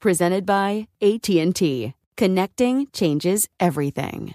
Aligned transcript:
presented 0.00 0.44
by 0.44 0.88
AT&T. 1.00 1.94
Connecting 2.16 2.86
changes 2.92 3.48
everything. 3.58 4.34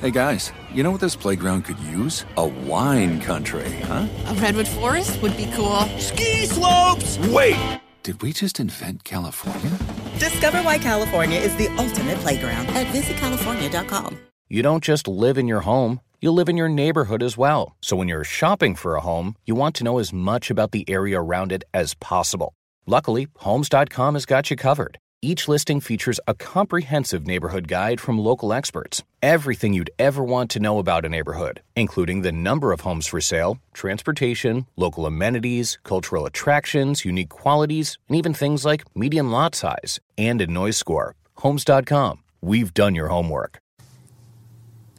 Hey 0.00 0.10
guys, 0.10 0.52
you 0.72 0.82
know 0.82 0.90
what 0.90 1.00
this 1.00 1.14
playground 1.14 1.62
could 1.62 1.78
use? 1.78 2.24
A 2.36 2.44
wine 2.46 3.20
country, 3.20 3.70
huh? 3.84 4.08
A 4.26 4.34
redwood 4.34 4.66
forest 4.66 5.22
would 5.22 5.36
be 5.36 5.48
cool. 5.54 5.82
Ski 5.98 6.46
slopes! 6.46 7.18
Wait! 7.28 7.80
Did 8.02 8.20
we 8.20 8.32
just 8.32 8.58
invent 8.58 9.04
California? 9.04 9.78
Discover 10.18 10.58
why 10.62 10.78
California 10.78 11.38
is 11.38 11.54
the 11.54 11.68
ultimate 11.78 12.18
playground 12.18 12.66
at 12.70 12.86
visitcalifornia.com. 12.88 14.18
You 14.48 14.62
don't 14.62 14.82
just 14.82 15.06
live 15.06 15.38
in 15.38 15.46
your 15.46 15.60
home, 15.60 16.00
you 16.20 16.32
live 16.32 16.48
in 16.48 16.56
your 16.56 16.68
neighborhood 16.68 17.22
as 17.22 17.36
well. 17.36 17.76
So 17.80 17.94
when 17.94 18.08
you're 18.08 18.24
shopping 18.24 18.74
for 18.74 18.96
a 18.96 19.00
home, 19.00 19.36
you 19.46 19.54
want 19.54 19.76
to 19.76 19.84
know 19.84 19.98
as 19.98 20.12
much 20.12 20.50
about 20.50 20.72
the 20.72 20.84
area 20.90 21.20
around 21.20 21.52
it 21.52 21.62
as 21.72 21.94
possible. 21.94 22.54
Luckily, 22.92 23.28
Homes.com 23.36 24.16
has 24.16 24.26
got 24.26 24.50
you 24.50 24.56
covered. 24.56 24.98
Each 25.22 25.48
listing 25.48 25.80
features 25.80 26.20
a 26.28 26.34
comprehensive 26.34 27.26
neighborhood 27.26 27.66
guide 27.66 28.00
from 28.02 28.18
local 28.18 28.52
experts. 28.52 29.02
Everything 29.22 29.72
you'd 29.72 29.90
ever 29.98 30.22
want 30.22 30.50
to 30.50 30.60
know 30.60 30.78
about 30.78 31.06
a 31.06 31.08
neighborhood, 31.08 31.62
including 31.74 32.20
the 32.20 32.32
number 32.32 32.70
of 32.70 32.82
homes 32.82 33.06
for 33.06 33.18
sale, 33.18 33.56
transportation, 33.72 34.66
local 34.76 35.06
amenities, 35.06 35.78
cultural 35.84 36.26
attractions, 36.26 37.02
unique 37.02 37.30
qualities, 37.30 37.96
and 38.10 38.18
even 38.18 38.34
things 38.34 38.66
like 38.66 38.84
median 38.94 39.30
lot 39.30 39.54
size 39.54 39.98
and 40.18 40.42
a 40.42 40.46
noise 40.46 40.76
score. 40.76 41.14
Homes.com. 41.36 42.18
We've 42.42 42.74
done 42.74 42.94
your 42.94 43.08
homework. 43.08 43.58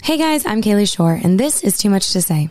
Hey 0.01 0.17
guys, 0.17 0.47
I'm 0.47 0.63
Kaylee 0.63 0.91
Shore, 0.91 1.13
and 1.13 1.39
this 1.39 1.63
is 1.63 1.77
Too 1.77 1.91
Much 1.91 2.11
to 2.13 2.23
Say. 2.23 2.49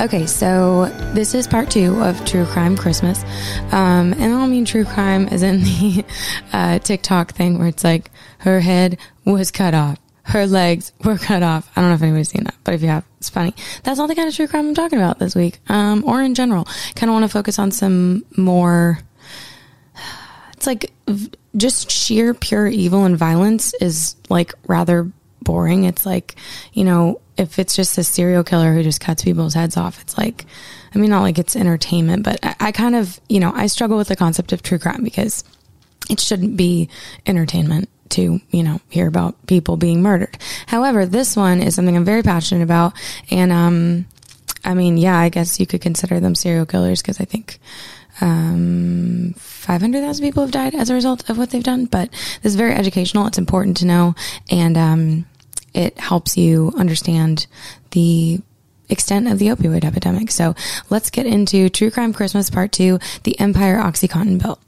Okay, 0.00 0.26
so 0.26 0.86
this 1.12 1.34
is 1.34 1.46
part 1.46 1.70
two 1.70 2.02
of 2.02 2.24
True 2.24 2.46
Crime 2.46 2.74
Christmas. 2.74 3.22
Um, 3.70 4.14
and 4.14 4.24
I 4.24 4.28
don't 4.28 4.50
mean 4.50 4.64
true 4.64 4.86
crime 4.86 5.28
as 5.28 5.42
in 5.42 5.60
the 5.62 6.04
uh, 6.54 6.78
TikTok 6.78 7.32
thing 7.32 7.58
where 7.58 7.68
it's 7.68 7.84
like 7.84 8.10
her 8.38 8.60
head 8.60 8.96
was 9.26 9.50
cut 9.50 9.74
off, 9.74 9.98
her 10.22 10.46
legs 10.46 10.92
were 11.04 11.18
cut 11.18 11.42
off. 11.42 11.70
I 11.76 11.82
don't 11.82 11.90
know 11.90 11.96
if 11.96 12.02
anybody's 12.02 12.30
seen 12.30 12.44
that, 12.44 12.54
but 12.64 12.72
if 12.72 12.80
you 12.80 12.88
have, 12.88 13.04
it's 13.18 13.28
funny. 13.28 13.54
That's 13.82 13.98
not 13.98 14.08
the 14.08 14.14
kind 14.14 14.26
of 14.26 14.34
true 14.34 14.48
crime 14.48 14.68
I'm 14.68 14.74
talking 14.74 14.98
about 14.98 15.18
this 15.18 15.34
week, 15.34 15.60
um, 15.68 16.02
or 16.06 16.22
in 16.22 16.34
general. 16.34 16.64
Kind 16.94 17.10
of 17.10 17.12
want 17.12 17.24
to 17.24 17.28
focus 17.28 17.58
on 17.58 17.70
some 17.70 18.24
more. 18.38 19.00
It's 20.54 20.66
like 20.66 20.94
just 21.58 21.90
sheer 21.90 22.32
pure 22.32 22.66
evil 22.66 23.04
and 23.04 23.18
violence 23.18 23.74
is 23.74 24.16
like 24.30 24.54
rather 24.66 25.12
boring. 25.42 25.84
It's 25.84 26.06
like, 26.06 26.36
you 26.72 26.84
know, 26.84 27.20
if 27.40 27.58
it's 27.58 27.74
just 27.74 27.96
a 27.96 28.04
serial 28.04 28.44
killer 28.44 28.74
who 28.74 28.82
just 28.82 29.00
cuts 29.00 29.24
people's 29.24 29.54
heads 29.54 29.76
off, 29.76 30.00
it's 30.02 30.18
like, 30.18 30.44
I 30.94 30.98
mean, 30.98 31.10
not 31.10 31.22
like 31.22 31.38
it's 31.38 31.56
entertainment, 31.56 32.22
but 32.22 32.38
I, 32.44 32.56
I 32.60 32.72
kind 32.72 32.94
of, 32.94 33.18
you 33.28 33.40
know, 33.40 33.50
I 33.54 33.66
struggle 33.66 33.96
with 33.96 34.08
the 34.08 34.16
concept 34.16 34.52
of 34.52 34.62
true 34.62 34.78
crime 34.78 35.02
because 35.02 35.42
it 36.10 36.20
shouldn't 36.20 36.56
be 36.56 36.90
entertainment 37.26 37.88
to, 38.10 38.40
you 38.50 38.62
know, 38.62 38.80
hear 38.90 39.06
about 39.06 39.46
people 39.46 39.76
being 39.76 40.02
murdered. 40.02 40.36
However, 40.66 41.06
this 41.06 41.34
one 41.34 41.62
is 41.62 41.74
something 41.74 41.96
I'm 41.96 42.04
very 42.04 42.22
passionate 42.22 42.62
about. 42.62 42.92
And, 43.30 43.50
um, 43.52 44.06
I 44.62 44.74
mean, 44.74 44.98
yeah, 44.98 45.18
I 45.18 45.30
guess 45.30 45.58
you 45.58 45.66
could 45.66 45.80
consider 45.80 46.20
them 46.20 46.34
serial 46.34 46.66
killers 46.66 47.00
because 47.00 47.20
I 47.20 47.24
think, 47.24 47.58
um, 48.20 49.34
500,000 49.38 50.22
people 50.22 50.42
have 50.42 50.52
died 50.52 50.74
as 50.74 50.90
a 50.90 50.94
result 50.94 51.30
of 51.30 51.38
what 51.38 51.50
they've 51.50 51.62
done. 51.62 51.86
But 51.86 52.10
this 52.10 52.52
is 52.52 52.56
very 52.56 52.74
educational. 52.74 53.26
It's 53.26 53.38
important 53.38 53.78
to 53.78 53.86
know. 53.86 54.14
And, 54.50 54.76
um, 54.76 55.26
it 55.74 55.98
helps 55.98 56.36
you 56.36 56.72
understand 56.76 57.46
the 57.90 58.40
extent 58.88 59.28
of 59.28 59.38
the 59.38 59.48
opioid 59.48 59.84
epidemic. 59.84 60.30
So 60.30 60.54
let's 60.88 61.10
get 61.10 61.26
into 61.26 61.68
True 61.68 61.90
Crime 61.90 62.12
Christmas 62.12 62.50
Part 62.50 62.72
2 62.72 62.98
The 63.22 63.38
Empire 63.38 63.76
Oxycontin 63.76 64.42
Bill. 64.42 64.58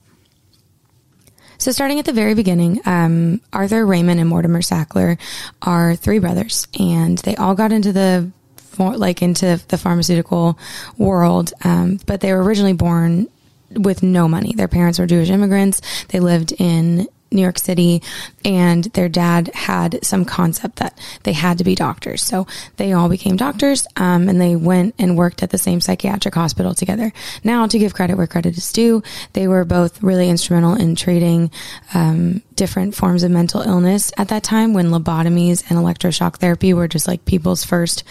So, 1.58 1.70
starting 1.70 2.00
at 2.00 2.06
the 2.06 2.12
very 2.12 2.34
beginning, 2.34 2.80
um, 2.86 3.40
Arthur 3.52 3.86
Raymond 3.86 4.18
and 4.18 4.28
Mortimer 4.28 4.62
Sackler 4.62 5.16
are 5.62 5.94
three 5.94 6.18
brothers, 6.18 6.66
and 6.76 7.18
they 7.18 7.36
all 7.36 7.54
got 7.54 7.70
into 7.70 7.92
the 7.92 8.32
like 8.78 9.22
into 9.22 9.60
the 9.68 9.78
pharmaceutical 9.78 10.58
world, 10.98 11.52
um, 11.62 12.00
but 12.04 12.20
they 12.20 12.32
were 12.32 12.42
originally 12.42 12.72
born 12.72 13.28
with 13.70 14.02
no 14.02 14.26
money. 14.26 14.54
Their 14.54 14.66
parents 14.66 14.98
were 14.98 15.06
Jewish 15.06 15.30
immigrants. 15.30 15.80
They 16.08 16.18
lived 16.18 16.52
in 16.58 17.06
New 17.32 17.42
York 17.42 17.58
City, 17.58 18.02
and 18.44 18.84
their 18.84 19.08
dad 19.08 19.50
had 19.54 20.04
some 20.04 20.24
concept 20.24 20.76
that 20.76 20.98
they 21.22 21.32
had 21.32 21.58
to 21.58 21.64
be 21.64 21.74
doctors. 21.74 22.22
So 22.22 22.46
they 22.76 22.92
all 22.92 23.08
became 23.08 23.36
doctors, 23.36 23.86
um, 23.96 24.28
and 24.28 24.40
they 24.40 24.56
went 24.56 24.94
and 24.98 25.16
worked 25.16 25.42
at 25.42 25.50
the 25.50 25.58
same 25.58 25.80
psychiatric 25.80 26.34
hospital 26.34 26.74
together. 26.74 27.12
Now, 27.44 27.66
to 27.66 27.78
give 27.78 27.94
credit 27.94 28.16
where 28.16 28.26
credit 28.26 28.56
is 28.56 28.72
due, 28.72 29.02
they 29.32 29.48
were 29.48 29.64
both 29.64 30.02
really 30.02 30.28
instrumental 30.28 30.74
in 30.74 30.94
treating 30.94 31.50
um, 31.94 32.42
different 32.54 32.94
forms 32.94 33.22
of 33.22 33.30
mental 33.30 33.62
illness 33.62 34.12
at 34.18 34.28
that 34.28 34.42
time 34.42 34.72
when 34.74 34.90
lobotomies 34.90 35.68
and 35.68 35.78
electroshock 35.78 36.36
therapy 36.36 36.74
were 36.74 36.88
just 36.88 37.08
like 37.08 37.24
people's 37.24 37.64
first 37.64 38.04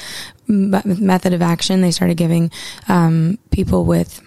method 0.47 1.33
of 1.33 1.41
action. 1.41 1.81
They 1.81 1.91
started 1.91 2.17
giving 2.17 2.51
um, 2.87 3.37
people 3.51 3.85
with 3.85 4.21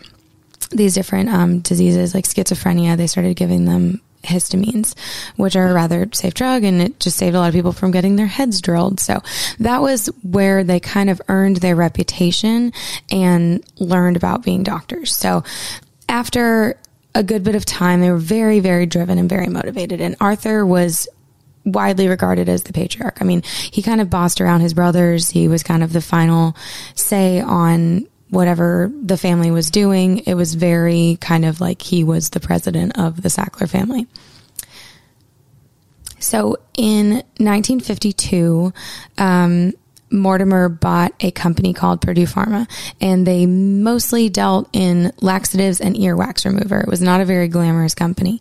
these 0.70 0.94
different 0.94 1.28
um, 1.28 1.60
diseases 1.60 2.14
like 2.14 2.24
schizophrenia, 2.24 2.96
they 2.96 3.06
started 3.06 3.36
giving 3.36 3.64
them 3.64 4.00
histamines, 4.24 4.94
which 5.36 5.56
are 5.56 5.68
a 5.68 5.74
rather 5.74 6.08
safe 6.12 6.34
drug, 6.34 6.64
and 6.64 6.80
it 6.80 7.00
just 7.00 7.16
saved 7.16 7.36
a 7.36 7.38
lot 7.38 7.48
of 7.48 7.54
people 7.54 7.72
from 7.72 7.90
getting 7.90 8.16
their 8.16 8.26
heads 8.26 8.60
drilled. 8.60 9.00
So 9.00 9.22
that 9.58 9.80
was 9.80 10.06
where 10.22 10.64
they 10.64 10.80
kind 10.80 11.10
of 11.10 11.20
earned 11.28 11.56
their 11.56 11.76
reputation 11.76 12.72
and 13.10 13.64
learned 13.78 14.16
about 14.16 14.44
being 14.44 14.62
doctors. 14.62 15.14
So 15.14 15.44
after 16.08 16.78
a 17.14 17.22
good 17.22 17.44
bit 17.44 17.54
of 17.54 17.64
time, 17.64 18.00
they 18.00 18.10
were 18.10 18.16
very, 18.16 18.60
very 18.60 18.86
driven 18.86 19.18
and 19.18 19.28
very 19.28 19.46
motivated. 19.46 20.00
And 20.00 20.16
Arthur 20.20 20.66
was 20.66 21.08
widely 21.64 22.08
regarded 22.08 22.48
as 22.48 22.64
the 22.64 22.72
patriarch. 22.72 23.18
I 23.20 23.24
mean, 23.24 23.42
he 23.42 23.82
kind 23.82 24.00
of 24.00 24.10
bossed 24.10 24.40
around 24.40 24.60
his 24.60 24.74
brothers. 24.74 25.30
He 25.30 25.48
was 25.48 25.62
kind 25.62 25.82
of 25.82 25.92
the 25.92 26.00
final 26.00 26.56
say 26.94 27.40
on 27.40 28.06
whatever 28.34 28.92
the 29.02 29.16
family 29.16 29.50
was 29.50 29.70
doing. 29.70 30.18
It 30.18 30.34
was 30.34 30.54
very 30.54 31.16
kind 31.20 31.44
of 31.44 31.60
like 31.60 31.80
he 31.80 32.04
was 32.04 32.30
the 32.30 32.40
president 32.40 32.98
of 32.98 33.22
the 33.22 33.28
Sackler 33.28 33.68
family. 33.68 34.06
So 36.18 36.56
in 36.76 37.22
1952, 37.38 38.72
um, 39.18 39.72
Mortimer 40.10 40.68
bought 40.68 41.12
a 41.20 41.30
company 41.30 41.74
called 41.74 42.00
Purdue 42.00 42.26
Pharma, 42.26 42.68
and 43.00 43.26
they 43.26 43.46
mostly 43.46 44.28
dealt 44.28 44.68
in 44.72 45.12
laxatives 45.20 45.80
and 45.80 45.96
earwax 45.96 46.44
remover. 46.44 46.80
It 46.80 46.88
was 46.88 47.02
not 47.02 47.20
a 47.20 47.24
very 47.24 47.48
glamorous 47.48 47.94
company. 47.94 48.40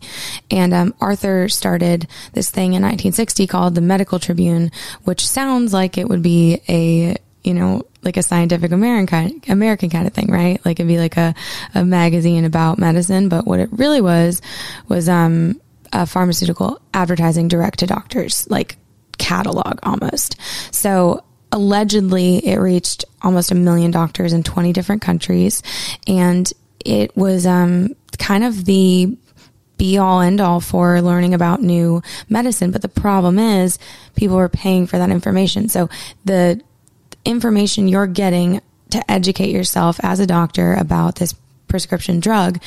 And 0.50 0.72
um, 0.72 0.94
Arthur 1.00 1.48
started 1.48 2.06
this 2.32 2.50
thing 2.50 2.74
in 2.74 2.82
1960 2.82 3.46
called 3.46 3.74
the 3.74 3.80
Medical 3.80 4.18
Tribune, 4.18 4.70
which 5.02 5.26
sounds 5.26 5.72
like 5.72 5.98
it 5.98 6.08
would 6.08 6.22
be 6.22 6.60
a 6.68 7.16
you 7.44 7.54
know, 7.54 7.82
like 8.02 8.16
a 8.16 8.22
scientific 8.22 8.72
American 8.72 9.42
American 9.48 9.90
kind 9.90 10.06
of 10.06 10.12
thing, 10.12 10.30
right? 10.30 10.64
Like 10.64 10.80
it'd 10.80 10.88
be 10.88 10.98
like 10.98 11.16
a, 11.16 11.34
a 11.74 11.84
magazine 11.84 12.44
about 12.44 12.78
medicine, 12.78 13.28
but 13.28 13.46
what 13.46 13.60
it 13.60 13.68
really 13.72 14.00
was 14.00 14.42
was 14.88 15.08
um 15.08 15.60
a 15.92 16.06
pharmaceutical 16.06 16.80
advertising 16.92 17.46
direct 17.46 17.78
to 17.80 17.86
doctors, 17.86 18.48
like 18.50 18.76
catalog 19.18 19.78
almost. 19.82 20.36
So 20.72 21.22
allegedly 21.52 22.44
it 22.44 22.56
reached 22.56 23.04
almost 23.22 23.52
a 23.52 23.54
million 23.54 23.92
doctors 23.92 24.32
in 24.32 24.42
20 24.42 24.72
different 24.72 25.02
countries 25.02 25.62
and 26.08 26.52
it 26.84 27.16
was 27.16 27.46
um 27.46 27.94
kind 28.18 28.42
of 28.42 28.64
the 28.64 29.16
be 29.76 29.98
all 29.98 30.20
end 30.20 30.40
all 30.40 30.60
for 30.60 31.00
learning 31.02 31.34
about 31.34 31.62
new 31.62 32.02
medicine. 32.28 32.70
But 32.70 32.82
the 32.82 32.88
problem 32.88 33.38
is 33.38 33.78
people 34.14 34.36
were 34.36 34.48
paying 34.48 34.86
for 34.86 34.98
that 34.98 35.10
information. 35.10 35.68
So 35.68 35.88
the 36.24 36.60
information 37.24 37.88
you're 37.88 38.06
getting 38.06 38.60
to 38.90 39.10
educate 39.10 39.50
yourself 39.50 39.98
as 40.02 40.20
a 40.20 40.26
doctor 40.26 40.74
about 40.74 41.16
this 41.16 41.34
prescription 41.68 42.20
drug 42.20 42.60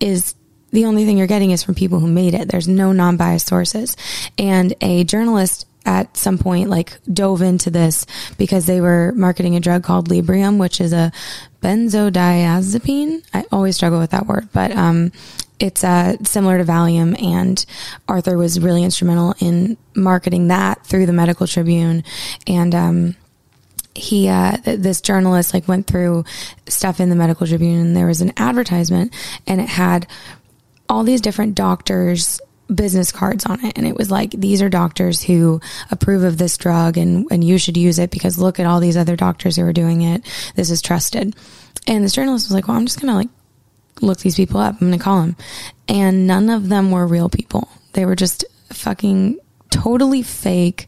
is 0.00 0.34
the 0.70 0.86
only 0.86 1.04
thing 1.04 1.18
you're 1.18 1.26
getting 1.26 1.50
is 1.50 1.62
from 1.62 1.74
people 1.74 2.00
who 2.00 2.06
made 2.06 2.34
it. 2.34 2.48
There's 2.48 2.68
no 2.68 2.92
non 2.92 3.16
biased 3.16 3.46
sources. 3.46 3.96
And 4.38 4.74
a 4.80 5.04
journalist 5.04 5.66
at 5.84 6.16
some 6.16 6.38
point 6.38 6.70
like 6.70 6.96
dove 7.12 7.42
into 7.42 7.68
this 7.70 8.06
because 8.38 8.66
they 8.66 8.80
were 8.80 9.12
marketing 9.16 9.56
a 9.56 9.60
drug 9.60 9.82
called 9.82 10.08
Librium, 10.08 10.58
which 10.58 10.80
is 10.80 10.92
a 10.92 11.12
benzodiazepine. 11.60 13.24
I 13.34 13.44
always 13.50 13.76
struggle 13.76 13.98
with 13.98 14.10
that 14.10 14.26
word, 14.26 14.48
but 14.52 14.70
um, 14.72 15.12
it's 15.58 15.84
uh, 15.84 16.16
similar 16.24 16.58
to 16.58 16.64
Valium, 16.64 17.20
and 17.22 17.64
Arthur 18.08 18.36
was 18.36 18.58
really 18.58 18.82
instrumental 18.82 19.34
in 19.38 19.76
marketing 19.94 20.48
that 20.48 20.84
through 20.84 21.06
the 21.06 21.12
Medical 21.12 21.46
Tribune, 21.46 22.02
and 22.46 22.74
um, 22.74 23.16
he 23.94 24.28
uh, 24.28 24.56
th- 24.58 24.80
this 24.80 25.00
journalist 25.00 25.54
like 25.54 25.68
went 25.68 25.86
through 25.86 26.24
stuff 26.66 27.00
in 27.00 27.10
the 27.10 27.16
Medical 27.16 27.46
Tribune, 27.46 27.78
and 27.78 27.96
there 27.96 28.06
was 28.06 28.20
an 28.20 28.32
advertisement, 28.36 29.12
and 29.46 29.60
it 29.60 29.68
had 29.68 30.06
all 30.88 31.04
these 31.04 31.20
different 31.20 31.54
doctors 31.54 32.40
business 32.72 33.12
cards 33.12 33.44
on 33.44 33.64
it. 33.64 33.76
And 33.76 33.86
it 33.86 33.96
was 33.96 34.10
like 34.10 34.30
these 34.30 34.62
are 34.62 34.68
doctors 34.68 35.22
who 35.22 35.60
approve 35.90 36.22
of 36.22 36.38
this 36.38 36.56
drug 36.56 36.96
and 36.96 37.26
and 37.30 37.44
you 37.44 37.58
should 37.58 37.76
use 37.76 37.98
it 37.98 38.10
because 38.10 38.38
look 38.38 38.58
at 38.58 38.66
all 38.66 38.80
these 38.80 38.96
other 38.96 39.16
doctors 39.16 39.56
who 39.56 39.64
are 39.64 39.72
doing 39.72 40.02
it. 40.02 40.22
This 40.54 40.70
is 40.70 40.82
trusted. 40.82 41.36
And 41.86 42.04
this 42.04 42.14
journalist 42.14 42.46
was 42.46 42.54
like 42.54 42.68
well 42.68 42.76
i'm 42.76 42.86
just 42.86 43.00
gonna 43.00 43.14
like 43.14 43.28
look 44.00 44.18
these 44.18 44.36
people 44.36 44.60
up. 44.60 44.80
I'm 44.80 44.88
gonna 44.88 44.98
call 44.98 45.20
them. 45.20 45.36
And 45.88 46.26
none 46.26 46.50
of 46.50 46.68
them 46.68 46.90
were 46.90 47.06
real 47.06 47.28
people. 47.28 47.68
They 47.92 48.06
were 48.06 48.16
just 48.16 48.44
fucking 48.70 49.38
totally 49.70 50.22
fake 50.22 50.86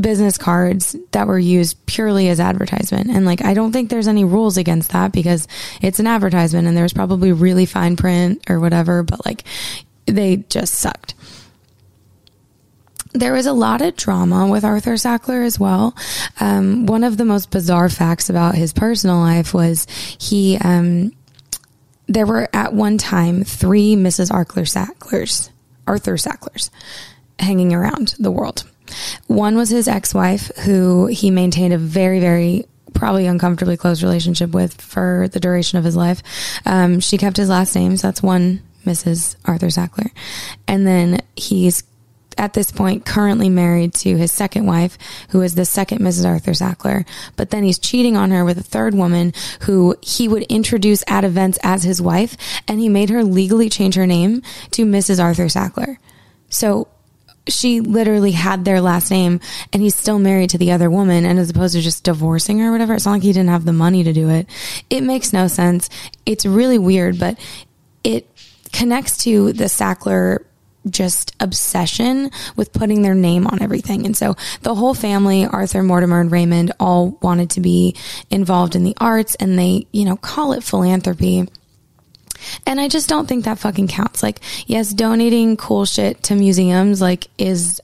business 0.00 0.38
cards 0.38 0.96
that 1.12 1.26
were 1.26 1.38
used 1.38 1.84
purely 1.86 2.28
as 2.28 2.40
advertisement. 2.40 3.10
And 3.10 3.26
like, 3.26 3.44
I 3.44 3.54
don't 3.54 3.72
think 3.72 3.90
there's 3.90 4.08
any 4.08 4.24
rules 4.24 4.56
against 4.56 4.92
that 4.92 5.12
because 5.12 5.48
it's 5.82 5.98
an 5.98 6.06
advertisement 6.06 6.68
and 6.68 6.76
there's 6.76 6.92
probably 6.92 7.32
really 7.32 7.66
fine 7.66 7.96
print 7.96 8.48
or 8.48 8.60
whatever, 8.60 9.02
but 9.02 9.24
like, 9.26 9.44
they 10.06 10.36
just 10.36 10.74
sucked. 10.74 11.14
There 13.12 13.32
was 13.32 13.46
a 13.46 13.52
lot 13.52 13.82
of 13.82 13.96
drama 13.96 14.46
with 14.46 14.64
Arthur 14.64 14.94
Sackler 14.94 15.44
as 15.44 15.58
well. 15.58 15.96
Um, 16.40 16.86
one 16.86 17.04
of 17.04 17.16
the 17.16 17.24
most 17.24 17.50
bizarre 17.50 17.88
facts 17.88 18.30
about 18.30 18.54
his 18.54 18.72
personal 18.72 19.18
life 19.18 19.54
was 19.54 19.86
he, 20.20 20.58
um, 20.58 21.12
there 22.06 22.26
were 22.26 22.48
at 22.52 22.72
one 22.72 22.98
time 22.98 23.44
three 23.44 23.96
Mrs. 23.96 24.28
Sacklers, 24.68 25.50
Arthur 25.86 26.16
Sacklers, 26.16 26.70
hanging 27.38 27.74
around 27.74 28.14
the 28.18 28.30
world. 28.30 28.64
One 29.26 29.56
was 29.56 29.70
his 29.70 29.88
ex 29.88 30.14
wife, 30.14 30.50
who 30.64 31.06
he 31.06 31.30
maintained 31.30 31.74
a 31.74 31.78
very, 31.78 32.20
very 32.20 32.66
probably 32.94 33.26
uncomfortably 33.26 33.76
close 33.76 34.02
relationship 34.02 34.50
with 34.50 34.80
for 34.80 35.28
the 35.32 35.40
duration 35.40 35.78
of 35.78 35.84
his 35.84 35.96
life. 35.96 36.22
Um, 36.66 37.00
she 37.00 37.18
kept 37.18 37.36
his 37.36 37.48
last 37.48 37.74
name, 37.74 37.96
so 37.96 38.08
that's 38.08 38.22
one 38.22 38.62
Mrs. 38.84 39.36
Arthur 39.44 39.66
Sackler. 39.66 40.10
And 40.66 40.86
then 40.86 41.20
he's 41.36 41.84
at 42.38 42.54
this 42.54 42.70
point 42.70 43.04
currently 43.04 43.48
married 43.48 43.92
to 43.92 44.16
his 44.16 44.32
second 44.32 44.64
wife, 44.66 44.96
who 45.30 45.42
is 45.42 45.54
the 45.54 45.64
second 45.64 46.00
Mrs. 46.00 46.24
Arthur 46.24 46.52
Sackler. 46.52 47.04
But 47.36 47.50
then 47.50 47.64
he's 47.64 47.78
cheating 47.78 48.16
on 48.16 48.30
her 48.30 48.44
with 48.44 48.58
a 48.58 48.62
third 48.62 48.94
woman 48.94 49.32
who 49.62 49.96
he 50.00 50.28
would 50.28 50.44
introduce 50.44 51.02
at 51.08 51.24
events 51.24 51.58
as 51.62 51.82
his 51.82 52.00
wife, 52.00 52.36
and 52.68 52.80
he 52.80 52.88
made 52.88 53.10
her 53.10 53.24
legally 53.24 53.68
change 53.68 53.96
her 53.96 54.06
name 54.06 54.42
to 54.70 54.86
Mrs. 54.86 55.22
Arthur 55.22 55.46
Sackler. 55.46 55.96
So 56.48 56.88
she 57.48 57.80
literally 57.80 58.32
had 58.32 58.64
their 58.64 58.80
last 58.80 59.10
name 59.10 59.40
and 59.72 59.82
he's 59.82 59.94
still 59.94 60.18
married 60.18 60.50
to 60.50 60.58
the 60.58 60.72
other 60.72 60.90
woman 60.90 61.24
and 61.24 61.38
as 61.38 61.50
opposed 61.50 61.74
to 61.74 61.80
just 61.80 62.04
divorcing 62.04 62.58
her 62.58 62.68
or 62.68 62.72
whatever 62.72 62.94
it's 62.94 63.06
not 63.06 63.12
like 63.12 63.22
he 63.22 63.32
didn't 63.32 63.50
have 63.50 63.64
the 63.64 63.72
money 63.72 64.04
to 64.04 64.12
do 64.12 64.28
it 64.28 64.46
it 64.90 65.02
makes 65.02 65.32
no 65.32 65.48
sense 65.48 65.88
it's 66.26 66.44
really 66.46 66.78
weird 66.78 67.18
but 67.18 67.38
it 68.04 68.28
connects 68.72 69.16
to 69.18 69.52
the 69.52 69.64
sackler 69.64 70.44
just 70.90 71.34
obsession 71.40 72.30
with 72.56 72.72
putting 72.72 73.02
their 73.02 73.14
name 73.14 73.46
on 73.46 73.62
everything. 73.62 74.06
And 74.06 74.16
so 74.16 74.36
the 74.62 74.74
whole 74.74 74.94
family, 74.94 75.46
Arthur, 75.46 75.82
Mortimer, 75.82 76.20
and 76.20 76.30
Raymond, 76.30 76.72
all 76.80 77.18
wanted 77.22 77.50
to 77.50 77.60
be 77.60 77.96
involved 78.30 78.74
in 78.74 78.84
the 78.84 78.96
arts 78.98 79.34
and 79.36 79.58
they, 79.58 79.86
you 79.92 80.04
know, 80.04 80.16
call 80.16 80.52
it 80.52 80.62
philanthropy. 80.62 81.48
And 82.66 82.80
I 82.80 82.88
just 82.88 83.08
don't 83.08 83.26
think 83.26 83.44
that 83.44 83.58
fucking 83.58 83.88
counts. 83.88 84.22
Like, 84.22 84.40
yes, 84.66 84.92
donating 84.92 85.56
cool 85.56 85.84
shit 85.84 86.22
to 86.24 86.34
museums, 86.34 87.00
like, 87.00 87.28
is 87.38 87.80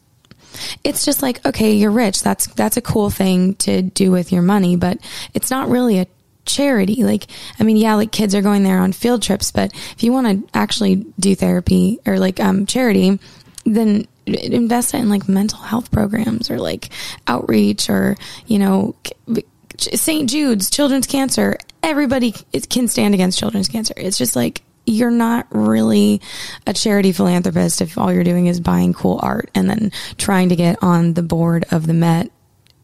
it's 0.85 1.05
just 1.05 1.21
like 1.21 1.45
okay 1.45 1.73
you're 1.73 1.91
rich 1.91 2.23
that's 2.23 2.47
that's 2.49 2.77
a 2.77 2.81
cool 2.83 3.11
thing 3.11 3.55
to 3.57 3.83
do 3.83 4.13
with 4.13 4.31
your 4.31 4.41
money 4.41 4.77
but 4.77 4.99
it's 5.35 5.51
not 5.51 5.69
really 5.69 5.99
a 5.99 6.07
charity 6.45 7.03
like 7.03 7.27
i 7.59 7.65
mean 7.65 7.77
yeah 7.77 7.95
like 7.95 8.13
kids 8.13 8.35
are 8.35 8.43
going 8.43 8.63
there 8.63 8.79
on 8.79 8.93
field 8.93 9.23
trips 9.23 9.51
but 9.51 9.73
if 9.97 10.03
you 10.03 10.13
want 10.13 10.27
to 10.27 10.57
actually 10.57 10.97
do 11.19 11.35
therapy 11.35 11.99
or 12.07 12.19
like 12.19 12.39
um 12.39 12.67
charity 12.67 13.19
then 13.65 14.07
invest 14.27 14.95
it 14.95 14.99
in 14.99 15.09
like 15.09 15.29
mental 15.29 15.59
health 15.59 15.91
programs 15.91 16.51
or 16.51 16.59
like 16.59 16.91
outreach 17.27 17.89
or 17.91 18.17
you 18.47 18.59
know 18.59 18.95
St. 19.79 20.29
Jude's 20.29 20.71
children's 20.71 21.07
cancer 21.07 21.57
everybody 21.83 22.33
can 22.71 22.89
stand 22.89 23.15
against 23.15 23.39
children's 23.39 23.69
cancer 23.69 23.95
it's 23.97 24.19
just 24.19 24.37
like 24.37 24.63
you're 24.87 25.11
not 25.11 25.47
really 25.51 26.21
a 26.67 26.73
charity 26.73 27.13
philanthropist 27.13 27.81
if 27.81 27.97
all 27.97 28.13
you're 28.13 28.25
doing 28.25 28.47
is 28.47 28.61
buying 28.61 28.93
cool 28.93 29.19
art 29.23 29.51
and 29.55 29.69
then 29.69 29.91
trying 30.19 30.51
to 30.51 30.57
get 30.57 30.83
on 30.83 31.15
the 31.15 31.23
board 31.23 31.65
of 31.71 31.87
the 31.87 31.95
Met 31.95 32.31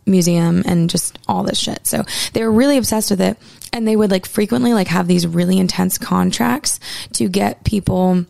museum 0.07 0.63
and 0.67 0.91
just 0.91 1.19
all 1.29 1.43
this 1.43 1.59
shit. 1.59 1.87
So 1.87 2.05
they 2.33 2.43
were 2.43 2.53
really 2.53 2.77
obsessed 2.77 3.11
with 3.11 3.21
it 3.21 3.37
and 3.73 3.87
they 3.87 3.97
would 3.97 4.11
like 4.11 4.27
frequently 4.27 4.73
like 4.73 4.89
have 4.89 5.07
these 5.07 5.27
really 5.27 5.59
intense 5.59 5.99
contracts 5.99 6.81
to 7.13 7.29
get 7.29 7.65
people 7.65 8.25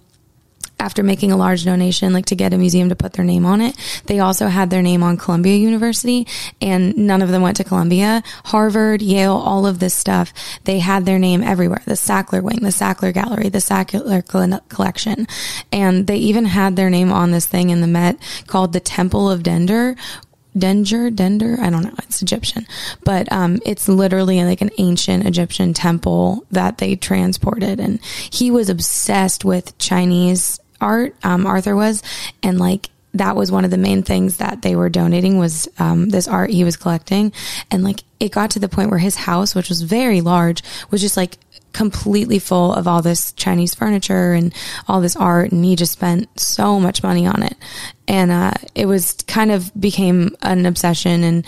after 0.80 1.02
making 1.02 1.30
a 1.30 1.36
large 1.36 1.64
donation, 1.64 2.12
like 2.12 2.26
to 2.26 2.34
get 2.34 2.54
a 2.54 2.58
museum 2.58 2.88
to 2.88 2.96
put 2.96 3.12
their 3.12 3.24
name 3.24 3.44
on 3.44 3.60
it. 3.60 3.76
They 4.06 4.18
also 4.18 4.48
had 4.48 4.70
their 4.70 4.82
name 4.82 5.02
on 5.02 5.16
Columbia 5.16 5.56
University 5.56 6.26
and 6.60 6.96
none 6.96 7.22
of 7.22 7.28
them 7.28 7.42
went 7.42 7.58
to 7.58 7.64
Columbia. 7.64 8.22
Harvard, 8.46 9.02
Yale, 9.02 9.36
all 9.36 9.66
of 9.66 9.78
this 9.78 9.94
stuff, 9.94 10.32
they 10.64 10.78
had 10.78 11.04
their 11.04 11.18
name 11.18 11.42
everywhere. 11.42 11.82
The 11.84 11.92
Sackler 11.92 12.42
Wing, 12.42 12.60
the 12.62 12.68
Sackler 12.68 13.12
Gallery, 13.12 13.50
the 13.50 13.58
Sackler 13.58 14.68
Collection. 14.68 15.26
And 15.70 16.06
they 16.06 16.16
even 16.16 16.46
had 16.46 16.76
their 16.76 16.90
name 16.90 17.12
on 17.12 17.30
this 17.30 17.46
thing 17.46 17.70
in 17.70 17.82
the 17.82 17.86
Met 17.86 18.16
called 18.46 18.72
the 18.72 18.80
Temple 18.80 19.30
of 19.30 19.42
Dender, 19.42 19.96
Denjer, 20.56 21.14
Dender, 21.14 21.58
I 21.60 21.70
don't 21.70 21.84
know, 21.84 21.94
it's 21.98 22.22
Egyptian, 22.22 22.66
but 23.04 23.30
um, 23.32 23.60
it's 23.64 23.88
literally 23.88 24.42
like 24.42 24.60
an 24.60 24.70
ancient 24.78 25.26
Egyptian 25.26 25.72
temple 25.74 26.44
that 26.50 26.78
they 26.78 26.96
transported. 26.96 27.78
And 27.78 28.02
he 28.04 28.50
was 28.50 28.68
obsessed 28.68 29.44
with 29.44 29.76
Chinese 29.78 30.59
art, 30.80 31.14
um, 31.22 31.46
Arthur 31.46 31.76
was, 31.76 32.02
and 32.42 32.58
like 32.58 32.90
that 33.14 33.36
was 33.36 33.50
one 33.50 33.64
of 33.64 33.70
the 33.70 33.78
main 33.78 34.02
things 34.02 34.36
that 34.36 34.62
they 34.62 34.76
were 34.76 34.88
donating 34.88 35.38
was 35.38 35.68
um, 35.78 36.08
this 36.10 36.28
art 36.28 36.50
he 36.50 36.64
was 36.64 36.76
collecting. 36.76 37.32
And 37.70 37.82
like 37.82 38.04
it 38.20 38.32
got 38.32 38.50
to 38.52 38.58
the 38.58 38.68
point 38.68 38.90
where 38.90 38.98
his 38.98 39.16
house, 39.16 39.54
which 39.54 39.68
was 39.68 39.82
very 39.82 40.20
large, 40.20 40.62
was 40.90 41.00
just 41.00 41.16
like 41.16 41.38
completely 41.72 42.38
full 42.38 42.72
of 42.72 42.86
all 42.86 43.02
this 43.02 43.32
Chinese 43.32 43.74
furniture 43.74 44.32
and 44.32 44.54
all 44.86 45.00
this 45.00 45.16
art. 45.16 45.50
And 45.50 45.64
he 45.64 45.76
just 45.76 45.92
spent 45.92 46.28
so 46.38 46.78
much 46.78 47.02
money 47.02 47.26
on 47.26 47.42
it. 47.42 47.56
And 48.06 48.30
uh, 48.30 48.52
it 48.74 48.86
was 48.86 49.12
kind 49.26 49.50
of 49.50 49.72
became 49.78 50.36
an 50.42 50.66
obsession 50.66 51.24
and 51.24 51.46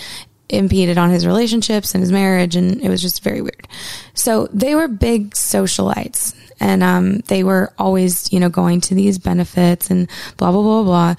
impeded 0.49 0.99
on 0.99 1.11
his 1.11 1.26
relationships 1.26 1.95
and 1.95 2.02
his 2.02 2.12
marriage. 2.12 2.56
And 2.56 2.80
it 2.80 2.88
was 2.88 3.00
just 3.00 3.23
very 3.23 3.40
weird. 3.40 3.68
So 4.14 4.49
they 4.52 4.75
were 4.75 4.88
big 4.88 5.30
socialites 5.30 6.35
and 6.62 6.83
um, 6.83 7.19
they 7.26 7.42
were 7.42 7.73
always, 7.76 8.33
you 8.33 8.38
know, 8.38 8.49
going 8.49 8.81
to 8.83 8.95
these 8.95 9.19
benefits 9.19 9.90
and 9.90 10.09
blah 10.37 10.52
blah 10.52 10.62
blah 10.62 10.83
blah, 10.85 11.14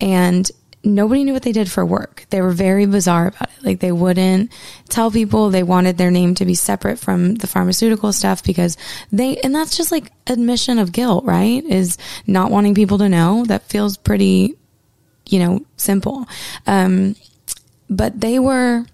and 0.00 0.50
nobody 0.84 1.24
knew 1.24 1.32
what 1.32 1.42
they 1.42 1.52
did 1.52 1.70
for 1.70 1.84
work. 1.84 2.26
They 2.30 2.40
were 2.40 2.52
very 2.52 2.86
bizarre 2.86 3.28
about 3.28 3.50
it. 3.50 3.64
Like 3.64 3.80
they 3.80 3.90
wouldn't 3.90 4.52
tell 4.88 5.10
people 5.10 5.50
they 5.50 5.62
wanted 5.64 5.98
their 5.98 6.12
name 6.12 6.36
to 6.36 6.44
be 6.44 6.54
separate 6.54 6.98
from 6.98 7.34
the 7.34 7.46
pharmaceutical 7.46 8.12
stuff 8.12 8.44
because 8.44 8.76
they, 9.10 9.36
and 9.38 9.54
that's 9.54 9.76
just 9.76 9.90
like 9.90 10.12
admission 10.28 10.78
of 10.78 10.92
guilt, 10.92 11.24
right? 11.24 11.64
Is 11.64 11.98
not 12.26 12.52
wanting 12.52 12.74
people 12.74 12.98
to 12.98 13.08
know. 13.08 13.44
That 13.46 13.68
feels 13.68 13.96
pretty, 13.96 14.54
you 15.26 15.40
know, 15.40 15.60
simple. 15.76 16.26
Um, 16.66 17.16
but 17.90 18.20
they 18.20 18.38
were 18.38 18.86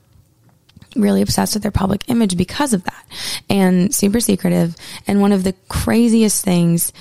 really 0.97 1.23
obsessed 1.23 1.55
with 1.55 1.63
their 1.63 1.71
public 1.71 2.09
image 2.09 2.37
because 2.37 2.73
of 2.73 2.85
that 2.85 3.07
and 3.49 3.95
super 3.95 4.21
secretive. 4.21 4.77
And 5.07 5.21
one 5.21 5.33
of 5.33 5.45
the 5.45 5.55
craziest 5.69 6.45
things 6.45 6.93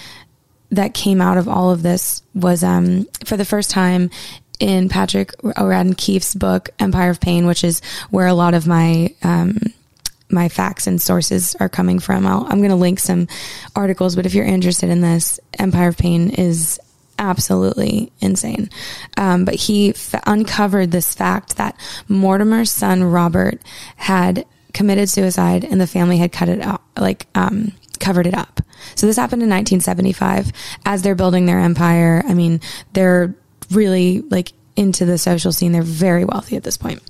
that 0.71 0.93
came 0.93 1.21
out 1.21 1.37
of 1.37 1.47
all 1.47 1.71
of 1.71 1.81
this 1.81 2.21
was 2.35 2.63
um, 2.63 3.07
for 3.25 3.37
the 3.37 3.45
first 3.45 3.71
time 3.71 4.09
in 4.59 4.89
Patrick 4.89 5.33
O'Radden 5.57 5.95
Keefe's 5.95 6.35
book 6.35 6.69
Empire 6.79 7.09
of 7.09 7.19
Pain, 7.19 7.47
which 7.47 7.63
is 7.63 7.81
where 8.09 8.27
a 8.27 8.33
lot 8.33 8.53
of 8.53 8.67
my 8.67 9.13
um, 9.23 9.57
my 10.31 10.47
facts 10.47 10.85
and 10.85 11.01
sources 11.01 11.55
are 11.59 11.69
coming 11.69 11.97
from. 11.97 12.27
i 12.27 12.51
am 12.51 12.59
going 12.59 12.69
to 12.69 12.75
link 12.75 12.99
some 12.99 13.27
articles, 13.75 14.15
but 14.15 14.27
if 14.27 14.35
you're 14.35 14.45
interested 14.45 14.89
in 14.89 15.01
this, 15.01 15.39
Empire 15.57 15.87
of 15.87 15.97
Pain 15.97 16.29
is 16.29 16.79
absolutely 17.19 18.11
insane. 18.19 18.69
Um, 19.17 19.45
but 19.45 19.55
he 19.55 19.89
f- 19.91 20.15
uncovered 20.25 20.91
this 20.91 21.13
fact 21.13 21.57
that 21.57 21.75
Mortimer's 22.07 22.71
son 22.71 23.03
Robert 23.03 23.61
had 23.97 24.45
committed 24.73 25.09
suicide 25.09 25.63
and 25.65 25.79
the 25.79 25.87
family 25.87 26.17
had 26.17 26.31
cut 26.31 26.49
it 26.49 26.61
out, 26.61 26.81
like 26.97 27.27
um, 27.35 27.73
covered 27.99 28.25
it 28.25 28.33
up. 28.33 28.61
So 28.95 29.05
this 29.05 29.17
happened 29.17 29.43
in 29.43 29.49
1975 29.49 30.51
as 30.85 31.01
they're 31.01 31.15
building 31.15 31.45
their 31.45 31.59
empire. 31.59 32.23
I 32.25 32.33
mean, 32.33 32.61
they're 32.93 33.35
really 33.71 34.21
like 34.21 34.53
into 34.75 35.05
the 35.05 35.17
social 35.17 35.51
scene. 35.51 35.71
They're 35.73 35.81
very 35.81 36.25
wealthy 36.25 36.55
at 36.55 36.63
this 36.63 36.77
point. 36.77 37.03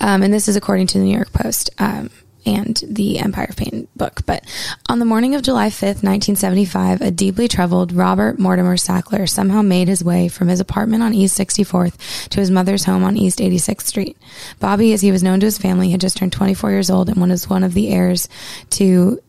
Um, 0.00 0.22
and 0.22 0.34
this 0.34 0.48
is 0.48 0.56
according 0.56 0.88
to 0.88 0.98
the 0.98 1.04
New 1.04 1.14
York 1.14 1.32
Post. 1.32 1.70
Um, 1.78 2.10
and 2.46 2.82
the 2.86 3.18
Empire 3.18 3.46
of 3.48 3.56
Pain 3.56 3.88
book. 3.96 4.20
But 4.26 4.44
on 4.88 4.98
the 4.98 5.04
morning 5.04 5.34
of 5.34 5.42
July 5.42 5.68
5th, 5.68 6.02
1975, 6.02 7.00
a 7.00 7.10
deeply 7.10 7.48
troubled 7.48 7.92
Robert 7.92 8.38
Mortimer 8.38 8.76
Sackler 8.76 9.28
somehow 9.28 9.62
made 9.62 9.88
his 9.88 10.04
way 10.04 10.28
from 10.28 10.48
his 10.48 10.60
apartment 10.60 11.02
on 11.02 11.14
East 11.14 11.38
64th 11.38 12.28
to 12.28 12.40
his 12.40 12.50
mother's 12.50 12.84
home 12.84 13.04
on 13.04 13.16
East 13.16 13.38
86th 13.38 13.82
Street. 13.82 14.16
Bobby, 14.60 14.92
as 14.92 15.00
he 15.00 15.12
was 15.12 15.22
known 15.22 15.40
to 15.40 15.46
his 15.46 15.58
family, 15.58 15.90
had 15.90 16.00
just 16.00 16.16
turned 16.16 16.32
24 16.32 16.70
years 16.70 16.90
old 16.90 17.08
and 17.08 17.20
was 17.20 17.48
one 17.48 17.64
of 17.64 17.74
the 17.74 17.88
heirs 17.88 18.28
to 18.70 19.20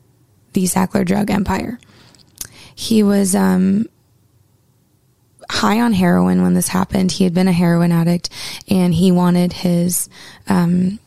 the 0.53 0.63
Sackler 0.63 1.05
drug 1.05 1.29
empire. 1.29 1.79
He 2.73 3.03
was, 3.03 3.35
um, 3.35 3.87
high 5.49 5.79
on 5.79 5.93
heroin 5.93 6.41
when 6.41 6.53
this 6.53 6.67
happened. 6.67 7.11
He 7.11 7.23
had 7.23 7.33
been 7.33 7.47
a 7.47 7.53
heroin 7.53 7.91
addict 7.91 8.29
and 8.67 8.93
he 8.93 9.11
wanted 9.11 9.53
his, 9.53 10.09
um, 10.47 10.99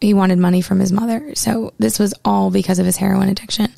he 0.00 0.14
wanted 0.14 0.38
money 0.38 0.60
from 0.60 0.80
his 0.80 0.92
mother. 0.92 1.34
So 1.34 1.72
this 1.78 1.98
was 1.98 2.14
all 2.24 2.50
because 2.50 2.78
of 2.78 2.86
his 2.86 2.96
heroin 2.96 3.28
addiction. 3.28 3.72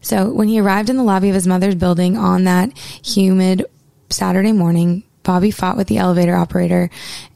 So 0.00 0.32
when 0.32 0.48
he 0.48 0.60
arrived 0.60 0.90
in 0.90 0.96
the 0.96 1.02
lobby 1.02 1.28
of 1.28 1.34
his 1.34 1.46
mother's 1.46 1.74
building 1.74 2.16
on 2.16 2.44
that 2.44 2.76
humid 2.78 3.66
Saturday 4.10 4.52
morning, 4.52 5.02
Bobby 5.22 5.50
fought 5.50 5.76
with 5.76 5.88
the 5.88 5.98
elevator 5.98 6.34
operator. 6.34 6.88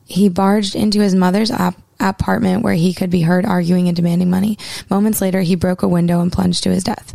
He 0.07 0.29
barged 0.29 0.75
into 0.75 1.01
his 1.01 1.15
mother's 1.15 1.51
ap- 1.51 1.81
apartment 2.01 2.63
where 2.63 2.75
he 2.75 2.95
could 2.95 3.11
be 3.11 3.23
heard 3.23 3.45
arguing 3.45 3.89
and 3.89 3.97
demanding 3.97 4.31
money. 4.31 4.59
Moments 4.89 5.21
later, 5.21 5.41
he 5.41 5.55
broke 5.55 5.83
a 5.83 5.89
window 5.89 6.21
and 6.21 6.33
plunged 6.33 6.63
to 6.65 6.71
his 6.71 6.85
death. 6.85 7.15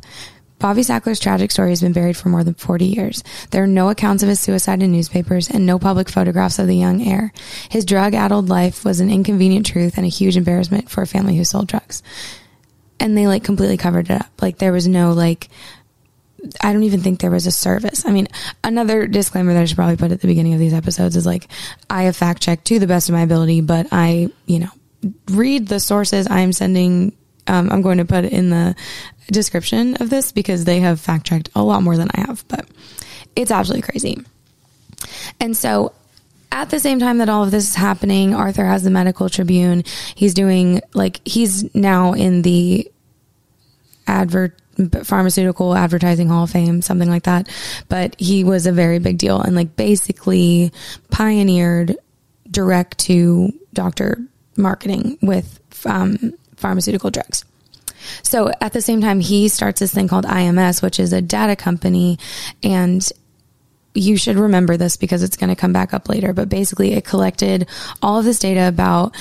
Bobby 0.60 0.82
Sackler's 0.82 1.20
tragic 1.20 1.52
story 1.52 1.70
has 1.70 1.82
been 1.82 1.94
buried 1.94 2.18
for 2.18 2.30
more 2.30 2.44
than 2.44 2.56
40 2.56 2.86
years. 2.86 3.24
There 3.52 3.64
are 3.64 3.68
no 3.68 3.90
accounts 3.90 4.24
of 4.24 4.30
his 4.30 4.40
suicide 4.40 4.82
in 4.82 4.92
newspapers 4.92 5.50
and 5.50 5.66
no 5.66 5.78
public 5.78 6.10
photographs 6.10 6.58
of 6.58 6.68
the 6.68 6.76
young 6.76 7.02
heir. 7.02 7.32
His 7.70 7.86
drug 7.86 8.16
addled 8.16 8.50
life 8.50 8.84
was 8.84 9.00
an 9.00 9.12
inconvenient 9.12 9.68
truth 9.68 9.98
and 9.98 10.06
a 10.06 10.10
huge 10.10 10.36
embarrassment 10.36 10.90
for 10.90 11.04
a 11.04 11.08
family 11.08 11.38
who 11.38 11.44
sold 11.44 11.68
drugs. 11.68 12.02
And 13.00 13.16
they 13.16 13.28
like 13.28 13.44
completely 13.44 13.78
covered 13.78 14.10
it 14.10 14.20
up. 14.20 14.42
Like 14.42 14.58
there 14.58 14.72
was 14.72 14.88
no 14.88 15.14
like, 15.14 15.50
I 16.62 16.74
don't 16.74 16.84
even 16.84 17.02
think 17.02 17.20
there 17.20 17.32
was 17.32 17.46
a 17.46 17.52
service. 17.52 18.06
I 18.06 18.12
mean, 18.12 18.28
another 18.64 19.06
disclaimer 19.06 19.54
that 19.54 19.62
I 19.62 19.66
should 19.66 19.78
probably 19.78 19.98
put 19.98 20.12
at 20.12 20.22
the 20.22 20.28
beginning 20.28 20.54
of 20.54 20.60
these 20.60 20.74
episodes 20.74 21.16
is 21.16 21.26
like, 21.26 21.48
I 21.90 22.04
have 22.04 22.16
fact 22.16 22.42
checked 22.42 22.66
to 22.66 22.80
the 22.80 22.88
best 22.88 23.10
of 23.10 23.14
my 23.14 23.22
ability, 23.22 23.62
but 23.62 23.88
I, 23.92 24.30
you 24.48 24.60
know, 24.60 24.70
read 25.30 25.68
the 25.68 25.80
sources 25.80 26.28
I'm 26.30 26.52
sending 26.52 27.16
um, 27.48 27.70
I'm 27.72 27.82
going 27.82 27.98
to 27.98 28.06
put 28.06 28.26
in 28.26 28.50
the 28.50 28.76
description 29.32 29.96
of 29.96 30.10
this 30.10 30.32
because 30.32 30.66
they 30.66 30.80
have 30.80 31.00
fact 31.00 31.26
checked 31.26 31.50
a 31.56 31.64
lot 31.64 31.84
more 31.84 31.98
than 31.98 32.10
I 32.14 32.22
have, 32.22 32.46
but 32.48 32.66
it's 33.36 33.52
absolutely 33.52 33.90
crazy. 33.90 34.18
And 35.40 35.56
so 35.56 35.94
at 36.52 36.70
the 36.70 36.80
same 36.80 37.00
time 37.00 37.20
that 37.20 37.30
all 37.30 37.44
of 37.44 37.52
this 37.52 37.70
is 37.70 37.76
happening, 37.76 38.34
Arthur 38.34 38.66
has 38.66 38.84
the 38.84 38.90
medical 38.90 39.30
tribune. 39.30 39.84
He's 40.16 40.34
doing 40.34 40.82
like, 40.94 41.20
he's 41.28 41.74
now 41.76 42.14
in 42.14 42.42
the 42.42 42.90
advert 44.08 44.60
pharmaceutical 45.04 45.76
advertising 45.76 46.30
hall 46.30 46.44
of 46.44 46.52
fame, 46.52 46.82
something 46.82 47.10
like 47.10 47.24
that. 47.24 47.50
But 47.90 48.16
he 48.20 48.44
was 48.44 48.66
a 48.68 48.72
very 48.72 49.00
big 49.00 49.18
deal 49.18 49.42
and 49.42 49.56
like 49.56 49.76
basically 49.76 50.72
pioneered 51.10 51.98
direct 52.50 52.98
to 53.00 53.52
doctor 53.74 54.20
marketing 54.56 55.18
with 55.22 55.60
um, 55.86 56.34
pharmaceutical 56.58 57.10
drugs. 57.10 57.46
So 58.24 58.52
at 58.62 58.74
the 58.74 58.82
same 58.82 59.02
time, 59.02 59.20
he 59.20 59.48
starts 59.48 59.80
this 59.80 59.94
thing 59.94 60.08
called 60.08 60.26
IMS, 60.26 60.82
which 60.82 61.00
is 61.00 61.14
a 61.14 61.22
data 61.22 61.56
company. 61.56 62.20
And 62.64 63.08
you 63.94 64.18
should 64.18 64.38
remember 64.38 64.78
this 64.78 64.98
because 64.98 65.24
it's 65.24 65.38
going 65.38 65.50
to 65.50 65.56
come 65.56 65.74
back 65.74 65.94
up 65.94 66.10
later. 66.10 66.34
But 66.34 66.50
basically, 66.50 66.94
it 66.94 67.06
collected 67.06 67.68
all 68.02 68.20
of 68.20 68.26
this 68.26 68.40
data 68.40 68.68
about 68.68 69.16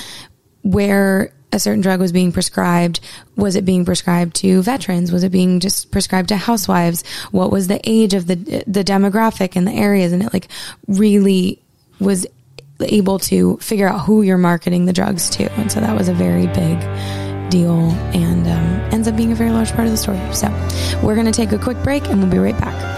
where 0.61 1.33
a 1.51 1.59
certain 1.59 1.81
drug 1.81 1.99
was 1.99 2.11
being 2.11 2.31
prescribed. 2.31 2.99
Was 3.35 3.55
it 3.55 3.65
being 3.65 3.85
prescribed 3.85 4.35
to 4.37 4.61
veterans? 4.61 5.11
Was 5.11 5.23
it 5.23 5.31
being 5.31 5.59
just 5.59 5.91
prescribed 5.91 6.29
to 6.29 6.37
housewives? 6.37 7.03
What 7.31 7.51
was 7.51 7.67
the 7.67 7.79
age 7.85 8.13
of 8.13 8.27
the 8.27 8.35
the 8.35 8.83
demographic 8.83 9.55
and 9.55 9.67
the 9.67 9.71
areas? 9.71 10.11
And 10.11 10.23
it 10.23 10.33
like 10.33 10.49
really 10.87 11.61
was 11.99 12.27
able 12.81 13.17
to 13.17 13.57
figure 13.57 13.87
out 13.87 14.05
who 14.05 14.21
you're 14.21 14.37
marketing 14.37 14.85
the 14.85 14.93
drugs 14.93 15.29
to. 15.31 15.51
And 15.53 15.71
so 15.71 15.79
that 15.79 15.97
was 15.97 16.09
a 16.09 16.13
very 16.13 16.47
big 16.47 17.26
deal 17.49 17.91
and 18.13 18.47
um, 18.47 18.93
ends 18.93 19.07
up 19.07 19.15
being 19.15 19.31
a 19.31 19.35
very 19.35 19.51
large 19.51 19.71
part 19.71 19.85
of 19.85 19.91
the 19.91 19.97
story. 19.97 20.19
So 20.33 20.47
we're 21.03 21.15
going 21.15 21.25
to 21.25 21.31
take 21.31 21.51
a 21.51 21.57
quick 21.57 21.81
break 21.83 22.07
and 22.09 22.21
we'll 22.21 22.31
be 22.31 22.39
right 22.39 22.59
back. 22.59 22.97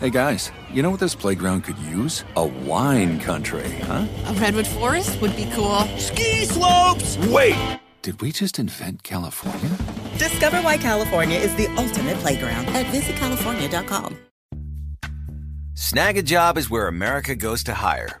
Hey 0.00 0.10
guys, 0.10 0.52
you 0.70 0.82
know 0.82 0.90
what 0.90 1.00
this 1.00 1.14
playground 1.14 1.62
could 1.62 1.78
use? 1.78 2.22
A 2.36 2.46
wine 2.46 3.18
country, 3.18 3.68
huh? 3.82 4.06
A 4.26 4.34
redwood 4.34 4.66
forest 4.66 5.20
would 5.22 5.34
be 5.34 5.48
cool. 5.52 5.80
Ski 5.96 6.44
slopes! 6.44 7.16
Wait! 7.28 7.56
Did 8.02 8.20
we 8.20 8.30
just 8.30 8.58
invent 8.58 9.02
California? 9.02 9.70
Discover 10.18 10.60
why 10.62 10.76
California 10.76 11.38
is 11.38 11.54
the 11.56 11.66
ultimate 11.76 12.18
playground 12.18 12.66
at 12.68 12.86
visitcalifornia.com. 12.86 14.16
Snag 15.74 16.16
a 16.16 16.22
job 16.22 16.56
is 16.56 16.70
where 16.70 16.86
America 16.88 17.34
goes 17.34 17.64
to 17.64 17.74
hire, 17.74 18.20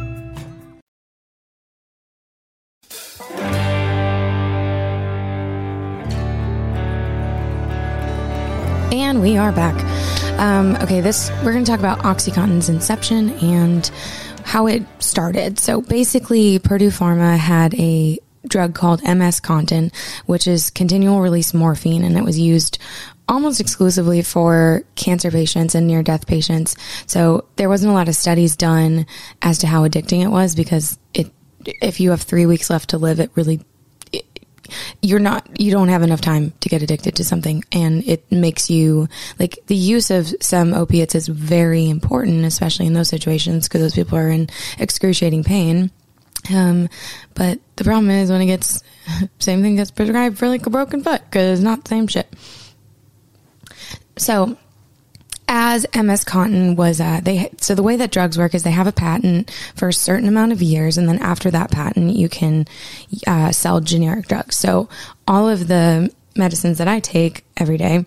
And 8.91 9.21
we 9.21 9.37
are 9.37 9.53
back. 9.53 9.75
Um, 10.37 10.75
okay, 10.83 10.99
this 10.99 11.31
we're 11.45 11.53
going 11.53 11.63
to 11.63 11.71
talk 11.71 11.79
about 11.79 11.99
OxyContin's 11.99 12.67
inception 12.67 13.29
and 13.39 13.89
how 14.43 14.67
it 14.67 14.83
started. 14.99 15.59
So 15.59 15.79
basically, 15.79 16.59
Purdue 16.59 16.89
Pharma 16.89 17.37
had 17.37 17.73
a 17.75 18.19
drug 18.45 18.75
called 18.75 19.01
MS 19.03 19.39
Contin, 19.39 19.93
which 20.25 20.45
is 20.45 20.69
continual 20.69 21.21
release 21.21 21.53
morphine, 21.53 22.03
and 22.03 22.17
it 22.17 22.25
was 22.25 22.37
used 22.37 22.79
almost 23.29 23.61
exclusively 23.61 24.21
for 24.21 24.83
cancer 24.95 25.31
patients 25.31 25.73
and 25.73 25.87
near 25.87 26.03
death 26.03 26.27
patients. 26.27 26.75
So 27.05 27.45
there 27.55 27.69
wasn't 27.69 27.91
a 27.91 27.95
lot 27.95 28.09
of 28.09 28.15
studies 28.15 28.57
done 28.57 29.05
as 29.41 29.59
to 29.59 29.67
how 29.67 29.87
addicting 29.87 30.21
it 30.21 30.31
was 30.31 30.53
because 30.53 30.99
it, 31.13 31.31
if 31.65 32.01
you 32.01 32.09
have 32.09 32.23
three 32.23 32.45
weeks 32.45 32.69
left 32.69 32.89
to 32.89 32.97
live, 32.97 33.21
it 33.21 33.31
really, 33.35 33.61
you're 35.01 35.19
not, 35.19 35.59
you 35.59 35.71
don't 35.71 35.89
have 35.89 36.03
enough 36.03 36.21
time 36.21 36.53
to 36.61 36.69
get 36.69 36.81
addicted 36.81 37.15
to 37.15 37.23
something. 37.23 37.63
And 37.71 38.07
it 38.07 38.31
makes 38.31 38.69
you, 38.69 39.07
like, 39.39 39.59
the 39.67 39.75
use 39.75 40.11
of 40.11 40.33
some 40.41 40.73
opiates 40.73 41.15
is 41.15 41.27
very 41.27 41.89
important, 41.89 42.45
especially 42.45 42.87
in 42.87 42.93
those 42.93 43.09
situations, 43.09 43.67
because 43.67 43.81
those 43.81 43.95
people 43.95 44.17
are 44.17 44.29
in 44.29 44.49
excruciating 44.79 45.43
pain. 45.43 45.91
Um, 46.53 46.89
but 47.35 47.59
the 47.75 47.83
problem 47.83 48.09
is 48.09 48.31
when 48.31 48.41
it 48.41 48.47
gets, 48.47 48.83
same 49.39 49.61
thing 49.61 49.75
gets 49.75 49.91
prescribed 49.91 50.37
for 50.37 50.47
like 50.47 50.65
a 50.65 50.69
broken 50.69 51.03
foot, 51.03 51.21
because 51.25 51.59
it's 51.59 51.63
not 51.63 51.83
the 51.83 51.89
same 51.89 52.07
shit. 52.07 52.31
So, 54.17 54.57
as 55.53 55.85
MS 55.93 56.23
Contin 56.23 56.77
was, 56.77 57.01
uh, 57.01 57.19
they 57.21 57.51
so 57.57 57.75
the 57.75 57.83
way 57.83 57.97
that 57.97 58.09
drugs 58.09 58.37
work 58.37 58.55
is 58.55 58.63
they 58.63 58.71
have 58.71 58.87
a 58.87 58.93
patent 58.93 59.51
for 59.75 59.89
a 59.89 59.93
certain 59.93 60.29
amount 60.29 60.53
of 60.53 60.61
years, 60.61 60.97
and 60.97 61.09
then 61.09 61.19
after 61.19 61.51
that 61.51 61.69
patent, 61.69 62.15
you 62.15 62.29
can 62.29 62.65
uh, 63.27 63.51
sell 63.51 63.81
generic 63.81 64.29
drugs. 64.29 64.55
So 64.55 64.87
all 65.27 65.49
of 65.49 65.67
the 65.67 66.09
medicines 66.37 66.77
that 66.77 66.87
I 66.87 67.01
take 67.01 67.43
every 67.57 67.77
day 67.77 68.05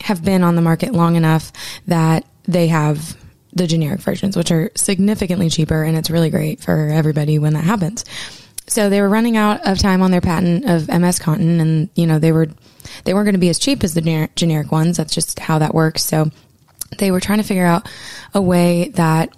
have 0.00 0.24
been 0.24 0.42
on 0.42 0.56
the 0.56 0.62
market 0.62 0.92
long 0.92 1.14
enough 1.14 1.52
that 1.86 2.26
they 2.42 2.66
have 2.66 3.16
the 3.52 3.68
generic 3.68 4.00
versions, 4.00 4.36
which 4.36 4.50
are 4.50 4.72
significantly 4.74 5.48
cheaper, 5.48 5.84
and 5.84 5.96
it's 5.96 6.10
really 6.10 6.30
great 6.30 6.60
for 6.60 6.88
everybody 6.88 7.38
when 7.38 7.52
that 7.52 7.62
happens. 7.62 8.04
So 8.72 8.88
they 8.88 9.02
were 9.02 9.08
running 9.08 9.36
out 9.36 9.66
of 9.66 9.78
time 9.78 10.00
on 10.00 10.10
their 10.10 10.22
patent 10.22 10.64
of 10.64 10.88
MS 10.88 11.18
Contin, 11.18 11.60
and 11.60 11.90
you 11.94 12.06
know 12.06 12.18
they 12.18 12.32
were 12.32 12.48
they 13.04 13.12
weren't 13.12 13.26
going 13.26 13.34
to 13.34 13.38
be 13.38 13.50
as 13.50 13.58
cheap 13.58 13.84
as 13.84 13.92
the 13.92 14.00
generic, 14.00 14.34
generic 14.34 14.72
ones. 14.72 14.96
That's 14.96 15.14
just 15.14 15.38
how 15.38 15.58
that 15.58 15.74
works. 15.74 16.02
So 16.02 16.30
they 16.98 17.10
were 17.10 17.20
trying 17.20 17.38
to 17.38 17.44
figure 17.44 17.66
out 17.66 17.86
a 18.32 18.40
way 18.40 18.88
that 18.94 19.36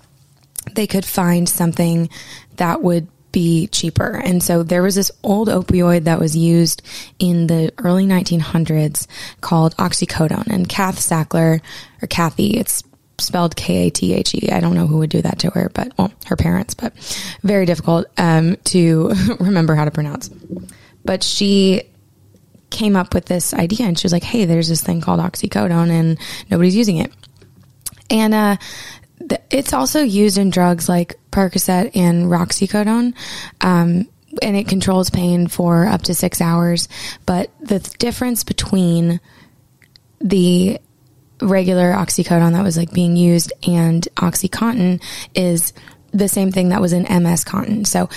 they 0.72 0.86
could 0.86 1.04
find 1.04 1.48
something 1.48 2.08
that 2.56 2.82
would 2.82 3.08
be 3.32 3.66
cheaper. 3.66 4.22
And 4.24 4.40
so 4.40 4.62
there 4.62 4.82
was 4.82 4.94
this 4.94 5.10
old 5.24 5.48
opioid 5.48 6.04
that 6.04 6.20
was 6.20 6.36
used 6.36 6.82
in 7.18 7.48
the 7.48 7.72
early 7.78 8.06
1900s 8.06 9.08
called 9.40 9.76
oxycodone. 9.78 10.46
And 10.46 10.68
Kath 10.68 11.00
Sackler, 11.00 11.60
or 12.00 12.06
Kathy, 12.06 12.56
it's 12.56 12.84
spelled 13.18 13.56
K 13.56 13.86
A 13.86 13.90
T 13.90 14.14
H 14.14 14.34
E. 14.34 14.50
I 14.50 14.60
don't 14.60 14.74
know 14.74 14.86
who 14.86 14.98
would 14.98 15.10
do 15.10 15.22
that 15.22 15.38
to 15.40 15.50
her, 15.50 15.70
but 15.74 15.92
well, 15.98 16.12
her 16.26 16.36
parents, 16.36 16.74
but 16.74 16.92
very 17.42 17.66
difficult 17.66 18.06
um, 18.18 18.56
to 18.64 19.12
remember 19.40 19.74
how 19.74 19.84
to 19.84 19.90
pronounce. 19.90 20.28
But 21.04 21.22
she 21.22 21.82
came 22.70 22.96
up 22.96 23.14
with 23.14 23.26
this 23.26 23.54
idea 23.54 23.86
and 23.86 23.98
she 23.98 24.04
was 24.04 24.12
like, 24.12 24.24
hey, 24.24 24.44
there's 24.44 24.68
this 24.68 24.82
thing 24.82 25.00
called 25.00 25.20
oxycodone 25.20 25.90
and 25.90 26.18
nobody's 26.50 26.74
using 26.74 26.96
it. 26.96 27.12
And 28.10 28.34
uh, 28.34 28.56
th- 29.28 29.40
it's 29.50 29.72
also 29.72 30.02
used 30.02 30.38
in 30.38 30.50
drugs 30.50 30.88
like 30.88 31.14
Percocet 31.30 31.94
and 31.94 32.26
Roxicodone. 32.26 33.14
Um, 33.60 34.08
and 34.42 34.56
it 34.56 34.66
controls 34.66 35.10
pain 35.10 35.46
for 35.46 35.86
up 35.86 36.02
to 36.02 36.14
six 36.14 36.40
hours. 36.40 36.88
But 37.24 37.50
the 37.60 37.78
th- 37.78 37.96
difference 37.98 38.42
between 38.42 39.20
the 40.20 40.80
regular 41.44 41.92
oxycodone 41.92 42.52
that 42.52 42.62
was 42.62 42.76
like 42.76 42.92
being 42.92 43.16
used 43.16 43.52
and 43.66 44.06
oxycontin 44.16 45.02
is 45.34 45.72
the 46.12 46.28
same 46.28 46.52
thing 46.52 46.70
that 46.70 46.80
was 46.80 46.92
in 46.92 47.02
ms 47.22 47.44
contin 47.44 47.86
so 47.86 48.08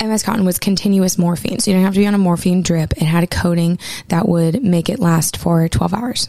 ms 0.00 0.22
contin 0.22 0.44
was 0.44 0.58
continuous 0.58 1.18
morphine 1.18 1.58
so 1.58 1.70
you 1.70 1.76
don't 1.76 1.84
have 1.84 1.94
to 1.94 2.00
be 2.00 2.06
on 2.06 2.14
a 2.14 2.18
morphine 2.18 2.62
drip 2.62 2.92
it 2.92 3.02
had 3.02 3.24
a 3.24 3.28
coating 3.28 3.78
that 4.08 4.28
would 4.28 4.62
make 4.62 4.88
it 4.88 4.98
last 4.98 5.36
for 5.36 5.68
12 5.68 5.94
hours 5.94 6.28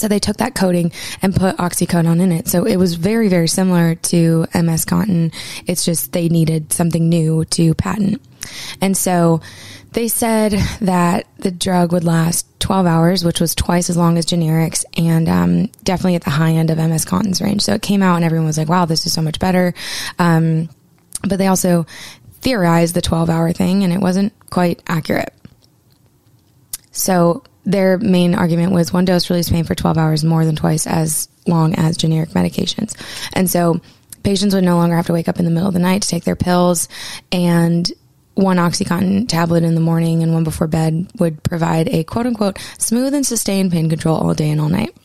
so 0.00 0.08
they 0.08 0.18
took 0.18 0.38
that 0.38 0.54
coating 0.54 0.92
and 1.20 1.36
put 1.36 1.58
oxycodone 1.58 2.20
in 2.20 2.32
it. 2.32 2.48
So 2.48 2.64
it 2.64 2.76
was 2.76 2.94
very, 2.94 3.28
very 3.28 3.48
similar 3.48 3.96
to 3.96 4.46
MS 4.54 4.86
Contin. 4.86 5.34
It's 5.66 5.84
just 5.84 6.12
they 6.12 6.30
needed 6.30 6.72
something 6.72 7.08
new 7.08 7.44
to 7.46 7.74
patent. 7.74 8.22
And 8.80 8.96
so 8.96 9.42
they 9.92 10.08
said 10.08 10.52
that 10.80 11.26
the 11.38 11.50
drug 11.50 11.92
would 11.92 12.04
last 12.04 12.46
12 12.60 12.86
hours, 12.86 13.24
which 13.24 13.40
was 13.40 13.54
twice 13.54 13.90
as 13.90 13.96
long 13.96 14.16
as 14.18 14.26
generics 14.26 14.84
and 14.96 15.28
um, 15.28 15.66
definitely 15.82 16.14
at 16.14 16.22
the 16.22 16.30
high 16.30 16.52
end 16.52 16.70
of 16.70 16.78
MS 16.78 17.04
Contin's 17.04 17.40
range. 17.40 17.62
So 17.62 17.74
it 17.74 17.82
came 17.82 18.02
out 18.02 18.16
and 18.16 18.24
everyone 18.24 18.46
was 18.46 18.58
like, 18.58 18.68
wow, 18.68 18.84
this 18.84 19.06
is 19.06 19.12
so 19.12 19.22
much 19.22 19.38
better. 19.38 19.74
Um, 20.18 20.68
but 21.22 21.38
they 21.38 21.48
also 21.48 21.86
theorized 22.40 22.94
the 22.94 23.02
12 23.02 23.28
hour 23.28 23.52
thing 23.52 23.82
and 23.82 23.92
it 23.92 24.00
wasn't 24.00 24.32
quite 24.50 24.82
accurate. 24.86 25.34
So 26.92 27.42
their 27.64 27.98
main 27.98 28.34
argument 28.34 28.72
was 28.72 28.92
one 28.92 29.04
dose 29.04 29.28
released 29.30 29.50
pain 29.50 29.64
for 29.64 29.74
12 29.74 29.98
hours 29.98 30.24
more 30.24 30.44
than 30.44 30.56
twice 30.56 30.86
as 30.86 31.28
long 31.46 31.74
as 31.74 31.96
generic 31.96 32.30
medications. 32.30 32.94
And 33.32 33.50
so 33.50 33.80
patients 34.22 34.54
would 34.54 34.64
no 34.64 34.76
longer 34.76 34.96
have 34.96 35.06
to 35.06 35.12
wake 35.12 35.28
up 35.28 35.38
in 35.38 35.44
the 35.44 35.50
middle 35.50 35.68
of 35.68 35.74
the 35.74 35.80
night 35.80 36.02
to 36.02 36.08
take 36.08 36.24
their 36.24 36.36
pills 36.36 36.88
and 37.32 37.90
one 38.40 38.56
Oxycontin 38.56 39.28
tablet 39.28 39.62
in 39.64 39.74
the 39.74 39.80
morning 39.80 40.22
and 40.22 40.32
one 40.32 40.44
before 40.44 40.66
bed 40.66 41.10
would 41.18 41.42
provide 41.42 41.88
a 41.88 42.04
quote 42.04 42.26
unquote 42.26 42.58
smooth 42.78 43.14
and 43.14 43.24
sustained 43.24 43.70
pain 43.70 43.88
control 43.88 44.16
all 44.16 44.34
day 44.34 44.50
and 44.50 44.60
all 44.60 44.68
night. 44.68 44.96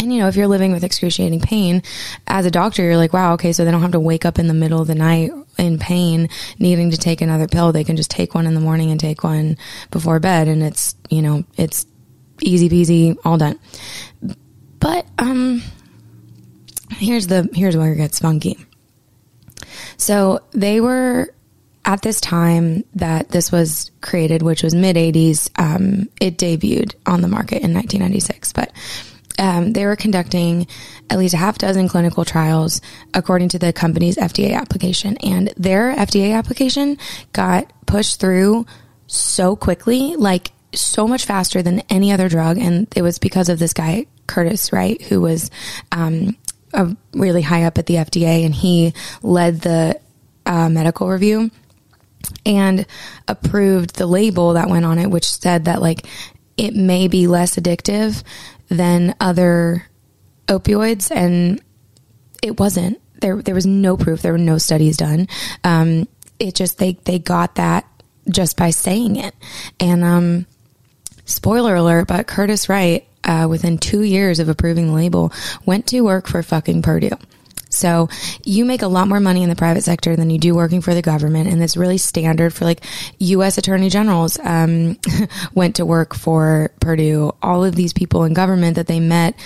And 0.00 0.12
you 0.12 0.20
know, 0.20 0.28
if 0.28 0.36
you're 0.36 0.46
living 0.46 0.72
with 0.72 0.84
excruciating 0.84 1.40
pain, 1.40 1.82
as 2.26 2.46
a 2.46 2.50
doctor, 2.50 2.84
you're 2.84 2.96
like, 2.96 3.12
wow, 3.12 3.34
okay, 3.34 3.52
so 3.52 3.64
they 3.64 3.72
don't 3.72 3.82
have 3.82 3.92
to 3.92 4.00
wake 4.00 4.24
up 4.24 4.38
in 4.38 4.46
the 4.46 4.54
middle 4.54 4.80
of 4.80 4.86
the 4.86 4.94
night 4.94 5.32
in 5.58 5.78
pain 5.78 6.28
needing 6.58 6.92
to 6.92 6.96
take 6.96 7.20
another 7.20 7.48
pill. 7.48 7.72
They 7.72 7.82
can 7.82 7.96
just 7.96 8.10
take 8.10 8.34
one 8.34 8.46
in 8.46 8.54
the 8.54 8.60
morning 8.60 8.92
and 8.92 9.00
take 9.00 9.24
one 9.24 9.56
before 9.90 10.20
bed. 10.20 10.46
And 10.46 10.62
it's, 10.62 10.94
you 11.10 11.20
know, 11.20 11.42
it's 11.56 11.84
easy 12.40 12.68
peasy, 12.68 13.16
all 13.24 13.38
done. 13.38 13.58
But, 14.78 15.06
um, 15.18 15.62
here's 16.90 17.26
the, 17.26 17.48
here's 17.52 17.76
where 17.76 17.92
it 17.92 17.96
gets 17.96 18.20
funky. 18.20 18.56
So 19.96 20.40
they 20.52 20.80
were 20.80 21.34
at 21.88 22.02
this 22.02 22.20
time 22.20 22.84
that 22.96 23.30
this 23.30 23.50
was 23.50 23.90
created, 24.02 24.42
which 24.42 24.62
was 24.62 24.74
mid 24.74 24.96
80s, 24.96 25.48
um, 25.58 26.06
it 26.20 26.36
debuted 26.36 26.94
on 27.06 27.22
the 27.22 27.28
market 27.28 27.62
in 27.62 27.72
1996. 27.72 28.52
But 28.52 28.72
um, 29.38 29.72
they 29.72 29.86
were 29.86 29.96
conducting 29.96 30.66
at 31.08 31.18
least 31.18 31.32
a 31.32 31.38
half 31.38 31.56
dozen 31.56 31.88
clinical 31.88 32.26
trials 32.26 32.82
according 33.14 33.48
to 33.50 33.58
the 33.58 33.72
company's 33.72 34.18
FDA 34.18 34.52
application. 34.52 35.16
And 35.22 35.48
their 35.56 35.96
FDA 35.96 36.36
application 36.36 36.98
got 37.32 37.72
pushed 37.86 38.20
through 38.20 38.66
so 39.06 39.56
quickly, 39.56 40.14
like 40.16 40.52
so 40.74 41.08
much 41.08 41.24
faster 41.24 41.62
than 41.62 41.80
any 41.88 42.12
other 42.12 42.28
drug. 42.28 42.58
And 42.58 42.86
it 42.94 43.00
was 43.00 43.18
because 43.18 43.48
of 43.48 43.58
this 43.58 43.72
guy, 43.72 44.04
Curtis 44.26 44.74
Wright, 44.74 45.00
who 45.00 45.22
was 45.22 45.50
um, 45.90 46.36
a 46.74 46.94
really 47.14 47.40
high 47.40 47.62
up 47.62 47.78
at 47.78 47.86
the 47.86 47.94
FDA 47.94 48.44
and 48.44 48.54
he 48.54 48.92
led 49.22 49.62
the 49.62 49.98
uh, 50.44 50.68
medical 50.68 51.08
review 51.08 51.50
and 52.44 52.86
approved 53.26 53.96
the 53.96 54.06
label 54.06 54.54
that 54.54 54.68
went 54.68 54.84
on 54.84 54.98
it, 54.98 55.10
which 55.10 55.26
said 55.26 55.66
that 55.66 55.82
like 55.82 56.06
it 56.56 56.74
may 56.74 57.08
be 57.08 57.26
less 57.26 57.56
addictive 57.56 58.22
than 58.68 59.14
other 59.20 59.86
opioids, 60.46 61.10
and 61.10 61.62
it 62.42 62.58
wasn't. 62.58 63.00
There, 63.20 63.42
there 63.42 63.54
was 63.54 63.66
no 63.66 63.96
proof. 63.96 64.22
There 64.22 64.32
were 64.32 64.38
no 64.38 64.58
studies 64.58 64.96
done. 64.96 65.28
Um, 65.64 66.08
it 66.38 66.54
just 66.54 66.78
they 66.78 66.92
they 67.04 67.18
got 67.18 67.56
that 67.56 67.86
just 68.28 68.56
by 68.56 68.70
saying 68.70 69.16
it. 69.16 69.34
And 69.80 70.04
um, 70.04 70.46
spoiler 71.24 71.74
alert, 71.74 72.08
but 72.08 72.26
Curtis 72.26 72.68
Wright, 72.68 73.06
uh, 73.24 73.46
within 73.48 73.78
two 73.78 74.02
years 74.02 74.38
of 74.38 74.48
approving 74.48 74.88
the 74.88 74.92
label, 74.92 75.32
went 75.64 75.86
to 75.88 76.00
work 76.00 76.26
for 76.26 76.42
fucking 76.42 76.82
Purdue. 76.82 77.16
So 77.78 78.08
you 78.44 78.64
make 78.64 78.82
a 78.82 78.88
lot 78.88 79.08
more 79.08 79.20
money 79.20 79.42
in 79.42 79.48
the 79.48 79.56
private 79.56 79.84
sector 79.84 80.16
than 80.16 80.30
you 80.30 80.38
do 80.38 80.54
working 80.54 80.80
for 80.80 80.94
the 80.94 81.02
government. 81.02 81.48
And 81.48 81.62
it's 81.62 81.76
really 81.76 81.98
standard 81.98 82.52
for 82.52 82.64
like 82.64 82.84
U.S. 83.18 83.58
attorney 83.58 83.88
generals, 83.88 84.38
um, 84.42 84.98
went 85.54 85.76
to 85.76 85.86
work 85.86 86.14
for 86.14 86.70
Purdue. 86.80 87.34
All 87.42 87.64
of 87.64 87.74
these 87.74 87.92
people 87.92 88.24
in 88.24 88.34
government 88.34 88.76
that 88.76 88.86
they 88.86 89.00
met. 89.00 89.38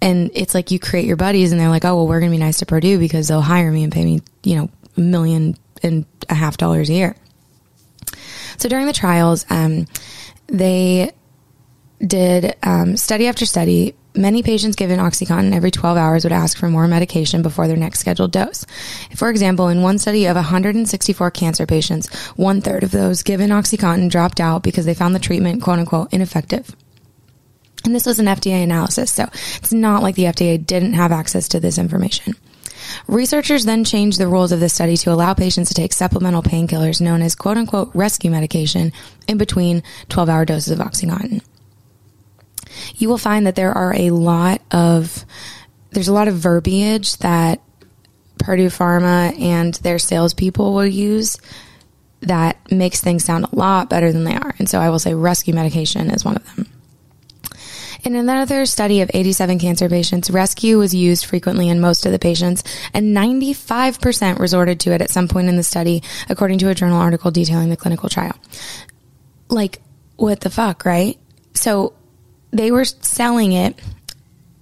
And 0.00 0.30
it's 0.34 0.54
like 0.54 0.70
you 0.70 0.78
create 0.78 1.06
your 1.06 1.16
buddies 1.16 1.50
and 1.50 1.60
they're 1.60 1.68
like, 1.68 1.84
oh, 1.84 1.96
well, 1.96 2.06
we're 2.06 2.20
going 2.20 2.30
to 2.30 2.36
be 2.36 2.42
nice 2.42 2.58
to 2.58 2.66
Purdue 2.66 2.98
because 2.98 3.28
they'll 3.28 3.40
hire 3.40 3.70
me 3.72 3.82
and 3.82 3.92
pay 3.92 4.04
me, 4.04 4.20
you 4.44 4.56
know, 4.56 4.70
a 4.96 5.00
million 5.00 5.56
and 5.82 6.06
a 6.28 6.34
half 6.34 6.56
dollars 6.56 6.88
a 6.88 6.92
year. 6.92 7.16
So 8.58 8.68
during 8.68 8.86
the 8.86 8.92
trials, 8.92 9.46
um, 9.50 9.86
they 10.46 11.12
did 12.04 12.56
um, 12.62 12.96
study 12.96 13.26
after 13.26 13.46
study 13.46 13.94
Many 14.14 14.42
patients 14.42 14.74
given 14.74 14.98
OxyContin 14.98 15.54
every 15.54 15.70
12 15.70 15.96
hours 15.96 16.24
would 16.24 16.32
ask 16.32 16.58
for 16.58 16.68
more 16.68 16.88
medication 16.88 17.42
before 17.42 17.68
their 17.68 17.76
next 17.76 18.00
scheduled 18.00 18.32
dose. 18.32 18.64
For 19.14 19.28
example, 19.30 19.68
in 19.68 19.82
one 19.82 19.98
study 19.98 20.26
of 20.26 20.34
164 20.34 21.30
cancer 21.30 21.66
patients, 21.66 22.12
one 22.34 22.60
third 22.60 22.82
of 22.82 22.90
those 22.90 23.22
given 23.22 23.50
OxyContin 23.50 24.10
dropped 24.10 24.40
out 24.40 24.62
because 24.62 24.86
they 24.86 24.94
found 24.94 25.14
the 25.14 25.20
treatment 25.20 25.62
quote 25.62 25.78
unquote 25.78 26.12
ineffective. 26.12 26.74
And 27.84 27.94
this 27.94 28.06
was 28.06 28.18
an 28.18 28.26
FDA 28.26 28.64
analysis, 28.64 29.12
so 29.12 29.24
it's 29.56 29.72
not 29.72 30.02
like 30.02 30.16
the 30.16 30.24
FDA 30.24 30.64
didn't 30.64 30.94
have 30.94 31.12
access 31.12 31.48
to 31.48 31.60
this 31.60 31.78
information. 31.78 32.34
Researchers 33.06 33.64
then 33.64 33.84
changed 33.84 34.18
the 34.18 34.26
rules 34.26 34.52
of 34.52 34.60
the 34.60 34.68
study 34.68 34.96
to 34.96 35.12
allow 35.12 35.34
patients 35.34 35.68
to 35.68 35.74
take 35.74 35.92
supplemental 35.92 36.42
painkillers 36.42 37.00
known 37.00 37.22
as 37.22 37.34
quote 37.34 37.56
unquote 37.56 37.90
rescue 37.94 38.30
medication 38.30 38.92
in 39.28 39.38
between 39.38 39.82
12 40.08 40.28
hour 40.28 40.44
doses 40.44 40.72
of 40.72 40.84
OxyContin 40.84 41.42
you 42.96 43.08
will 43.08 43.18
find 43.18 43.46
that 43.46 43.54
there 43.54 43.72
are 43.72 43.94
a 43.94 44.10
lot 44.10 44.60
of 44.70 45.24
there's 45.90 46.08
a 46.08 46.12
lot 46.12 46.28
of 46.28 46.34
verbiage 46.34 47.16
that 47.18 47.60
Purdue 48.38 48.68
Pharma 48.68 49.38
and 49.40 49.74
their 49.74 49.98
salespeople 49.98 50.74
will 50.74 50.86
use 50.86 51.38
that 52.20 52.70
makes 52.70 53.00
things 53.00 53.24
sound 53.24 53.44
a 53.44 53.54
lot 53.54 53.88
better 53.88 54.12
than 54.12 54.24
they 54.24 54.34
are. 54.34 54.54
And 54.58 54.68
so 54.68 54.80
I 54.80 54.90
will 54.90 54.98
say 54.98 55.14
rescue 55.14 55.54
medication 55.54 56.10
is 56.10 56.24
one 56.24 56.36
of 56.36 56.56
them. 56.56 56.66
In 58.04 58.14
another 58.14 58.64
study 58.64 59.00
of 59.00 59.10
87 59.12 59.58
cancer 59.58 59.88
patients, 59.88 60.30
rescue 60.30 60.78
was 60.78 60.94
used 60.94 61.24
frequently 61.24 61.68
in 61.68 61.80
most 61.80 62.06
of 62.06 62.12
the 62.12 62.18
patients, 62.18 62.62
and 62.94 63.16
95% 63.16 64.38
resorted 64.38 64.78
to 64.80 64.92
it 64.92 65.02
at 65.02 65.10
some 65.10 65.26
point 65.26 65.48
in 65.48 65.56
the 65.56 65.64
study, 65.64 66.02
according 66.28 66.58
to 66.60 66.68
a 66.68 66.74
journal 66.74 66.98
article 66.98 67.32
detailing 67.32 67.70
the 67.70 67.76
clinical 67.76 68.08
trial. 68.08 68.36
Like, 69.48 69.82
what 70.16 70.40
the 70.40 70.50
fuck, 70.50 70.84
right? 70.84 71.18
So 71.54 71.94
they 72.50 72.70
were 72.70 72.84
selling 72.84 73.52
it 73.52 73.78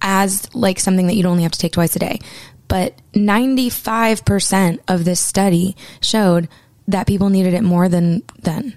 as 0.01 0.53
like 0.53 0.79
something 0.79 1.07
that 1.07 1.15
you'd 1.15 1.25
only 1.25 1.43
have 1.43 1.51
to 1.51 1.59
take 1.59 1.73
twice 1.73 1.95
a 1.95 1.99
day. 1.99 2.19
But 2.67 2.95
95% 3.13 4.79
of 4.87 5.05
this 5.05 5.19
study 5.19 5.75
showed 6.01 6.49
that 6.87 7.07
people 7.07 7.29
needed 7.29 7.53
it 7.53 7.63
more 7.63 7.89
than 7.89 8.23
then. 8.41 8.75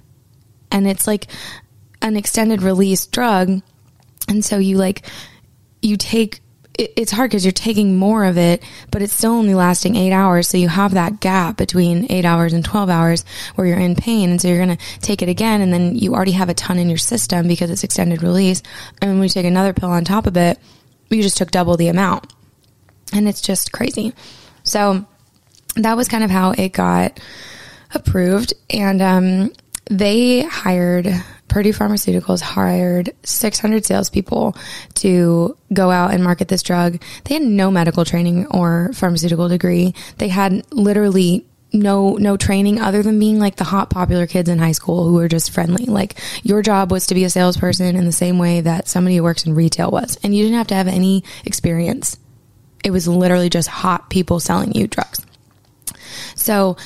And 0.71 0.87
it's 0.87 1.07
like 1.07 1.27
an 2.01 2.17
extended 2.17 2.63
release 2.63 3.07
drug. 3.07 3.63
And 4.29 4.45
so 4.45 4.59
you 4.59 4.77
like, 4.77 5.07
you 5.83 5.97
take, 5.97 6.41
it's 6.79 7.13
hard 7.13 7.31
because 7.31 7.45
you're 7.45 7.53
taking 7.53 7.97
more 7.97 8.25
of 8.25 8.39
it, 8.39 8.63
but 8.91 9.03
it's 9.03 9.13
still 9.13 9.33
only 9.33 9.55
lasting 9.55 9.97
eight 9.97 10.13
hours. 10.13 10.49
So 10.49 10.57
you 10.57 10.69
have 10.69 10.95
that 10.95 11.21
gap 11.21 11.57
between 11.57 12.11
eight 12.11 12.25
hours 12.25 12.53
and 12.53 12.65
12 12.65 12.89
hours 12.89 13.25
where 13.55 13.67
you're 13.67 13.79
in 13.79 13.97
pain. 13.97 14.31
And 14.31 14.41
so 14.41 14.49
you're 14.49 14.65
going 14.65 14.77
to 14.77 15.01
take 15.01 15.21
it 15.21 15.29
again. 15.29 15.61
And 15.61 15.73
then 15.73 15.95
you 15.95 16.15
already 16.15 16.33
have 16.33 16.49
a 16.49 16.55
ton 16.55 16.79
in 16.79 16.89
your 16.89 16.99
system 16.99 17.49
because 17.49 17.71
it's 17.71 17.85
extended 17.85 18.23
release. 18.23 18.63
And 19.03 19.13
when 19.13 19.23
you 19.25 19.29
take 19.29 19.47
another 19.47 19.73
pill 19.73 19.91
on 19.91 20.05
top 20.05 20.27
of 20.27 20.37
it, 20.37 20.59
you 21.11 21.23
just 21.23 21.37
took 21.37 21.51
double 21.51 21.77
the 21.77 21.89
amount. 21.89 22.33
And 23.13 23.29
it's 23.29 23.41
just 23.41 23.73
crazy. 23.73 24.15
So 24.63 25.05
that 25.77 25.97
was 25.97 26.09
kind 26.09 26.25
of 26.25 26.31
how 26.31 26.53
it 26.53 26.73
got 26.73 27.21
approved. 27.95 28.55
And 28.71 29.03
um, 29.03 29.53
they 29.91 30.43
hired, 30.43 31.09
Purdue 31.51 31.73
Pharmaceuticals 31.73 32.41
hired 32.41 33.11
600 33.25 33.85
salespeople 33.85 34.57
to 34.95 35.57
go 35.73 35.91
out 35.91 36.15
and 36.15 36.23
market 36.23 36.49
this 36.49 36.63
drug. 36.63 37.03
They 37.25 37.35
had 37.35 37.43
no 37.43 37.71
medical 37.71 38.05
training 38.05 38.47
or 38.47 38.93
pharmaceutical 38.95 39.49
degree. 39.49 39.95
They 40.19 40.29
had 40.29 40.65
literally 40.73 41.45
no 41.73 42.15
no 42.15 42.37
training 42.37 42.81
other 42.81 43.03
than 43.03 43.19
being 43.19 43.39
like 43.39 43.57
the 43.57 43.65
hot 43.65 43.91
popular 43.91 44.27
kids 44.27 44.49
in 44.49 44.59
high 44.59 44.73
school 44.73 45.07
who 45.07 45.15
were 45.15 45.29
just 45.29 45.53
friendly 45.53 45.85
like 45.85 46.19
your 46.43 46.63
job 46.63 46.91
was 46.91 47.07
to 47.07 47.15
be 47.15 47.23
a 47.23 47.31
salesperson 47.31 47.95
in 47.95 48.05
the 48.05 48.11
same 48.11 48.39
way 48.39 48.61
that 48.61 48.89
somebody 48.89 49.15
who 49.15 49.23
works 49.23 49.47
in 49.47 49.55
retail 49.55 49.89
was 49.89 50.19
and 50.25 50.35
you 50.35 50.43
didn't 50.43 50.59
have 50.59 50.67
to 50.67 50.75
have 50.75 50.89
any 50.89 51.23
experience 51.45 52.19
it 52.83 52.91
was 52.91 53.07
literally 53.07 53.49
just 53.49 53.69
hot 53.69 54.11
people 54.11 54.41
selling 54.41 54.73
you 54.73 54.89
drugs 54.89 55.25
so 56.35 56.77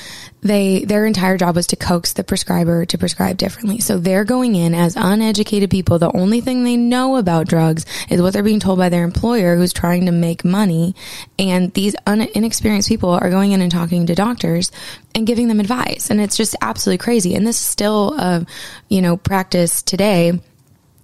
they 0.45 0.85
their 0.85 1.07
entire 1.07 1.37
job 1.37 1.55
was 1.55 1.65
to 1.65 1.75
coax 1.75 2.13
the 2.13 2.23
prescriber 2.23 2.85
to 2.85 2.97
prescribe 2.99 3.35
differently. 3.35 3.79
So 3.79 3.97
they're 3.97 4.23
going 4.23 4.53
in 4.53 4.75
as 4.75 4.95
uneducated 4.95 5.71
people. 5.71 5.97
The 5.97 6.15
only 6.15 6.39
thing 6.39 6.63
they 6.63 6.77
know 6.77 7.15
about 7.15 7.47
drugs 7.47 7.83
is 8.09 8.21
what 8.21 8.31
they're 8.31 8.43
being 8.43 8.59
told 8.59 8.77
by 8.77 8.89
their 8.89 9.03
employer 9.03 9.55
who's 9.55 9.73
trying 9.73 10.05
to 10.05 10.11
make 10.11 10.45
money. 10.45 10.93
And 11.39 11.73
these 11.73 11.95
un- 12.05 12.29
inexperienced 12.35 12.87
people 12.87 13.09
are 13.09 13.31
going 13.31 13.53
in 13.53 13.61
and 13.61 13.71
talking 13.71 14.05
to 14.05 14.13
doctors 14.13 14.71
and 15.15 15.25
giving 15.25 15.47
them 15.47 15.59
advice. 15.59 16.11
And 16.11 16.21
it's 16.21 16.37
just 16.37 16.55
absolutely 16.61 16.99
crazy. 16.99 17.33
And 17.33 17.47
this 17.47 17.59
is 17.59 17.65
still 17.65 18.13
a, 18.13 18.45
you 18.87 19.01
know, 19.01 19.17
practice 19.17 19.81
today. 19.81 20.39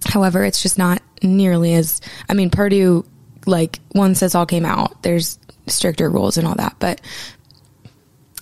However, 0.06 0.44
it's 0.44 0.62
just 0.62 0.78
not 0.78 1.02
nearly 1.20 1.74
as, 1.74 2.00
I 2.28 2.34
mean, 2.34 2.50
Purdue, 2.50 3.04
like 3.44 3.80
once 3.92 4.20
this 4.20 4.36
all 4.36 4.46
came 4.46 4.64
out, 4.64 5.02
there's 5.02 5.40
stricter 5.66 6.08
rules 6.08 6.36
and 6.36 6.46
all 6.46 6.54
that. 6.54 6.76
But 6.78 7.00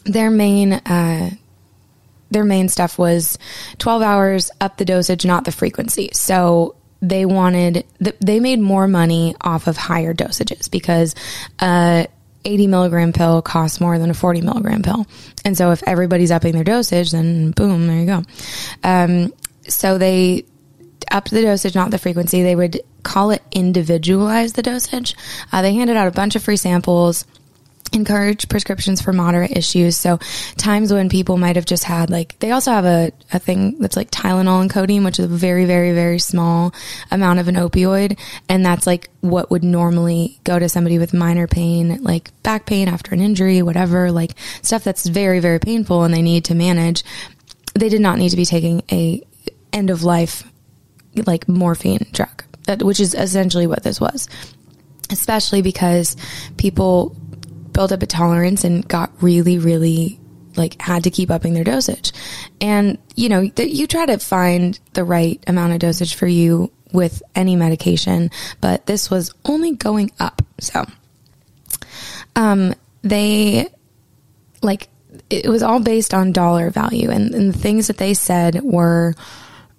their 0.05 0.31
main 0.31 0.73
uh, 0.73 1.31
their 2.31 2.45
main 2.45 2.69
stuff 2.69 2.99
was 2.99 3.39
12 3.79 4.03
hours 4.03 4.51
up 4.61 4.77
the 4.77 4.85
dosage 4.85 5.27
not 5.27 5.45
the 5.45 5.53
frequency. 5.53 6.11
So 6.13 6.77
they 7.03 7.25
wanted 7.25 7.85
they 8.21 8.41
made 8.41 8.61
more 8.61 8.87
money 8.87 9.35
off 9.41 9.67
of 9.67 9.77
higher 9.77 10.15
dosages 10.15 10.71
because 10.71 11.15
a 11.61 12.07
80 12.45 12.67
milligram 12.69 13.13
pill 13.13 13.43
costs 13.43 13.81
more 13.81 13.99
than 13.99 14.11
a 14.11 14.15
40 14.15 14.43
milligram 14.43 14.83
pill. 14.83 15.07
And 15.45 15.57
so 15.57 15.73
if 15.73 15.83
everybody's 15.87 16.31
upping 16.31 16.53
their 16.53 16.65
dosage 16.65 17.11
then 17.11 17.51
boom 17.53 17.87
there 17.87 18.01
you 18.01 18.07
go. 18.07 18.23
Um, 18.85 19.33
so 19.69 19.99
they 19.99 20.45
upped 21.11 21.31
the 21.31 21.43
dosage 21.43 21.75
not 21.75 21.91
the 21.91 21.99
frequency. 21.99 22.43
They 22.43 22.55
would 22.55 22.81
call 23.03 23.31
it 23.31 23.43
individualize 23.51 24.53
the 24.53 24.63
dosage. 24.63 25.17
Uh, 25.53 25.63
they 25.63 25.75
handed 25.75 25.97
out 25.97 26.07
a 26.07 26.13
bunch 26.13 26.37
of 26.37 26.43
free 26.43 26.57
samples 26.57 27.25
encourage 27.93 28.49
prescriptions 28.49 29.01
for 29.01 29.13
moderate 29.13 29.57
issues. 29.57 29.97
So 29.97 30.19
times 30.57 30.93
when 30.93 31.09
people 31.09 31.37
might 31.37 31.57
have 31.57 31.65
just 31.65 31.85
had 31.85 32.11
like 32.11 32.39
they 32.39 32.53
also 32.53 32.71
have 32.71 32.85
a, 32.85 33.13
a 33.33 33.39
thing 33.39 33.79
that's 33.81 33.97
like 33.97 34.11
Tylenol 34.11 34.61
and 34.61 34.71
codeine, 34.71 35.05
which 35.05 35.19
is 35.19 35.25
a 35.27 35.29
very, 35.29 35.65
very, 35.65 35.93
very 35.93 36.19
small 36.19 36.73
amount 37.11 37.41
of 37.41 37.49
an 37.49 37.57
opioid. 37.57 38.19
And 38.49 38.65
that's 38.65 38.87
like 38.87 39.11
what 39.21 39.51
would 39.51 39.65
normally 39.65 40.39
go 40.45 40.59
to 40.59 40.69
somebody 40.69 40.99
with 40.99 41.13
minor 41.13 41.47
pain, 41.47 42.03
like 42.03 42.31
back 42.43 42.67
pain 42.67 42.89
after 42.89 43.15
an 43.15 43.21
injury, 43.21 43.63
whatever, 43.63 44.13
like 44.13 44.33
stuff 44.63 44.85
that's 44.85 45.07
very, 45.07 45.41
very 45.41 45.59
painful 45.59 46.05
and 46.05 46.15
they 46.15 46.23
need 46.23 46.45
to 46.47 46.55
manage. 46.55 47.05
They 47.75 47.89
did 47.89 48.01
not 48.01 48.19
need 48.19 48.31
to 48.31 48.37
be 48.37 48.45
taking 48.45 48.83
a 48.91 49.23
end 49.73 49.91
of 49.91 50.03
life 50.03 50.45
like 51.27 51.49
morphine 51.49 52.07
drug, 52.13 52.45
that, 52.67 52.83
which 52.83 53.01
is 53.01 53.15
essentially 53.15 53.67
what 53.67 53.83
this 53.83 54.01
was 54.01 54.29
especially 55.13 55.61
because 55.61 56.17
people 56.57 57.17
built 57.81 57.93
up 57.93 58.03
a 58.03 58.07
tolerance 58.07 58.63
and 58.63 58.87
got 58.87 59.11
really, 59.23 59.57
really 59.57 60.21
like 60.55 60.79
had 60.83 61.05
to 61.05 61.11
keep 61.11 61.31
upping 61.31 61.55
their 61.55 61.65
dosage. 61.65 62.13
And, 62.61 62.99
you 63.17 63.31
know, 63.31 63.49
th- 63.49 63.73
you 63.73 63.87
try 63.87 64.05
to 64.05 64.19
find 64.19 64.79
the 64.93 65.03
right 65.03 65.43
amount 65.47 65.73
of 65.73 65.79
dosage 65.79 66.15
for 66.15 66.27
you 66.27 66.71
with 66.93 67.23
any 67.35 67.57
medication, 67.57 68.31
but 68.61 68.85
this 68.85 69.11
was 69.11 69.33
only 69.47 69.77
going 69.77 70.11
up. 70.21 70.43
So, 70.59 70.85
um, 72.37 72.75
they 73.01 73.69
like 74.61 74.91
it 75.31 75.49
was 75.49 75.63
all 75.63 75.81
based 75.81 76.13
on 76.13 76.33
dollar 76.33 76.69
value 76.69 77.09
and, 77.11 77.35
and 77.35 77.55
the 77.55 77.59
things 77.59 77.87
that 77.87 77.97
they 77.97 78.13
said 78.13 78.61
were, 78.63 79.15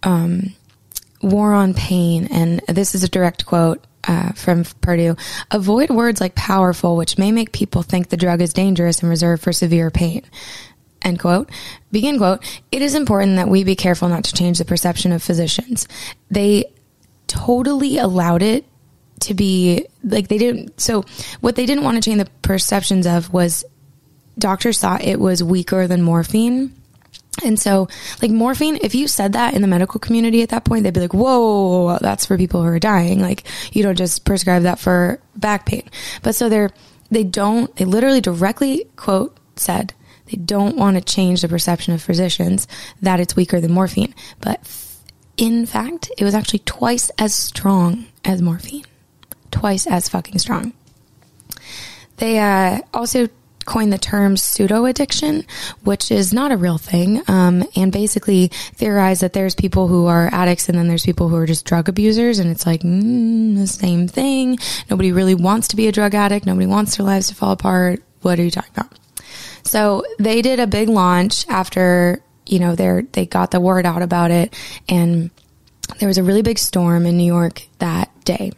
um, 0.02 0.56
war 1.22 1.54
on 1.54 1.76
pain. 1.76 2.28
And 2.32 2.62
this 2.68 2.96
is 2.96 3.04
a 3.04 3.10
direct 3.10 3.46
quote 3.46 3.86
uh, 4.08 4.32
from 4.34 4.64
Purdue. 4.82 5.16
Avoid 5.52 5.90
words 5.90 6.22
like 6.22 6.36
powerful, 6.36 6.96
which 6.96 7.18
may 7.18 7.32
make 7.32 7.52
people 7.52 7.84
think 7.84 8.10
the 8.10 8.18
drug 8.18 8.42
is 8.42 8.54
dangerous 8.54 9.02
and 9.02 9.10
reserved 9.10 9.44
for 9.44 9.54
severe 9.54 9.92
pain. 9.92 10.24
End 11.02 11.20
quote. 11.20 11.50
Begin 11.92 12.18
quote. 12.18 12.44
It 12.72 12.82
is 12.82 12.96
important 12.96 13.38
that 13.38 13.48
we 13.48 13.64
be 13.64 13.76
careful 13.76 14.08
not 14.08 14.26
to 14.26 14.34
change 14.34 14.60
the 14.60 14.66
perception 14.66 15.12
of 15.12 15.24
physicians. 15.24 15.88
They 16.30 16.66
totally 17.28 17.98
allowed 17.98 18.44
it 18.44 18.66
to 19.22 19.34
be 19.34 19.88
like 20.04 20.28
they 20.28 20.38
didn't. 20.38 20.80
So 20.80 21.06
what 21.40 21.56
they 21.56 21.66
didn't 21.66 21.84
want 21.84 21.96
to 21.96 22.08
change 22.08 22.24
the 22.24 22.30
perceptions 22.42 23.08
of 23.08 23.32
was 23.34 23.64
doctors 24.38 24.80
thought 24.80 25.04
it 25.04 25.20
was 25.20 25.44
weaker 25.44 25.88
than 25.88 26.02
morphine 26.02 26.74
and 27.44 27.60
so, 27.60 27.88
like 28.22 28.30
morphine, 28.30 28.78
if 28.82 28.94
you 28.94 29.08
said 29.08 29.34
that 29.34 29.54
in 29.54 29.62
the 29.62 29.68
medical 29.68 30.00
community 30.00 30.42
at 30.42 30.50
that 30.50 30.66
point, 30.66 30.84
they'd 30.84 30.94
be 30.94 31.00
like, 31.00 31.14
whoa, 31.14 31.98
that's 32.00 32.26
for 32.26 32.38
people 32.38 32.62
who 32.62 32.68
are 32.68 32.80
dying. 32.80 33.22
Like, 33.22 33.44
you 33.72 33.84
don't 33.84 33.98
just 33.98 34.26
prescribe 34.26 34.64
that 34.64 34.80
for 34.80 35.20
back 35.36 35.66
pain. 35.66 35.90
But 36.24 36.36
so 36.36 36.50
they're, 36.50 36.72
they 37.10 37.24
don't, 37.24 37.74
they 37.78 37.86
literally 37.86 38.22
directly 38.22 38.86
quote 38.96 39.38
said, 39.56 39.94
they 40.26 40.38
don't 40.38 40.78
want 40.78 40.98
to 40.98 41.02
change 41.02 41.42
the 41.42 41.48
perception 41.48 41.94
of 41.94 42.02
physicians 42.02 42.68
that 43.02 43.20
it's 43.20 43.36
weaker 43.36 43.60
than 43.60 43.72
morphine. 43.72 44.14
But 44.40 44.60
in 45.38 45.66
fact, 45.66 46.12
it 46.18 46.24
was 46.24 46.36
actually 46.36 46.60
twice 46.60 47.10
as 47.18 47.34
strong 47.34 48.06
as 48.24 48.42
morphine. 48.42 48.86
Twice 49.52 49.88
as 49.88 50.08
fucking 50.08 50.40
strong. 50.40 50.74
They 52.18 52.40
uh, 52.40 52.82
also 52.94 53.30
coined 53.66 53.92
the 53.92 53.98
term 53.98 54.38
pseudo 54.38 54.86
addiction, 54.86 55.46
which 55.84 56.12
is 56.12 56.34
not 56.34 56.52
a 56.52 56.58
real 56.58 56.78
thing, 56.78 57.22
um, 57.28 57.64
and 57.76 57.92
basically 57.92 58.48
theorized 58.76 59.22
that 59.22 59.34
there's 59.34 59.56
people 59.56 59.88
who 59.88 60.06
are 60.06 60.30
addicts 60.34 60.70
and 60.70 60.78
then 60.78 60.88
there's 60.88 61.06
people 61.06 61.30
who 61.30 61.36
are 61.36 61.46
just 61.46 61.66
drug 61.66 61.90
abusers, 61.90 62.40
and 62.40 62.50
it's 62.50 62.66
like 62.66 62.82
mm, 62.82 63.56
the 63.56 63.68
same 63.68 64.08
thing. 64.08 64.58
Nobody 64.90 65.12
really 65.12 65.36
wants 65.36 65.70
to 65.70 65.76
be 65.76 65.88
a 65.88 65.92
drug 65.92 66.16
addict. 66.16 66.46
Nobody 66.46 66.68
wants 66.68 66.98
their 66.98 67.06
lives 67.06 67.28
to 67.28 67.36
fall 67.36 67.52
apart. 67.52 68.04
What 68.22 68.40
are 68.40 68.44
you 68.44 68.52
talking 68.52 68.72
about? 68.76 68.98
So 69.64 70.04
they 70.20 70.42
did 70.42 70.60
a 70.60 70.68
big 70.68 70.90
launch 70.90 71.48
after 71.48 72.22
you 72.46 72.60
know 72.60 72.76
they 72.76 73.02
they 73.12 73.26
got 73.26 73.52
the 73.52 73.60
word 73.60 73.86
out 73.86 74.02
about 74.02 74.32
it, 74.32 74.54
and 74.90 75.32
there 76.00 76.08
was 76.08 76.18
a 76.18 76.24
really 76.24 76.42
big 76.42 76.58
storm 76.58 77.06
in 77.06 77.18
New 77.18 77.26
York 77.26 77.64
that 77.80 78.10
day 78.24 78.52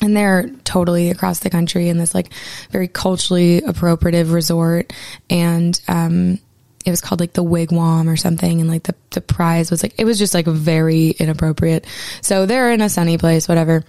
and 0.00 0.16
they're 0.16 0.48
totally 0.64 1.10
across 1.10 1.40
the 1.40 1.50
country 1.50 1.88
in 1.88 1.98
this 1.98 2.14
like 2.14 2.32
very 2.70 2.88
culturally 2.88 3.60
appropriative 3.60 4.32
resort. 4.32 4.92
And 5.28 5.80
um 5.88 6.38
it 6.86 6.90
was 6.90 7.00
called 7.00 7.20
like 7.20 7.34
the 7.34 7.44
wigwam 7.44 8.08
or 8.08 8.16
something. 8.16 8.60
And 8.60 8.70
like 8.70 8.84
the, 8.84 8.94
the 9.10 9.20
prize 9.20 9.70
was 9.70 9.82
like 9.82 9.94
it 9.98 10.04
was 10.04 10.18
just 10.18 10.34
like 10.34 10.46
very 10.46 11.10
inappropriate. 11.10 11.86
So 12.22 12.46
they're 12.46 12.72
in 12.72 12.80
a 12.80 12.88
sunny 12.88 13.18
place 13.18 13.48
whatever 13.48 13.84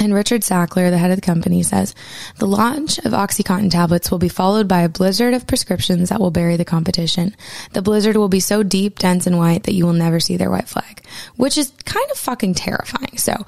And 0.00 0.14
Richard 0.14 0.42
Sackler, 0.42 0.90
the 0.90 0.98
head 0.98 1.10
of 1.10 1.16
the 1.16 1.26
company, 1.26 1.62
says 1.62 1.94
the 2.38 2.46
launch 2.46 2.98
of 2.98 3.12
OxyContin 3.12 3.70
tablets 3.70 4.10
will 4.10 4.18
be 4.18 4.28
followed 4.28 4.68
by 4.68 4.82
a 4.82 4.88
blizzard 4.88 5.34
of 5.34 5.46
prescriptions 5.46 6.08
that 6.08 6.20
will 6.20 6.30
bury 6.30 6.56
the 6.56 6.64
competition. 6.64 7.34
The 7.72 7.82
blizzard 7.82 8.16
will 8.16 8.28
be 8.28 8.40
so 8.40 8.62
deep, 8.62 8.98
dense, 8.98 9.26
and 9.26 9.38
white 9.38 9.64
that 9.64 9.74
you 9.74 9.84
will 9.84 9.92
never 9.92 10.20
see 10.20 10.36
their 10.36 10.50
white 10.50 10.68
flag, 10.68 11.02
which 11.36 11.58
is 11.58 11.72
kind 11.84 12.08
of 12.12 12.18
fucking 12.18 12.54
terrifying. 12.54 13.16
So, 13.16 13.44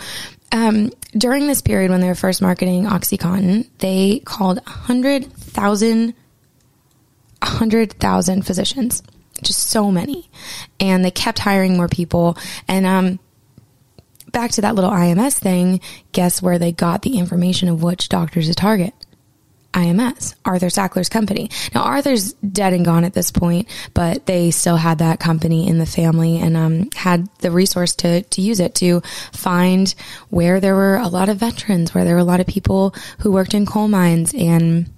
um, 0.52 0.90
during 1.12 1.46
this 1.46 1.62
period 1.62 1.92
when 1.92 2.00
they 2.00 2.08
were 2.08 2.16
first 2.16 2.42
marketing 2.42 2.84
OxyContin, 2.84 3.68
they 3.78 4.20
called 4.24 4.56
100,000 4.66 6.14
100,000 7.42 8.42
physicians, 8.42 9.02
just 9.42 9.70
so 9.70 9.90
many. 9.90 10.28
And 10.78 11.04
they 11.04 11.10
kept 11.10 11.38
hiring 11.38 11.76
more 11.76 11.88
people. 11.88 12.36
And 12.68 12.86
um, 12.86 13.18
back 14.32 14.52
to 14.52 14.62
that 14.62 14.74
little 14.74 14.90
IMS 14.90 15.38
thing, 15.38 15.80
guess 16.12 16.42
where 16.42 16.58
they 16.58 16.72
got 16.72 17.02
the 17.02 17.18
information 17.18 17.68
of 17.68 17.82
which 17.82 18.08
doctors 18.08 18.48
to 18.48 18.54
target? 18.54 18.94
IMS, 19.72 20.34
Arthur 20.44 20.66
Sackler's 20.66 21.08
company. 21.08 21.48
Now, 21.74 21.82
Arthur's 21.82 22.32
dead 22.34 22.72
and 22.72 22.84
gone 22.84 23.04
at 23.04 23.14
this 23.14 23.30
point, 23.30 23.68
but 23.94 24.26
they 24.26 24.50
still 24.50 24.76
had 24.76 24.98
that 24.98 25.20
company 25.20 25.68
in 25.68 25.78
the 25.78 25.86
family 25.86 26.38
and 26.38 26.56
um, 26.56 26.90
had 26.96 27.28
the 27.38 27.52
resource 27.52 27.94
to, 27.96 28.22
to 28.22 28.40
use 28.42 28.58
it 28.58 28.74
to 28.76 29.00
find 29.32 29.94
where 30.28 30.58
there 30.58 30.74
were 30.74 30.96
a 30.96 31.06
lot 31.06 31.28
of 31.28 31.36
veterans, 31.36 31.94
where 31.94 32.04
there 32.04 32.14
were 32.14 32.20
a 32.20 32.24
lot 32.24 32.40
of 32.40 32.48
people 32.48 32.94
who 33.20 33.30
worked 33.30 33.54
in 33.54 33.64
coal 33.64 33.86
mines 33.86 34.34
and 34.34 34.90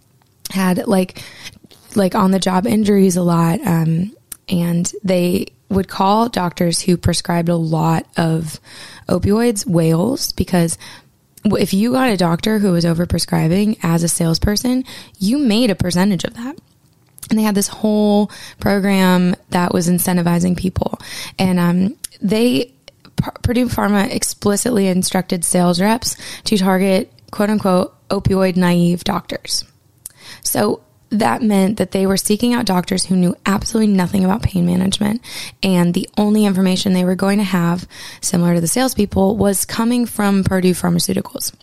had 0.51 0.87
like 0.87 1.23
like 1.95 2.15
on 2.15 2.31
the 2.31 2.39
job 2.39 2.67
injuries 2.67 3.17
a 3.17 3.23
lot. 3.23 3.61
Um, 3.67 4.17
and 4.49 4.91
they 5.05 5.47
would 5.69 5.89
call 5.89 6.29
doctors 6.29 6.81
who 6.81 6.97
prescribed 6.97 7.49
a 7.49 7.57
lot 7.57 8.07
of 8.17 8.61
opioids 9.09 9.67
whales 9.67 10.33
because 10.33 10.79
if 11.45 11.75
you 11.75 11.93
got 11.93 12.11
a 12.11 12.17
doctor 12.17 12.59
who 12.59 12.73
was 12.73 12.85
overprescribing 12.85 13.79
as 13.83 14.03
a 14.03 14.09
salesperson, 14.09 14.85
you 15.19 15.39
made 15.39 15.71
a 15.71 15.75
percentage 15.75 16.25
of 16.25 16.35
that. 16.35 16.57
And 17.31 17.39
they 17.39 17.43
had 17.43 17.55
this 17.55 17.69
whole 17.69 18.31
program 18.61 19.35
that 19.51 19.73
was 19.73 19.89
incentivizing 19.89 20.57
people. 20.57 20.99
And 21.39 21.59
um, 21.59 21.97
they, 22.21 22.73
Purdue 23.43 23.69
Pharma 23.69 24.13
explicitly 24.13 24.89
instructed 24.89 25.45
sales 25.45 25.81
reps 25.81 26.17
to 26.45 26.59
target 26.59 27.13
quote 27.31 27.51
unquote 27.51 28.09
opioid 28.09 28.57
naive 28.57 29.05
doctors. 29.05 29.65
So 30.43 30.83
that 31.13 31.43
meant 31.43 31.77
that 31.77 31.93
they 31.93 32.07
were 32.07 32.17
seeking 32.17 32.55
out 32.55 32.65
doctors 32.65 33.05
who 33.05 33.17
knew 33.17 33.37
absolutely 33.45 33.93
nothing 33.93 34.25
about 34.25 34.43
pain 34.43 34.65
management. 34.65 35.23
And 35.63 35.93
the 35.93 36.09
only 36.17 36.47
information 36.47 36.93
they 36.93 37.05
were 37.05 37.15
going 37.15 37.39
to 37.39 37.45
have, 37.45 37.87
similar 38.21 38.55
to 38.55 38.61
the 38.61 38.67
salespeople, 38.67 39.37
was 39.37 39.65
coming 39.65 40.07
from 40.07 40.43
Purdue 40.43 40.73
Pharmaceuticals. 40.73 41.55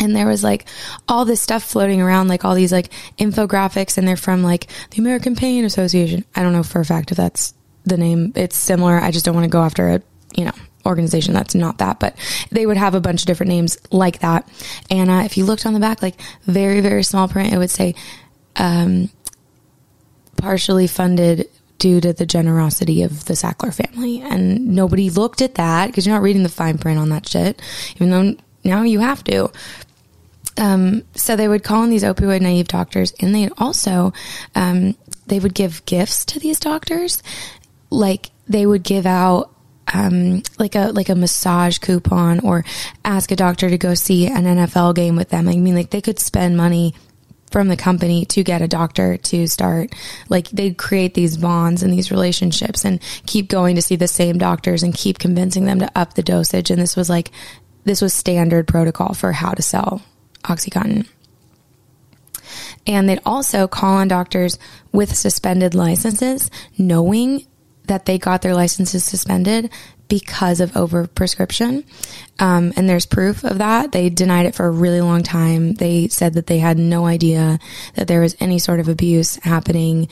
And 0.00 0.16
there 0.16 0.26
was 0.26 0.42
like 0.42 0.66
all 1.08 1.24
this 1.24 1.40
stuff 1.40 1.62
floating 1.62 2.00
around, 2.00 2.28
like 2.28 2.44
all 2.44 2.54
these 2.54 2.72
like 2.72 2.90
infographics, 3.18 3.96
and 3.96 4.08
they're 4.08 4.16
from 4.16 4.42
like 4.42 4.66
the 4.90 5.00
American 5.00 5.36
Pain 5.36 5.64
Association. 5.64 6.24
I 6.34 6.42
don't 6.42 6.52
know 6.52 6.62
for 6.62 6.80
a 6.80 6.84
fact 6.84 7.10
if 7.10 7.16
that's 7.16 7.54
the 7.84 7.96
name. 7.96 8.32
It's 8.34 8.56
similar. 8.56 8.98
I 8.98 9.10
just 9.10 9.24
don't 9.24 9.34
want 9.34 9.44
to 9.44 9.50
go 9.50 9.62
after 9.62 9.88
a, 9.88 10.02
you 10.36 10.46
know, 10.46 10.52
organization 10.86 11.34
that's 11.34 11.54
not 11.54 11.78
that, 11.78 12.00
but 12.00 12.16
they 12.50 12.66
would 12.66 12.78
have 12.78 12.94
a 12.94 13.00
bunch 13.00 13.22
of 13.22 13.26
different 13.26 13.50
names 13.50 13.76
like 13.90 14.20
that. 14.20 14.48
And 14.90 15.10
uh, 15.10 15.22
if 15.24 15.36
you 15.36 15.44
looked 15.44 15.66
on 15.66 15.74
the 15.74 15.80
back, 15.80 16.02
like 16.02 16.18
very, 16.42 16.80
very 16.80 17.02
small 17.02 17.28
print, 17.28 17.52
it 17.52 17.58
would 17.58 17.70
say 17.70 17.94
um, 18.56 19.10
partially 20.36 20.86
funded 20.86 21.48
due 21.78 22.00
to 22.00 22.12
the 22.12 22.26
generosity 22.26 23.02
of 23.02 23.24
the 23.24 23.34
Sackler 23.34 23.74
family. 23.74 24.20
And 24.20 24.68
nobody 24.68 25.10
looked 25.10 25.42
at 25.42 25.56
that 25.56 25.86
because 25.86 26.06
you're 26.06 26.14
not 26.14 26.22
reading 26.22 26.42
the 26.42 26.48
fine 26.48 26.78
print 26.78 26.98
on 26.98 27.08
that 27.08 27.28
shit, 27.28 27.60
even 27.96 28.10
though 28.10 28.36
now 28.62 28.82
you 28.82 29.00
have 29.00 29.24
to. 29.24 29.50
Um, 30.58 31.04
so 31.14 31.36
they 31.36 31.48
would 31.48 31.64
call 31.64 31.82
in 31.84 31.90
these 31.90 32.04
opioid 32.04 32.42
naive 32.42 32.68
doctors, 32.68 33.12
and 33.20 33.34
they 33.34 33.48
also 33.56 34.12
um, 34.54 34.94
they 35.26 35.38
would 35.38 35.54
give 35.54 35.84
gifts 35.86 36.24
to 36.26 36.38
these 36.38 36.60
doctors, 36.60 37.22
like 37.88 38.30
they 38.46 38.66
would 38.66 38.82
give 38.82 39.06
out 39.06 39.54
um, 39.94 40.42
like 40.58 40.74
a 40.74 40.92
like 40.92 41.08
a 41.08 41.14
massage 41.14 41.78
coupon 41.78 42.40
or 42.40 42.64
ask 43.04 43.30
a 43.30 43.36
doctor 43.36 43.70
to 43.70 43.78
go 43.78 43.94
see 43.94 44.26
an 44.26 44.44
NFL 44.44 44.94
game 44.94 45.16
with 45.16 45.30
them. 45.30 45.48
I 45.48 45.56
mean, 45.56 45.74
like 45.74 45.90
they 45.90 46.02
could 46.02 46.18
spend 46.18 46.56
money 46.56 46.94
from 47.50 47.68
the 47.68 47.76
company 47.76 48.24
to 48.26 48.42
get 48.42 48.62
a 48.62 48.68
doctor 48.68 49.16
to 49.16 49.46
start. 49.46 49.94
Like 50.28 50.48
they'd 50.50 50.78
create 50.78 51.14
these 51.14 51.36
bonds 51.36 51.82
and 51.82 51.92
these 51.92 52.10
relationships 52.10 52.84
and 52.84 53.00
keep 53.26 53.48
going 53.48 53.76
to 53.76 53.82
see 53.82 53.96
the 53.96 54.08
same 54.08 54.38
doctors 54.38 54.82
and 54.82 54.94
keep 54.94 55.18
convincing 55.18 55.64
them 55.64 55.80
to 55.80 55.90
up 55.94 56.14
the 56.14 56.22
dosage. 56.22 56.70
And 56.70 56.80
this 56.80 56.96
was 56.96 57.10
like 57.10 57.30
this 57.84 58.02
was 58.02 58.12
standard 58.12 58.68
protocol 58.68 59.14
for 59.14 59.32
how 59.32 59.52
to 59.52 59.62
sell 59.62 60.02
oxycontin. 60.44 61.06
And 62.86 63.08
they'd 63.08 63.20
also 63.24 63.68
call 63.68 63.94
on 63.94 64.08
doctors 64.08 64.58
with 64.92 65.14
suspended 65.14 65.74
licenses 65.74 66.50
knowing 66.78 67.46
that 67.84 68.06
they 68.06 68.18
got 68.18 68.42
their 68.42 68.54
licenses 68.54 69.04
suspended 69.04 69.70
because 70.10 70.60
of 70.60 70.72
overprescription. 70.72 71.84
Um, 72.38 72.74
and 72.76 72.86
there's 72.86 73.06
proof 73.06 73.44
of 73.44 73.58
that. 73.58 73.92
They 73.92 74.10
denied 74.10 74.44
it 74.44 74.54
for 74.54 74.66
a 74.66 74.70
really 74.70 75.00
long 75.00 75.22
time. 75.22 75.72
They 75.74 76.08
said 76.08 76.34
that 76.34 76.48
they 76.48 76.58
had 76.58 76.78
no 76.78 77.06
idea 77.06 77.58
that 77.94 78.08
there 78.08 78.20
was 78.20 78.36
any 78.40 78.58
sort 78.58 78.80
of 78.80 78.88
abuse 78.88 79.36
happening 79.36 80.08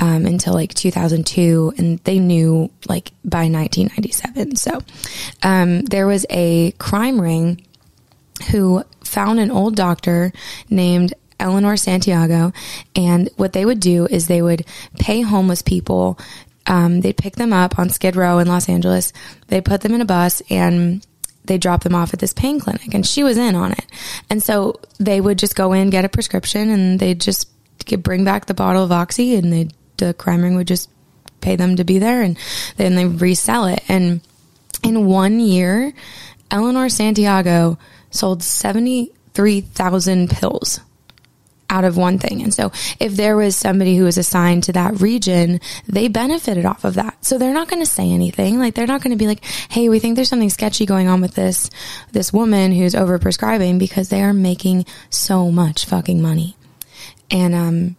um, 0.00 0.26
until 0.26 0.54
like 0.54 0.74
2002, 0.74 1.74
and 1.78 1.98
they 2.00 2.18
knew 2.18 2.70
like 2.88 3.12
by 3.24 3.48
1997. 3.48 4.56
So 4.56 4.80
um, 5.42 5.84
there 5.84 6.08
was 6.08 6.26
a 6.30 6.72
crime 6.72 7.20
ring 7.20 7.64
who 8.50 8.82
found 9.04 9.38
an 9.38 9.52
old 9.52 9.76
doctor 9.76 10.32
named 10.68 11.14
Eleanor 11.38 11.76
Santiago, 11.76 12.52
and 12.96 13.28
what 13.36 13.52
they 13.52 13.64
would 13.64 13.80
do 13.80 14.06
is 14.06 14.26
they 14.26 14.42
would 14.42 14.64
pay 14.98 15.20
homeless 15.20 15.62
people 15.62 16.18
um, 16.66 17.00
they'd 17.00 17.16
pick 17.16 17.36
them 17.36 17.52
up 17.52 17.78
on 17.78 17.90
Skid 17.90 18.16
Row 18.16 18.38
in 18.38 18.48
Los 18.48 18.68
Angeles. 18.68 19.12
They 19.48 19.60
put 19.60 19.82
them 19.82 19.94
in 19.94 20.00
a 20.00 20.06
bus 20.06 20.42
and 20.50 21.06
they 21.44 21.58
drop 21.58 21.82
them 21.82 21.94
off 21.94 22.14
at 22.14 22.20
this 22.20 22.32
pain 22.32 22.58
clinic. 22.58 22.94
And 22.94 23.06
she 23.06 23.22
was 23.22 23.36
in 23.36 23.54
on 23.54 23.72
it. 23.72 23.84
And 24.30 24.42
so 24.42 24.80
they 24.98 25.20
would 25.20 25.38
just 25.38 25.56
go 25.56 25.72
in, 25.72 25.90
get 25.90 26.04
a 26.04 26.08
prescription, 26.08 26.70
and 26.70 26.98
they'd 26.98 27.20
just 27.20 27.48
get, 27.84 28.02
bring 28.02 28.24
back 28.24 28.46
the 28.46 28.54
bottle 28.54 28.82
of 28.82 28.92
Oxy, 28.92 29.34
and 29.36 29.52
they 29.52 29.68
the 29.96 30.14
crime 30.14 30.42
ring 30.42 30.56
would 30.56 30.66
just 30.66 30.90
pay 31.40 31.56
them 31.56 31.76
to 31.76 31.84
be 31.84 31.98
there, 31.98 32.22
and 32.22 32.36
then 32.76 32.94
they 32.94 33.06
resell 33.06 33.66
it. 33.66 33.82
And 33.88 34.20
in 34.82 35.06
one 35.06 35.38
year, 35.40 35.92
Eleanor 36.50 36.88
Santiago 36.88 37.78
sold 38.10 38.42
seventy 38.42 39.12
three 39.34 39.60
thousand 39.60 40.30
pills 40.30 40.80
out 41.74 41.84
of 41.84 41.96
one 41.96 42.18
thing. 42.18 42.40
And 42.42 42.54
so 42.54 42.70
if 43.00 43.16
there 43.16 43.36
was 43.36 43.56
somebody 43.56 43.96
who 43.96 44.04
was 44.04 44.16
assigned 44.16 44.62
to 44.64 44.72
that 44.72 45.00
region, 45.00 45.60
they 45.88 46.06
benefited 46.06 46.64
off 46.64 46.84
of 46.84 46.94
that. 46.94 47.24
So 47.24 47.36
they're 47.36 47.52
not 47.52 47.68
going 47.68 47.82
to 47.82 47.90
say 47.90 48.10
anything. 48.10 48.58
Like 48.60 48.74
they're 48.74 48.86
not 48.86 49.02
going 49.02 49.10
to 49.10 49.22
be 49.22 49.26
like, 49.26 49.44
"Hey, 49.44 49.88
we 49.88 49.98
think 49.98 50.14
there's 50.14 50.28
something 50.28 50.50
sketchy 50.50 50.86
going 50.86 51.08
on 51.08 51.20
with 51.20 51.34
this 51.34 51.70
this 52.12 52.32
woman 52.32 52.72
who's 52.72 52.94
over 52.94 53.18
prescribing 53.18 53.78
because 53.78 54.08
they 54.08 54.22
are 54.22 54.32
making 54.32 54.86
so 55.10 55.50
much 55.50 55.86
fucking 55.86 56.22
money." 56.22 56.56
And 57.30 57.54
um 57.54 57.96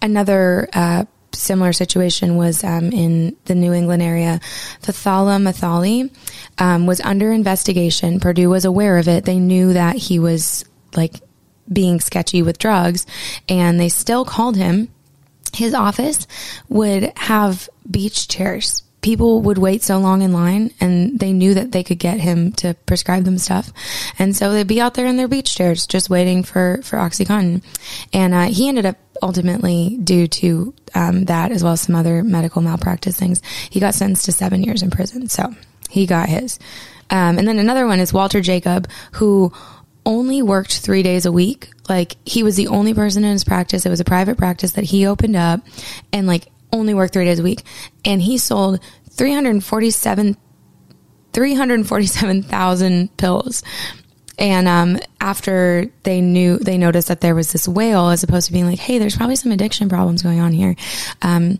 another 0.00 0.68
uh 0.72 1.04
similar 1.32 1.72
situation 1.72 2.36
was 2.36 2.64
um, 2.64 2.90
in 2.92 3.36
the 3.44 3.54
New 3.54 3.72
England 3.72 4.02
area. 4.02 4.40
Fathalla 4.82 5.40
Mashali 5.40 6.10
um, 6.58 6.86
was 6.86 7.00
under 7.00 7.32
investigation. 7.32 8.18
Purdue 8.18 8.50
was 8.50 8.64
aware 8.64 8.98
of 8.98 9.08
it. 9.08 9.24
They 9.24 9.38
knew 9.38 9.72
that 9.72 9.96
he 9.96 10.18
was 10.18 10.64
like 10.96 11.14
being 11.72 12.00
sketchy 12.00 12.42
with 12.42 12.58
drugs 12.58 13.06
and 13.48 13.78
they 13.78 13.88
still 13.88 14.24
called 14.24 14.56
him. 14.56 14.88
His 15.52 15.74
office 15.74 16.26
would 16.68 17.12
have 17.16 17.68
beach 17.90 18.28
chairs. 18.28 18.82
People 19.02 19.40
would 19.42 19.58
wait 19.58 19.82
so 19.82 19.98
long 19.98 20.22
in 20.22 20.32
line 20.32 20.72
and 20.80 21.18
they 21.18 21.32
knew 21.32 21.54
that 21.54 21.72
they 21.72 21.82
could 21.82 21.98
get 21.98 22.20
him 22.20 22.52
to 22.52 22.74
prescribe 22.86 23.24
them 23.24 23.38
stuff. 23.38 23.72
And 24.18 24.36
so 24.36 24.52
they'd 24.52 24.66
be 24.66 24.80
out 24.80 24.94
there 24.94 25.06
in 25.06 25.16
their 25.16 25.26
beach 25.26 25.54
chairs 25.56 25.86
just 25.86 26.10
waiting 26.10 26.42
for, 26.42 26.80
for 26.82 26.98
Oxycontin. 26.98 27.62
And 28.12 28.34
uh, 28.34 28.44
he 28.44 28.68
ended 28.68 28.86
up 28.86 28.96
ultimately, 29.22 29.98
due 30.02 30.26
to 30.26 30.74
um, 30.94 31.24
that 31.26 31.52
as 31.52 31.62
well 31.62 31.74
as 31.74 31.80
some 31.80 31.94
other 31.94 32.22
medical 32.22 32.62
malpractice 32.62 33.16
things, 33.16 33.42
he 33.70 33.80
got 33.80 33.94
sentenced 33.94 34.26
to 34.26 34.32
seven 34.32 34.62
years 34.62 34.82
in 34.82 34.90
prison. 34.90 35.28
So 35.28 35.54
he 35.88 36.06
got 36.06 36.28
his. 36.28 36.58
Um, 37.10 37.38
and 37.38 37.48
then 37.48 37.58
another 37.58 37.86
one 37.86 38.00
is 38.00 38.12
Walter 38.12 38.40
Jacob, 38.40 38.88
who 39.12 39.52
only 40.06 40.42
worked 40.42 40.78
three 40.78 41.02
days 41.02 41.26
a 41.26 41.32
week. 41.32 41.70
Like 41.88 42.16
he 42.24 42.42
was 42.42 42.56
the 42.56 42.68
only 42.68 42.94
person 42.94 43.24
in 43.24 43.32
his 43.32 43.44
practice. 43.44 43.84
It 43.86 43.90
was 43.90 44.00
a 44.00 44.04
private 44.04 44.38
practice 44.38 44.72
that 44.72 44.84
he 44.84 45.06
opened 45.06 45.36
up 45.36 45.60
and 46.12 46.26
like 46.26 46.48
only 46.72 46.94
worked 46.94 47.12
three 47.12 47.24
days 47.24 47.38
a 47.38 47.42
week. 47.42 47.62
And 48.04 48.22
he 48.22 48.38
sold 48.38 48.80
347, 49.10 50.36
347,000 51.32 53.16
pills. 53.16 53.62
And 54.38 54.66
um, 54.68 54.98
after 55.20 55.86
they 56.02 56.22
knew, 56.22 56.58
they 56.58 56.78
noticed 56.78 57.08
that 57.08 57.20
there 57.20 57.34
was 57.34 57.52
this 57.52 57.68
whale, 57.68 58.08
as 58.08 58.22
opposed 58.22 58.46
to 58.46 58.54
being 58.54 58.64
like, 58.64 58.78
"Hey, 58.78 58.96
there's 58.96 59.14
probably 59.14 59.36
some 59.36 59.52
addiction 59.52 59.90
problems 59.90 60.22
going 60.22 60.40
on 60.40 60.54
here." 60.54 60.76
Um, 61.20 61.58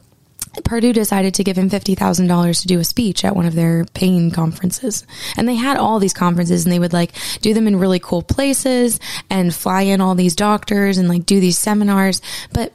Purdue 0.65 0.93
decided 0.93 1.35
to 1.35 1.45
give 1.45 1.57
him 1.57 1.71
$50,000 1.71 2.61
to 2.61 2.67
do 2.67 2.81
a 2.81 2.85
speech 2.85 3.25
at 3.25 3.37
one 3.37 3.47
of 3.47 3.55
their 3.55 3.85
pain 3.95 4.31
conferences. 4.31 5.07
And 5.37 5.49
they 5.49 5.55
had 5.55 5.77
all 5.77 5.99
these 5.99 6.13
conferences 6.13 6.65
and 6.65 6.73
they 6.73 6.79
would 6.79 6.93
like 6.93 7.13
do 7.41 7.55
them 7.55 7.67
in 7.67 7.77
really 7.79 8.01
cool 8.01 8.23
places 8.23 8.99
and 9.29 9.55
fly 9.55 9.83
in 9.83 10.01
all 10.01 10.15
these 10.15 10.35
doctors 10.35 10.99
and 10.99 11.09
like 11.09 11.25
do 11.25 11.41
these 11.41 11.59
seminars. 11.59 12.21
But 12.53 12.73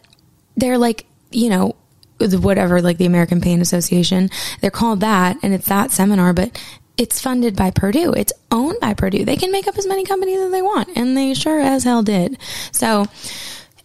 they're 0.56 0.78
like, 0.78 1.06
you 1.32 1.50
know, 1.50 1.76
whatever, 2.20 2.82
like 2.82 2.98
the 2.98 3.06
American 3.06 3.42
Pain 3.42 3.62
Association, 3.62 4.30
they're 4.62 4.72
called 4.72 5.02
that 5.02 5.38
and 5.44 5.54
it's 5.54 5.68
that 5.68 5.92
seminar, 5.92 6.34
but 6.34 6.58
it's 6.98 7.20
funded 7.20 7.58
by 7.58 7.72
Purdue. 7.72 8.14
It's 8.14 8.32
owned 8.52 8.80
by 8.80 8.94
Purdue. 8.94 9.26
They 9.26 9.36
can 9.36 9.52
make 9.52 9.68
up 9.68 9.78
as 9.78 9.86
many 9.86 10.06
companies 10.06 10.40
as 10.40 10.52
they 10.52 10.62
want 10.62 10.90
and 10.96 11.18
they 11.18 11.34
sure 11.34 11.60
as 11.60 11.84
hell 11.84 12.04
did. 12.04 12.38
So, 12.72 13.06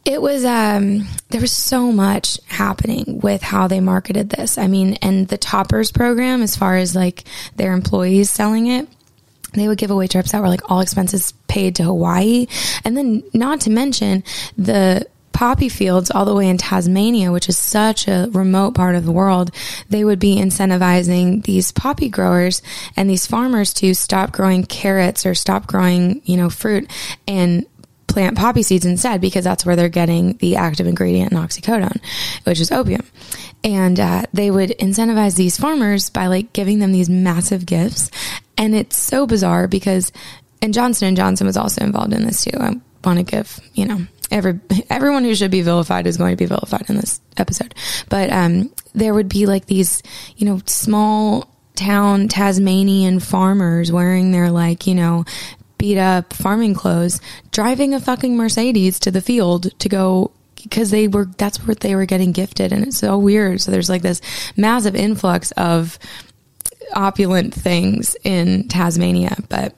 it 0.04 0.20
was 0.20 0.44
um 0.44 1.06
there 1.28 1.40
was 1.40 1.52
so 1.52 1.92
much 1.92 2.40
happening 2.46 3.20
with 3.20 3.42
how 3.42 3.68
they 3.68 3.80
marketed 3.80 4.30
this. 4.30 4.58
I 4.58 4.66
mean, 4.66 4.94
and 5.02 5.28
the 5.28 5.38
toppers 5.38 5.92
program 5.92 6.42
as 6.42 6.56
far 6.56 6.76
as 6.76 6.94
like 6.96 7.24
their 7.56 7.72
employees 7.72 8.30
selling 8.30 8.66
it, 8.66 8.88
they 9.52 9.68
would 9.68 9.78
give 9.78 9.90
away 9.90 10.06
trips 10.06 10.32
that 10.32 10.40
were 10.40 10.48
like 10.48 10.70
all 10.70 10.80
expenses 10.80 11.32
paid 11.48 11.76
to 11.76 11.84
Hawaii. 11.84 12.46
And 12.84 12.96
then 12.96 13.22
not 13.34 13.60
to 13.62 13.70
mention 13.70 14.24
the 14.56 15.06
poppy 15.32 15.68
fields 15.68 16.10
all 16.10 16.24
the 16.24 16.34
way 16.34 16.48
in 16.48 16.58
Tasmania, 16.58 17.32
which 17.32 17.48
is 17.48 17.58
such 17.58 18.08
a 18.08 18.28
remote 18.32 18.74
part 18.74 18.94
of 18.94 19.04
the 19.04 19.12
world, 19.12 19.50
they 19.88 20.04
would 20.04 20.18
be 20.18 20.36
incentivizing 20.36 21.44
these 21.44 21.72
poppy 21.72 22.08
growers 22.08 22.62
and 22.96 23.08
these 23.08 23.26
farmers 23.26 23.72
to 23.74 23.94
stop 23.94 24.32
growing 24.32 24.64
carrots 24.64 25.24
or 25.24 25.34
stop 25.34 25.66
growing, 25.66 26.20
you 26.24 26.36
know, 26.36 26.50
fruit 26.50 26.90
and 27.26 27.64
plant 28.10 28.36
poppy 28.36 28.62
seeds 28.62 28.84
instead 28.84 29.20
because 29.20 29.44
that's 29.44 29.64
where 29.64 29.76
they're 29.76 29.88
getting 29.88 30.36
the 30.38 30.56
active 30.56 30.86
ingredient 30.86 31.32
in 31.32 31.38
oxycodone, 31.38 32.00
which 32.44 32.60
is 32.60 32.70
opium. 32.70 33.06
And 33.62 33.98
uh, 33.98 34.22
they 34.32 34.50
would 34.50 34.70
incentivize 34.78 35.36
these 35.36 35.58
farmers 35.58 36.10
by 36.10 36.26
like 36.26 36.52
giving 36.52 36.78
them 36.78 36.92
these 36.92 37.08
massive 37.08 37.66
gifts. 37.66 38.10
And 38.56 38.74
it's 38.74 38.96
so 38.96 39.26
bizarre 39.26 39.68
because, 39.68 40.12
and 40.62 40.74
Johnson 40.74 41.08
and 41.08 41.16
Johnson 41.16 41.46
was 41.46 41.56
also 41.56 41.84
involved 41.84 42.12
in 42.12 42.24
this 42.24 42.44
too. 42.44 42.56
I 42.58 42.74
want 43.04 43.18
to 43.18 43.22
give, 43.24 43.58
you 43.74 43.86
know, 43.86 44.00
every 44.30 44.60
everyone 44.90 45.24
who 45.24 45.34
should 45.34 45.50
be 45.50 45.62
vilified 45.62 46.06
is 46.06 46.16
going 46.16 46.32
to 46.32 46.36
be 46.36 46.46
vilified 46.46 46.88
in 46.88 46.96
this 46.96 47.20
episode. 47.36 47.74
But 48.08 48.30
um, 48.30 48.72
there 48.94 49.14
would 49.14 49.28
be 49.28 49.46
like 49.46 49.66
these, 49.66 50.02
you 50.36 50.46
know, 50.46 50.60
small 50.66 51.48
town 51.74 52.28
Tasmanian 52.28 53.20
farmers 53.20 53.90
wearing 53.90 54.32
their 54.32 54.50
like, 54.50 54.86
you 54.86 54.94
know, 54.94 55.24
beat 55.80 55.98
up 55.98 56.34
farming 56.34 56.74
clothes, 56.74 57.22
driving 57.52 57.94
a 57.94 58.00
fucking 58.00 58.36
Mercedes 58.36 59.00
to 59.00 59.10
the 59.10 59.22
field 59.22 59.76
to 59.80 59.88
go 59.88 60.30
because 60.62 60.90
they 60.90 61.08
were 61.08 61.24
that's 61.38 61.66
what 61.66 61.80
they 61.80 61.94
were 61.94 62.04
getting 62.04 62.32
gifted 62.32 62.70
and 62.70 62.86
it's 62.86 62.98
so 62.98 63.18
weird. 63.18 63.62
So 63.62 63.70
there's 63.70 63.88
like 63.88 64.02
this 64.02 64.20
massive 64.58 64.94
influx 64.94 65.52
of 65.52 65.98
opulent 66.94 67.54
things 67.54 68.14
in 68.24 68.68
Tasmania, 68.68 69.38
but 69.48 69.74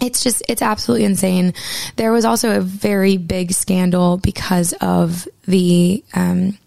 it's 0.00 0.24
just 0.24 0.42
it's 0.48 0.60
absolutely 0.60 1.04
insane. 1.04 1.54
There 1.94 2.10
was 2.10 2.24
also 2.24 2.56
a 2.56 2.60
very 2.60 3.16
big 3.16 3.52
scandal 3.52 4.16
because 4.16 4.72
of 4.80 5.28
the 5.46 6.02
um, 6.14 6.58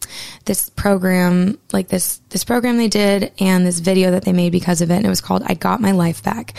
this 0.45 0.69
program, 0.69 1.57
like 1.73 1.89
this 1.89 2.21
this 2.29 2.45
program 2.45 2.77
they 2.77 2.87
did, 2.87 3.33
and 3.39 3.65
this 3.65 3.79
video 3.79 4.11
that 4.11 4.23
they 4.23 4.33
made 4.33 4.53
because 4.53 4.81
of 4.81 4.91
it. 4.91 4.95
And 4.95 5.05
it 5.05 5.09
was 5.09 5.21
called 5.21 5.43
"I 5.45 5.55
Got 5.55 5.81
My 5.81 5.91
Life 5.91 6.23
Back," 6.23 6.53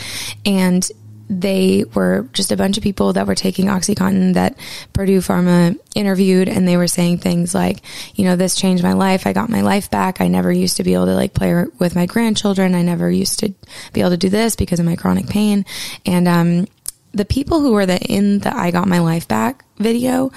and 0.45 0.87
they 1.29 1.85
were 1.93 2.27
just 2.33 2.51
a 2.51 2.57
bunch 2.57 2.77
of 2.77 2.83
people 2.83 3.13
that 3.13 3.27
were 3.27 3.35
taking 3.35 3.67
Oxycontin 3.67 4.33
that 4.33 4.57
Purdue 4.91 5.19
Pharma 5.19 5.77
interviewed 5.95 6.49
and 6.49 6.67
they 6.67 6.77
were 6.77 6.87
saying 6.87 7.19
things 7.19 7.55
like, 7.55 7.79
you 8.15 8.25
know, 8.25 8.35
this 8.35 8.55
changed 8.55 8.83
my 8.83 8.93
life. 8.93 9.25
I 9.25 9.33
got 9.33 9.49
my 9.49 9.61
life 9.61 9.89
back. 9.89 10.21
I 10.21 10.27
never 10.27 10.51
used 10.51 10.77
to 10.77 10.83
be 10.83 10.93
able 10.93 11.05
to 11.05 11.15
like 11.15 11.33
play 11.33 11.65
with 11.79 11.95
my 11.95 12.05
grandchildren. 12.05 12.75
I 12.75 12.81
never 12.81 13.09
used 13.09 13.39
to 13.39 13.53
be 13.93 14.01
able 14.01 14.11
to 14.11 14.17
do 14.17 14.29
this 14.29 14.55
because 14.55 14.79
of 14.79 14.85
my 14.85 14.95
chronic 14.95 15.27
pain. 15.27 15.65
And, 16.05 16.27
um, 16.27 16.67
the 17.13 17.25
people 17.25 17.61
who 17.61 17.73
were 17.73 17.85
the, 17.85 17.99
in 17.99 18.39
the 18.39 18.55
I 18.55 18.71
got 18.71 18.87
my 18.87 18.99
life 18.99 19.27
back 19.27 19.63
video 19.77 20.31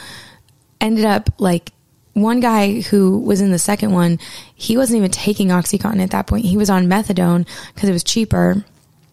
ended 0.81 1.07
up 1.07 1.31
like 1.39 1.73
one 2.13 2.41
guy 2.41 2.81
who 2.81 3.19
was 3.19 3.41
in 3.41 3.51
the 3.51 3.59
second 3.59 3.93
one, 3.93 4.19
he 4.55 4.77
wasn't 4.77 4.99
even 4.99 5.11
taking 5.11 5.49
Oxycontin 5.49 6.03
at 6.03 6.11
that 6.11 6.27
point. 6.27 6.45
He 6.47 6.57
was 6.57 6.71
on 6.71 6.87
methadone 6.87 7.47
because 7.75 7.89
it 7.89 7.93
was 7.93 8.05
cheaper 8.05 8.65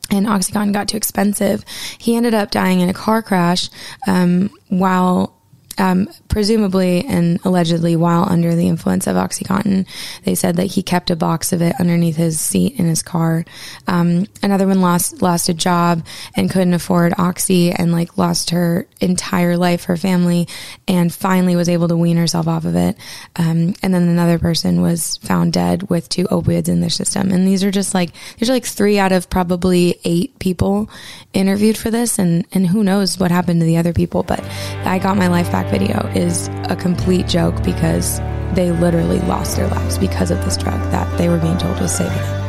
and 0.10 0.26
Oxycontin 0.26 0.74
got 0.74 0.88
too 0.88 0.98
expensive. 0.98 1.63
He 1.98 2.16
ended 2.16 2.34
up 2.34 2.52
dying 2.52 2.82
in 2.82 2.89
a 2.89 2.94
car 2.94 3.22
crash 3.22 3.70
um, 4.08 4.50
while 4.70 5.36
um, 5.78 6.08
presumably 6.28 7.06
and 7.06 7.40
allegedly 7.46 7.96
while 7.96 8.28
under 8.30 8.56
the 8.56 8.68
influence 8.68 9.08
of 9.08 9.16
OxyContin. 9.16 9.88
They 10.24 10.36
said 10.36 10.56
that 10.58 10.66
he 10.66 10.84
kept 10.84 11.10
a 11.10 11.16
box 11.16 11.54
of 11.54 11.62
it 11.62 11.76
underneath 11.80 12.16
his 12.16 12.40
seat 12.40 12.80
in 12.80 12.86
his 12.86 13.02
car. 13.02 13.46
Um, 13.88 14.28
another 14.42 14.68
one 14.68 14.82
lost 14.82 15.22
lost 15.22 15.50
a 15.50 15.54
job 15.54 16.06
and 16.36 16.50
couldn't 16.50 16.74
afford 16.74 17.14
Oxy 17.18 17.72
and 17.72 17.92
like 17.92 18.18
lost 18.18 18.52
her 18.52 18.88
entire 19.02 19.58
life, 19.58 19.86
her 19.86 19.98
family, 19.98 20.48
and 20.88 21.14
finally 21.14 21.56
was 21.56 21.70
able 21.70 21.88
to 21.88 21.98
wean 21.98 22.18
herself 22.18 22.48
off 22.48 22.66
of 22.66 22.76
it. 22.76 22.98
Um, 23.36 23.76
and 23.82 23.94
then 23.94 24.04
another 24.04 24.40
person 24.40 24.82
was 24.82 25.18
found 25.18 25.54
dead 25.54 25.90
with 25.90 26.10
two 26.10 26.26
opioids 26.26 26.70
in 26.70 26.82
their 26.82 26.90
system. 26.90 27.32
And 27.32 27.48
these 27.48 27.64
are 27.64 27.72
just 27.72 27.94
like 27.94 28.12
these 28.38 28.50
are 28.50 28.54
like 28.54 28.66
three 28.66 29.00
out 29.00 29.12
of 29.12 29.30
probably 29.30 30.00
eight 30.04 30.38
people 30.40 30.90
interviewed 31.34 31.78
for 31.78 31.90
this, 31.90 32.20
and 32.20 32.46
and 32.52 32.68
who 32.68 32.84
knows 32.84 33.20
what 33.20 33.32
happened 33.32 33.62
to 33.62 33.66
the 33.66 33.78
other 33.78 33.94
people. 33.94 34.24
But 34.24 34.42
I 34.86 35.00
got 35.00 35.18
my 35.18 35.28
life 35.28 35.52
back 35.52 35.62
video 35.69 36.08
is 36.15 36.47
a 36.69 36.76
complete 36.76 37.28
joke 37.28 37.63
because 37.63 38.19
they 38.54 38.71
literally 38.71 39.19
lost 39.21 39.56
their 39.56 39.67
lives 39.67 39.97
because 39.97 40.32
of 40.32 40.43
this 40.45 40.58
drug 40.58 40.80
that 40.91 41.17
they 41.17 41.30
were 41.30 41.39
being 41.39 41.58
told 41.58 41.80
was 41.80 41.95
saving 41.95 42.15
them. 42.15 42.39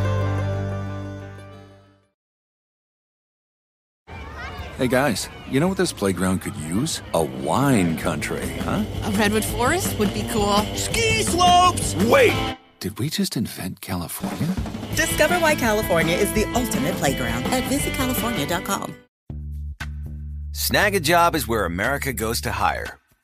Hey 4.77 4.89
guys, 4.89 5.29
you 5.49 5.61
know 5.61 5.69
what 5.69 5.77
this 5.77 5.93
playground 5.93 6.41
could 6.41 6.57
use? 6.57 7.01
A 7.15 7.23
wine 7.23 7.97
country, 7.97 8.47
huh? 8.61 8.85
A 9.05 9.11
redwood 9.13 9.45
forest 9.45 9.97
would 9.99 10.13
be 10.13 10.27
cool. 10.31 10.57
Ski 10.75 11.23
slopes! 11.23 11.95
Wait! 12.07 12.57
Did 12.81 12.99
we 12.99 13.09
just 13.09 13.37
invent 13.37 13.81
California? 13.81 14.49
Discover 14.97 15.39
why 15.39 15.55
California 15.55 16.17
is 16.17 16.33
the 16.33 16.45
ultimate 16.55 16.95
playground 16.97 17.45
at 17.45 17.63
visitcalifornia.com. 17.65 18.95
Snagajob 20.53 21.35
is 21.35 21.49
where 21.49 21.65
America 21.65 22.13
goes 22.13 22.41
to 22.43 22.51
hire 22.51 22.99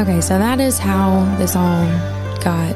Okay, 0.00 0.20
so 0.20 0.38
that 0.38 0.58
is 0.58 0.78
how 0.78 1.24
this 1.36 1.54
all 1.54 1.86
got 2.42 2.74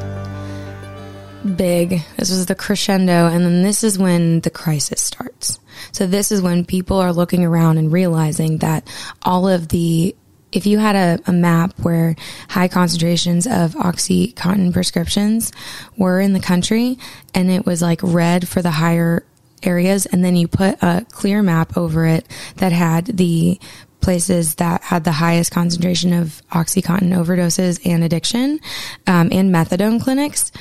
big. 1.57 2.03
This 2.19 2.31
was 2.31 2.47
the 2.47 2.55
crescendo, 2.55 3.27
and 3.27 3.45
then 3.45 3.63
this 3.63 3.83
is 3.83 3.99
when 3.99 4.41
the 4.41 4.51
crisis 4.51 5.01
starts. 5.01 5.59
So, 5.93 6.07
this 6.07 6.31
is 6.31 6.43
when 6.43 6.65
people 6.65 6.99
are 6.99 7.13
looking 7.13 7.45
around 7.45 7.79
and 7.79 7.91
realizing 7.91 8.59
that 8.59 8.87
all 9.23 9.49
of 9.49 9.69
the 9.69 10.15
if 10.53 10.67
you 10.67 10.79
had 10.79 10.95
a, 10.95 11.19
a, 11.29 11.33
map 11.33 11.73
where 11.81 12.15
high 12.49 12.69
concentrations 12.69 13.47
of 13.47 13.73
Oxycontin 13.75 14.73
prescriptions 14.73 15.53
were 15.99 16.21
in 16.21 16.33
the 16.33 16.41
country 16.41 16.99
and 17.35 17.51
it 17.51 17.67
was 17.67 17.83
like 17.83 18.01
red 18.03 18.49
for 18.49 18.63
the 18.63 18.71
higher 18.71 19.25
areas, 19.63 20.07
and 20.07 20.25
then 20.25 20.37
you 20.37 20.49
put 20.49 20.83
a 20.83 21.05
clear 21.11 21.43
map 21.43 21.77
over 21.77 22.07
it 22.07 22.27
that 22.57 22.73
had 22.73 23.07
the 23.07 23.59
places 24.07 24.55
that 24.55 24.85
had 24.85 25.03
the 25.03 25.11
highest 25.11 25.51
concentration 25.51 26.13
of 26.13 26.41
Oxycontin 26.53 27.13
overdoses 27.13 27.85
and 27.85 28.05
addiction 28.05 28.61
um, 29.09 29.31
and 29.33 29.53
methadone 29.53 30.01
clinics, 30.01 30.53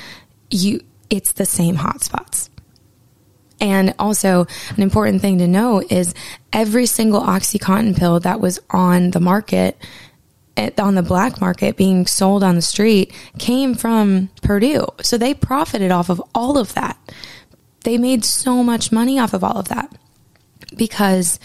you 0.50 0.80
it's 1.10 1.30
the 1.30 1.46
same 1.46 1.76
hotspots. 1.76 2.50
And 3.60 3.94
also, 4.00 4.48
an 4.76 4.82
important 4.82 5.22
thing 5.22 5.38
to 5.38 5.46
know 5.46 5.80
is 5.88 6.12
every 6.52 6.86
single 6.86 7.20
Oxycontin 7.20 7.96
pill 7.96 8.18
that 8.18 8.40
was 8.40 8.58
on 8.70 9.12
the 9.12 9.20
market, 9.20 9.78
on 10.76 10.96
the 10.96 11.04
black 11.04 11.40
market, 11.40 11.76
being 11.76 12.04
sold 12.04 12.42
on 12.42 12.56
the 12.56 12.62
street, 12.62 13.14
came 13.38 13.76
from 13.76 14.28
Purdue. 14.42 14.88
So 15.02 15.16
they 15.16 15.34
profited 15.34 15.92
off 15.92 16.10
of 16.10 16.20
all 16.34 16.58
of 16.58 16.74
that. 16.74 16.98
They 17.84 17.96
made 17.96 18.24
so 18.24 18.64
much 18.64 18.90
money 18.90 19.20
off 19.20 19.34
of 19.34 19.44
all 19.44 19.56
of 19.56 19.68
that 19.68 19.96
because, 20.76 21.38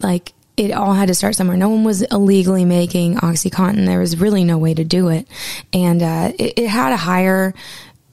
like, 0.00 0.34
it 0.56 0.72
all 0.72 0.94
had 0.94 1.08
to 1.08 1.14
start 1.14 1.34
somewhere. 1.34 1.56
No 1.56 1.68
one 1.68 1.84
was 1.84 2.02
illegally 2.02 2.64
making 2.64 3.16
Oxycontin. 3.16 3.86
There 3.86 4.00
was 4.00 4.18
really 4.18 4.44
no 4.44 4.58
way 4.58 4.74
to 4.74 4.84
do 4.84 5.08
it. 5.08 5.28
And 5.72 6.02
uh, 6.02 6.32
it, 6.38 6.58
it, 6.58 6.68
had 6.68 6.92
a 6.92 6.96
higher, 6.96 7.54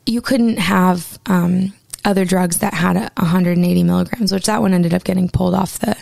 you 0.06 0.22
couldn't 0.22 0.58
have 0.60 1.18
um, 1.26 1.74
other 2.04 2.26
drugs 2.26 2.60
that 2.60 2.74
had 2.74 2.98
a, 2.98 3.12
180 3.16 3.84
milligrams, 3.84 4.34
which 4.34 4.48
that 4.48 4.62
one 4.62 4.74
ended 4.74 4.94
up 4.94 5.04
getting 5.04 5.30
pulled 5.30 5.56
off 5.56 5.80
the 5.80 5.96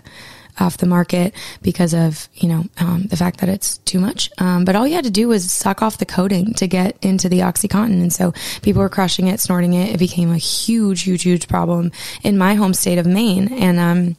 off 0.60 0.78
the 0.78 0.86
market 0.86 1.34
because 1.62 1.94
of 1.94 2.28
you 2.34 2.48
know 2.48 2.66
um, 2.78 3.04
the 3.04 3.16
fact 3.16 3.39
that 3.39 3.50
it's 3.50 3.78
too 3.80 4.00
much. 4.00 4.30
Um, 4.38 4.66
but 4.66 4.76
all 4.76 4.86
you 4.86 4.96
had 4.96 5.06
to 5.06 5.12
do 5.12 5.28
was 5.28 5.50
suck 5.50 5.82
off 5.82 5.98
the 5.98 6.06
coating 6.06 6.54
to 6.56 6.68
get 6.68 6.98
into 7.02 7.30
the 7.30 7.39
OxyContin, 7.39 8.02
and 8.02 8.14
so 8.14 8.34
people 8.62 8.82
were 8.82 8.89
crushing 8.89 9.28
it, 9.28 9.39
snorting 9.39 9.74
it. 9.74 9.94
It 9.94 10.00
became 10.00 10.32
a 10.32 10.38
huge, 10.38 11.04
huge, 11.04 11.24
huge 11.24 11.48
problem 11.48 11.92
in 12.24 12.38
my 12.38 12.56
home 12.56 12.74
state 12.74 12.98
of 12.98 13.06
Maine, 13.06 13.48
and 13.54 13.80
um, 13.80 14.16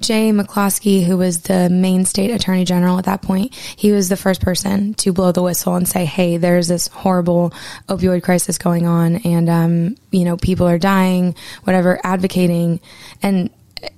Jay 0.00 0.30
McCloskey, 0.30 1.04
who 1.04 1.16
was 1.16 1.42
the 1.42 1.68
Maine 1.70 2.04
state 2.04 2.30
attorney 2.30 2.64
general 2.64 2.98
at 2.98 3.04
that 3.04 3.22
point, 3.22 3.54
he 3.54 3.92
was 3.92 4.08
the 4.08 4.16
first 4.16 4.40
person 4.40 4.94
to 4.94 5.12
blow 5.12 5.32
the 5.32 5.42
whistle 5.42 5.74
and 5.74 5.88
say, 5.88 6.04
"Hey, 6.04 6.36
there's 6.36 6.68
this 6.68 6.88
horrible 6.88 7.52
opioid 7.88 8.22
crisis 8.22 8.58
going 8.58 8.86
on, 8.86 9.16
and 9.16 9.48
um, 9.48 9.96
you 10.10 10.24
know, 10.24 10.36
people 10.36 10.66
are 10.66 10.78
dying, 10.78 11.34
whatever." 11.64 12.00
Advocating, 12.04 12.80
and 13.22 13.50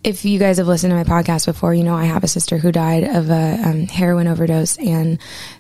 if 0.03 0.25
you 0.25 0.39
guys 0.39 0.59
have 0.59 0.67
listened 0.67 0.91
to 0.91 0.97
my 0.97 1.05
podcast 1.05 1.47
before, 1.47 1.75
you 1.75 1.85
know 1.85 1.95
I 1.95 2.05
have 2.05 2.25
a 2.25 2.29
sister 2.29 2.59
who 2.59 2.73
died 2.73 3.05
of 3.05 3.31
a 3.31 3.59
um, 3.65 3.87
heroin 3.87 4.27
overdose, 4.29 4.79
and 4.79 5.19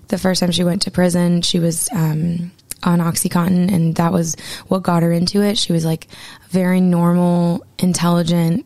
the 0.09 0.19
first 0.19 0.41
time 0.41 0.51
she 0.51 0.65
went 0.65 0.83
to 0.83 0.91
prison, 0.91 1.43
she 1.43 1.59
was. 1.59 1.89
Um, 1.93 2.53
on 2.85 3.01
Oxycontin, 3.01 3.73
and 3.73 3.97
that 3.97 4.13
was 4.13 4.37
what 4.69 4.85
got 4.85 5.03
her 5.03 5.11
into 5.11 5.43
it. 5.43 5.59
She 5.59 5.73
was 5.73 5.85
like 5.85 6.07
very 6.49 6.81
normal, 6.81 7.67
intelligent, 7.79 8.65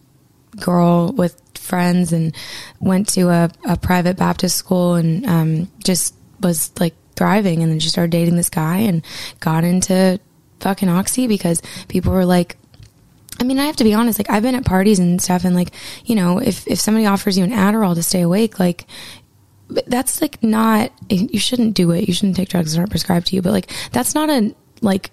girl 0.57 1.13
with 1.13 1.41
friends 1.55 2.13
and 2.13 2.35
went 2.81 3.09
to 3.09 3.29
a, 3.29 3.51
a 3.65 3.77
private 3.77 4.17
Baptist 4.17 4.57
school 4.57 4.95
and 4.95 5.27
um, 5.27 5.71
just 5.85 6.15
was 6.41 6.71
like 6.79 6.95
thriving. 7.17 7.63
And 7.63 7.73
then 7.73 7.81
she 7.81 7.89
started 7.89 8.11
dating 8.11 8.37
this 8.37 8.51
guy 8.51 8.79
and 8.79 9.05
got 9.41 9.65
into 9.65 10.21
fucking 10.61 10.89
Oxy 10.89 11.27
because 11.27 11.63
people 11.89 12.13
were 12.13 12.27
like, 12.27 12.57
I 13.41 13.45
mean, 13.45 13.59
I 13.59 13.65
have 13.65 13.77
to 13.77 13.85
be 13.85 13.95
honest, 13.95 14.19
like 14.19 14.31
I've 14.31 14.43
been 14.43 14.55
at 14.55 14.65
parties 14.65 14.99
and 14.99 15.21
stuff 15.21 15.45
and 15.45 15.55
like, 15.55 15.73
you 16.05 16.15
know, 16.15 16.39
if, 16.39 16.67
if 16.69 16.79
somebody 16.79 17.07
offers 17.07 17.39
you 17.39 17.45
an 17.45 17.51
Adderall 17.51 17.95
to 17.95 18.03
stay 18.03 18.21
awake, 18.21 18.61
like 18.61 18.87
that's 19.69 20.21
like 20.21 20.43
not, 20.43 20.93
you 21.09 21.39
shouldn't 21.39 21.75
do 21.75 21.91
it. 21.93 22.07
You 22.07 22.15
shouldn't 22.15 22.37
take 22.37 22.51
drugs 22.51 22.73
that 22.73 22.79
aren't 22.79 22.91
prescribed 22.91 23.29
to 23.29 23.37
you, 23.37 23.43
but 23.43 23.53
like 23.53 23.71
that's 23.91 24.15
not 24.15 24.29
a, 24.29 24.55
like 24.83 25.11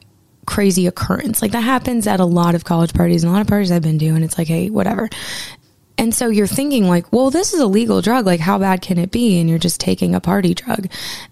crazy 0.49 0.87
occurrence. 0.87 1.43
Like 1.43 1.51
that 1.51 1.61
happens 1.61 2.07
at 2.07 2.19
a 2.19 2.25
lot 2.25 2.55
of 2.55 2.65
college 2.65 2.95
parties 2.95 3.23
and 3.23 3.29
a 3.29 3.33
lot 3.33 3.41
of 3.41 3.47
parties 3.47 3.71
I've 3.71 3.83
been 3.83 4.01
and 4.01 4.23
it's 4.23 4.35
like, 4.35 4.47
hey, 4.47 4.71
whatever. 4.71 5.07
And 5.95 6.15
so 6.15 6.29
you're 6.29 6.47
thinking 6.47 6.87
like, 6.87 7.13
well, 7.13 7.29
this 7.29 7.53
is 7.53 7.59
a 7.59 7.67
legal 7.67 8.01
drug. 8.01 8.25
Like, 8.25 8.39
how 8.39 8.57
bad 8.57 8.81
can 8.81 8.97
it 8.97 9.11
be? 9.11 9.39
And 9.39 9.47
you're 9.47 9.59
just 9.59 9.79
taking 9.79 10.15
a 10.15 10.19
party 10.19 10.55
drug. 10.55 10.87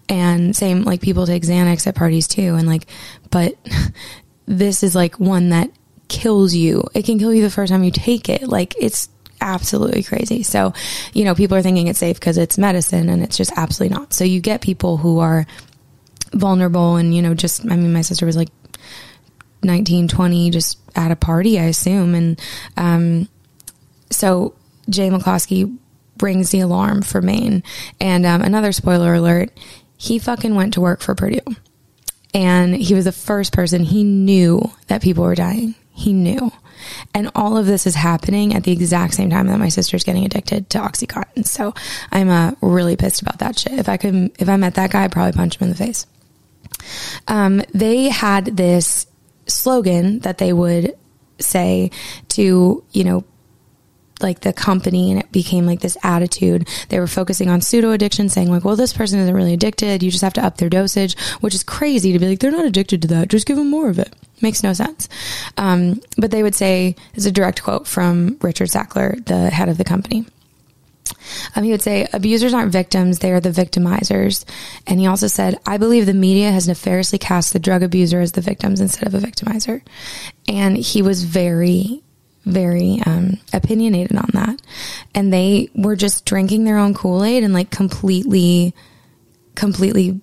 And 0.08 0.54
same, 0.54 0.82
like 0.82 1.00
people 1.00 1.26
take 1.26 1.42
Xanax 1.42 1.86
at 1.88 1.96
parties 1.96 2.28
too. 2.28 2.54
And 2.54 2.68
like, 2.68 2.86
but 3.30 3.56
this 4.46 4.84
is 4.84 4.94
like 4.94 5.18
one 5.18 5.48
that 5.48 5.70
kills 6.06 6.54
you. 6.54 6.84
It 6.94 7.04
can 7.04 7.18
kill 7.18 7.34
you 7.34 7.42
the 7.42 7.50
first 7.50 7.72
time 7.72 7.82
you 7.82 7.90
take 7.90 8.28
it. 8.28 8.46
Like 8.46 8.76
it's 8.78 9.08
absolutely 9.40 10.04
crazy. 10.04 10.44
So, 10.44 10.74
you 11.12 11.24
know, 11.24 11.34
people 11.34 11.56
are 11.56 11.62
thinking 11.62 11.88
it's 11.88 11.98
safe 11.98 12.20
because 12.20 12.38
it's 12.38 12.56
medicine 12.56 13.08
and 13.08 13.22
it's 13.24 13.36
just 13.36 13.52
absolutely 13.56 13.96
not. 13.96 14.14
So 14.14 14.22
you 14.22 14.40
get 14.40 14.60
people 14.60 14.98
who 14.98 15.18
are 15.18 15.44
vulnerable 16.34 16.96
and, 16.96 17.14
you 17.14 17.22
know, 17.22 17.34
just, 17.34 17.64
I 17.64 17.74
mean, 17.74 17.92
my 17.92 18.02
sister 18.02 18.26
was 18.26 18.36
like 18.36 18.50
19, 19.62 20.08
20, 20.08 20.50
just 20.50 20.78
at 20.94 21.10
a 21.10 21.16
party, 21.16 21.58
I 21.58 21.64
assume. 21.64 22.14
And 22.14 22.40
um, 22.76 23.28
so 24.10 24.54
Jay 24.88 25.08
McCloskey 25.10 25.76
brings 26.16 26.50
the 26.50 26.60
alarm 26.60 27.02
for 27.02 27.22
Maine. 27.22 27.62
And 28.00 28.26
um, 28.26 28.42
another 28.42 28.72
spoiler 28.72 29.14
alert, 29.14 29.50
he 29.96 30.18
fucking 30.18 30.54
went 30.54 30.74
to 30.74 30.80
work 30.80 31.00
for 31.00 31.14
Purdue. 31.14 31.40
And 32.34 32.74
he 32.74 32.94
was 32.94 33.04
the 33.04 33.12
first 33.12 33.52
person 33.52 33.82
he 33.82 34.04
knew 34.04 34.70
that 34.88 35.02
people 35.02 35.24
were 35.24 35.34
dying. 35.34 35.74
He 35.92 36.12
knew. 36.12 36.52
And 37.14 37.30
all 37.34 37.56
of 37.56 37.66
this 37.66 37.86
is 37.86 37.94
happening 37.94 38.54
at 38.54 38.64
the 38.64 38.72
exact 38.72 39.14
same 39.14 39.30
time 39.30 39.48
that 39.48 39.58
my 39.58 39.68
sister's 39.68 40.04
getting 40.04 40.24
addicted 40.24 40.70
to 40.70 40.78
Oxycontin. 40.78 41.46
So 41.46 41.74
I'm 42.12 42.28
uh, 42.28 42.52
really 42.60 42.96
pissed 42.96 43.22
about 43.22 43.40
that 43.40 43.58
shit. 43.58 43.72
If 43.72 43.88
I 43.88 43.96
could, 43.96 44.30
if 44.38 44.48
I 44.48 44.56
met 44.56 44.74
that 44.74 44.90
guy, 44.90 45.04
I'd 45.04 45.12
probably 45.12 45.32
punch 45.32 45.56
him 45.56 45.64
in 45.64 45.70
the 45.70 45.76
face. 45.76 46.06
Um, 47.26 47.62
they 47.74 48.08
had 48.08 48.56
this 48.56 49.07
slogan 49.48 50.20
that 50.20 50.38
they 50.38 50.52
would 50.52 50.96
say 51.40 51.90
to, 52.28 52.84
you 52.92 53.04
know, 53.04 53.24
like 54.20 54.40
the 54.40 54.52
company 54.52 55.10
and 55.10 55.20
it 55.20 55.30
became 55.30 55.66
like 55.66 55.80
this 55.80 55.96
attitude. 56.02 56.68
They 56.88 56.98
were 56.98 57.06
focusing 57.06 57.48
on 57.48 57.60
pseudo 57.60 57.92
addiction, 57.92 58.28
saying 58.28 58.50
like, 58.50 58.64
well, 58.64 58.76
this 58.76 58.92
person 58.92 59.20
isn't 59.20 59.34
really 59.34 59.54
addicted. 59.54 60.02
You 60.02 60.10
just 60.10 60.24
have 60.24 60.32
to 60.34 60.44
up 60.44 60.56
their 60.56 60.68
dosage, 60.68 61.16
which 61.40 61.54
is 61.54 61.62
crazy 61.62 62.12
to 62.12 62.18
be 62.18 62.28
like, 62.28 62.40
they're 62.40 62.50
not 62.50 62.64
addicted 62.64 63.02
to 63.02 63.08
that. 63.08 63.28
Just 63.28 63.46
give 63.46 63.56
them 63.56 63.70
more 63.70 63.88
of 63.88 63.98
it. 63.98 64.14
Makes 64.40 64.62
no 64.62 64.72
sense. 64.72 65.08
Um, 65.56 66.00
but 66.16 66.30
they 66.30 66.42
would 66.42 66.54
say, 66.54 66.96
it's 67.14 67.26
a 67.26 67.32
direct 67.32 67.62
quote 67.62 67.86
from 67.86 68.38
Richard 68.40 68.68
Sackler, 68.68 69.24
the 69.24 69.50
head 69.50 69.68
of 69.68 69.78
the 69.78 69.84
company. 69.84 70.26
Um, 71.54 71.64
he 71.64 71.70
would 71.70 71.82
say, 71.82 72.06
abusers 72.12 72.54
aren't 72.54 72.72
victims, 72.72 73.18
they 73.18 73.32
are 73.32 73.40
the 73.40 73.50
victimizers. 73.50 74.44
And 74.86 75.00
he 75.00 75.06
also 75.06 75.26
said, 75.26 75.58
I 75.66 75.78
believe 75.78 76.06
the 76.06 76.14
media 76.14 76.50
has 76.50 76.68
nefariously 76.68 77.18
cast 77.18 77.52
the 77.52 77.58
drug 77.58 77.82
abuser 77.82 78.20
as 78.20 78.32
the 78.32 78.40
victims 78.40 78.80
instead 78.80 79.06
of 79.06 79.14
a 79.14 79.26
victimizer. 79.26 79.82
And 80.46 80.76
he 80.76 81.02
was 81.02 81.24
very, 81.24 82.02
very 82.44 83.00
um, 83.06 83.38
opinionated 83.52 84.16
on 84.16 84.30
that. 84.34 84.60
And 85.14 85.32
they 85.32 85.70
were 85.74 85.96
just 85.96 86.24
drinking 86.24 86.64
their 86.64 86.78
own 86.78 86.94
Kool 86.94 87.24
Aid 87.24 87.44
and 87.44 87.54
like 87.54 87.70
completely, 87.70 88.74
completely 89.54 90.20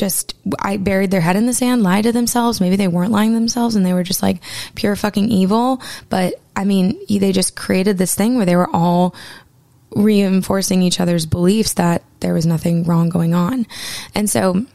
just 0.00 0.34
I 0.58 0.78
buried 0.78 1.10
their 1.10 1.20
head 1.20 1.36
in 1.36 1.44
the 1.44 1.52
sand, 1.52 1.82
lied 1.82 2.04
to 2.04 2.12
themselves. 2.12 2.60
Maybe 2.60 2.76
they 2.76 2.88
weren't 2.88 3.12
lying 3.12 3.34
themselves 3.34 3.74
and 3.76 3.84
they 3.84 3.92
were 3.92 4.02
just 4.02 4.22
like 4.22 4.42
pure 4.74 4.96
fucking 4.96 5.28
evil. 5.28 5.82
But 6.08 6.40
I 6.56 6.64
mean, 6.64 6.98
they 7.08 7.32
just 7.32 7.54
created 7.54 7.98
this 7.98 8.14
thing 8.14 8.36
where 8.36 8.46
they 8.46 8.56
were 8.56 8.70
all 8.74 9.14
reinforcing 9.94 10.82
each 10.82 11.00
other's 11.00 11.26
beliefs 11.26 11.74
that 11.74 12.02
there 12.20 12.34
was 12.34 12.46
nothing 12.46 12.84
wrong 12.84 13.08
going 13.08 13.34
on. 13.34 13.66
And 14.14 14.28
so 14.28 14.66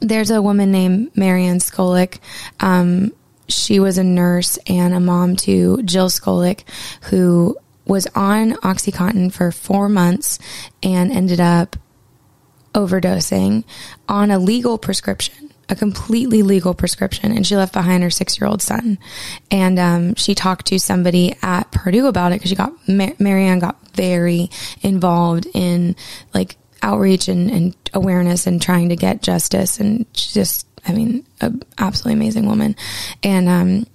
there's 0.00 0.30
a 0.30 0.42
woman 0.42 0.70
named 0.72 1.16
Marianne 1.16 1.58
Skolek. 1.58 2.18
Um, 2.60 3.12
she 3.48 3.80
was 3.80 3.98
a 3.98 4.04
nurse 4.04 4.58
and 4.66 4.94
a 4.94 5.00
mom 5.00 5.36
to 5.36 5.82
Jill 5.82 6.08
Skolek, 6.08 6.64
who 7.02 7.56
was 7.86 8.06
on 8.14 8.52
Oxycontin 8.52 9.32
for 9.32 9.52
four 9.52 9.88
months 9.88 10.38
and 10.82 11.12
ended 11.12 11.40
up 11.40 11.76
overdosing 12.74 13.64
on 14.08 14.30
a 14.30 14.38
legal 14.38 14.76
prescription 14.76 15.45
a 15.68 15.74
completely 15.74 16.42
legal 16.42 16.74
prescription 16.74 17.32
and 17.32 17.46
she 17.46 17.56
left 17.56 17.72
behind 17.72 18.02
her 18.02 18.10
six 18.10 18.40
year 18.40 18.48
old 18.48 18.62
son. 18.62 18.98
And 19.50 19.78
um, 19.78 20.14
she 20.14 20.34
talked 20.34 20.66
to 20.66 20.78
somebody 20.78 21.36
at 21.42 21.70
Purdue 21.72 22.06
about 22.06 22.32
it 22.32 22.36
because 22.36 22.50
she 22.50 22.56
got, 22.56 22.72
Mar- 22.88 23.14
Marianne 23.18 23.58
got 23.58 23.76
very 23.90 24.50
involved 24.82 25.46
in 25.54 25.96
like 26.32 26.56
outreach 26.82 27.28
and, 27.28 27.50
and 27.50 27.76
awareness 27.94 28.46
and 28.46 28.62
trying 28.62 28.90
to 28.90 28.96
get 28.96 29.22
justice. 29.22 29.80
And 29.80 30.12
just, 30.12 30.66
I 30.86 30.92
mean, 30.92 31.26
an 31.40 31.62
absolutely 31.78 32.14
amazing 32.14 32.46
woman. 32.46 32.76
And 33.22 33.48
um, 33.48 33.86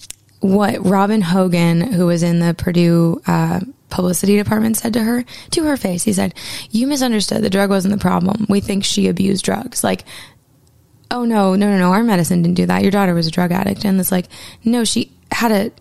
what 0.41 0.85
Robin 0.85 1.21
Hogen, 1.21 1.93
who 1.93 2.07
was 2.07 2.23
in 2.23 2.39
the 2.39 2.53
Purdue, 2.53 3.21
uh, 3.25 3.61
publicity 3.89 4.37
department 4.37 4.77
said 4.77 4.93
to 4.93 5.03
her 5.03 5.25
to 5.49 5.65
her 5.65 5.75
face 5.75 6.03
he 6.03 6.13
said 6.13 6.33
you 6.69 6.87
misunderstood 6.87 7.43
the 7.43 7.49
drug 7.49 7.69
wasn't 7.69 7.93
the 7.93 7.99
problem 7.99 8.45
we 8.47 8.61
think 8.61 8.85
she 8.85 9.09
abused 9.09 9.43
drugs 9.43 9.83
like 9.83 10.05
oh 11.11 11.25
no, 11.25 11.55
no, 11.55 11.69
no, 11.69 11.77
no, 11.77 11.91
our 11.91 12.03
medicine 12.03 12.41
didn't 12.41 12.55
do 12.55 12.65
that. 12.65 12.81
Your 12.81 12.91
daughter 12.91 13.13
was 13.13 13.27
a 13.27 13.31
drug 13.31 13.51
addict. 13.51 13.85
And 13.85 13.99
it's 13.99 14.11
like, 14.11 14.27
no, 14.63 14.83
she 14.83 15.11
had 15.31 15.51
a, 15.51 15.71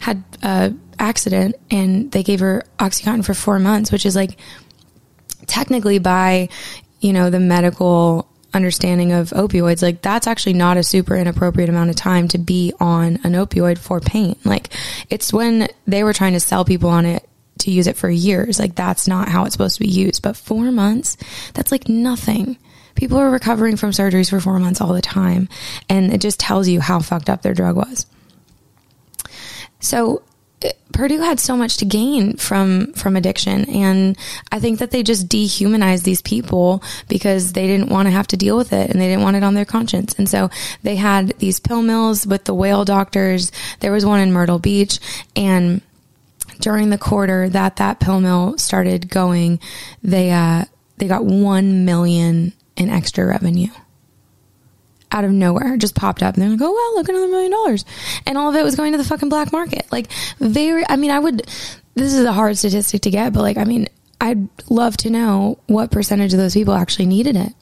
had 0.00 0.24
a 0.42 0.74
accident 0.98 1.54
and 1.70 2.10
they 2.10 2.22
gave 2.22 2.40
her 2.40 2.64
Oxycontin 2.78 3.24
for 3.24 3.34
four 3.34 3.58
months, 3.58 3.92
which 3.92 4.06
is 4.06 4.16
like 4.16 4.38
technically 5.46 5.98
by, 5.98 6.48
you 7.00 7.12
know, 7.12 7.30
the 7.30 7.40
medical 7.40 8.28
understanding 8.54 9.12
of 9.12 9.30
opioids, 9.30 9.82
like 9.82 10.02
that's 10.02 10.26
actually 10.26 10.54
not 10.54 10.76
a 10.76 10.82
super 10.82 11.14
inappropriate 11.14 11.68
amount 11.68 11.90
of 11.90 11.96
time 11.96 12.28
to 12.28 12.38
be 12.38 12.72
on 12.80 13.16
an 13.22 13.32
opioid 13.32 13.78
for 13.78 14.00
pain. 14.00 14.36
Like 14.44 14.72
it's 15.10 15.32
when 15.32 15.68
they 15.86 16.02
were 16.02 16.12
trying 16.12 16.32
to 16.32 16.40
sell 16.40 16.64
people 16.64 16.90
on 16.90 17.06
it 17.06 17.28
to 17.58 17.70
use 17.70 17.86
it 17.86 17.96
for 17.96 18.08
years. 18.08 18.58
Like 18.58 18.74
that's 18.74 19.06
not 19.06 19.28
how 19.28 19.44
it's 19.44 19.54
supposed 19.54 19.76
to 19.76 19.82
be 19.82 19.90
used. 19.90 20.22
But 20.22 20.36
four 20.36 20.70
months, 20.72 21.16
that's 21.54 21.72
like 21.72 21.88
nothing. 21.88 22.56
People 22.98 23.18
are 23.18 23.30
recovering 23.30 23.76
from 23.76 23.92
surgeries 23.92 24.28
for 24.28 24.40
four 24.40 24.58
months 24.58 24.80
all 24.80 24.92
the 24.92 25.00
time. 25.00 25.48
And 25.88 26.12
it 26.12 26.20
just 26.20 26.40
tells 26.40 26.66
you 26.66 26.80
how 26.80 26.98
fucked 26.98 27.30
up 27.30 27.42
their 27.42 27.54
drug 27.54 27.76
was. 27.76 28.06
So 29.78 30.24
Purdue 30.92 31.20
had 31.20 31.38
so 31.38 31.56
much 31.56 31.76
to 31.76 31.84
gain 31.84 32.36
from 32.38 32.92
from 32.94 33.14
addiction 33.14 33.66
and 33.66 34.18
I 34.50 34.58
think 34.58 34.80
that 34.80 34.90
they 34.90 35.04
just 35.04 35.28
dehumanized 35.28 36.04
these 36.04 36.20
people 36.20 36.82
because 37.08 37.52
they 37.52 37.68
didn't 37.68 37.90
want 37.90 38.06
to 38.06 38.10
have 38.10 38.26
to 38.28 38.36
deal 38.36 38.56
with 38.56 38.72
it 38.72 38.90
and 38.90 39.00
they 39.00 39.06
didn't 39.06 39.22
want 39.22 39.36
it 39.36 39.44
on 39.44 39.54
their 39.54 39.64
conscience. 39.64 40.16
And 40.18 40.28
so 40.28 40.50
they 40.82 40.96
had 40.96 41.38
these 41.38 41.60
pill 41.60 41.82
mills 41.82 42.26
with 42.26 42.46
the 42.46 42.54
whale 42.54 42.84
doctors. 42.84 43.52
There 43.78 43.92
was 43.92 44.04
one 44.04 44.18
in 44.18 44.32
Myrtle 44.32 44.58
Beach 44.58 44.98
and 45.36 45.82
during 46.58 46.90
the 46.90 46.98
quarter 46.98 47.48
that 47.48 47.76
that 47.76 48.00
pill 48.00 48.18
mill 48.18 48.58
started 48.58 49.08
going, 49.08 49.60
they 50.02 50.32
uh 50.32 50.64
they 50.96 51.06
got 51.06 51.24
1 51.24 51.84
million 51.84 52.52
in 52.78 52.88
extra 52.88 53.26
revenue 53.26 53.68
out 55.10 55.24
of 55.24 55.30
nowhere 55.30 55.76
just 55.76 55.94
popped 55.94 56.22
up 56.22 56.34
and 56.34 56.42
they're 56.42 56.50
like, 56.50 56.60
oh, 56.60 56.72
well, 56.72 56.94
look, 56.94 57.08
at 57.08 57.14
another 57.14 57.30
million 57.30 57.50
dollars. 57.50 57.84
And 58.26 58.36
all 58.36 58.50
of 58.50 58.56
it 58.56 58.64
was 58.64 58.76
going 58.76 58.92
to 58.92 58.98
the 58.98 59.04
fucking 59.04 59.28
black 59.28 59.52
market. 59.52 59.86
Like, 59.90 60.10
very, 60.38 60.84
I 60.88 60.96
mean, 60.96 61.10
I 61.10 61.18
would, 61.18 61.46
this 61.94 62.14
is 62.14 62.24
a 62.24 62.32
hard 62.32 62.58
statistic 62.58 63.02
to 63.02 63.10
get, 63.10 63.32
but 63.32 63.42
like, 63.42 63.56
I 63.56 63.64
mean, 63.64 63.88
I'd 64.20 64.48
love 64.68 64.96
to 64.98 65.10
know 65.10 65.58
what 65.66 65.90
percentage 65.90 66.32
of 66.32 66.38
those 66.38 66.54
people 66.54 66.74
actually 66.74 67.06
needed 67.06 67.36
it. 67.36 67.52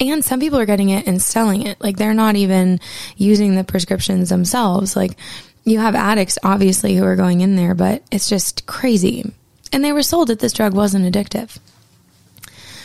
And 0.00 0.24
some 0.24 0.40
people 0.40 0.58
are 0.58 0.66
getting 0.66 0.88
it 0.88 1.06
and 1.06 1.22
selling 1.22 1.62
it. 1.62 1.80
Like, 1.80 1.96
they're 1.96 2.14
not 2.14 2.34
even 2.34 2.80
using 3.16 3.54
the 3.54 3.62
prescriptions 3.62 4.28
themselves. 4.28 4.96
Like, 4.96 5.16
you 5.62 5.78
have 5.78 5.94
addicts, 5.94 6.36
obviously, 6.42 6.96
who 6.96 7.04
are 7.04 7.14
going 7.14 7.42
in 7.42 7.54
there, 7.54 7.74
but 7.76 8.02
it's 8.10 8.28
just 8.28 8.66
crazy. 8.66 9.32
And 9.72 9.84
they 9.84 9.92
were 9.92 10.02
sold 10.02 10.28
that 10.28 10.40
this 10.40 10.52
drug 10.52 10.74
wasn't 10.74 11.14
addictive. 11.14 11.58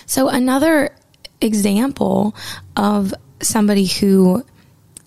So, 0.06 0.30
another 0.30 0.92
example 1.42 2.36
of 2.76 3.14
somebody 3.42 3.86
who 3.86 4.46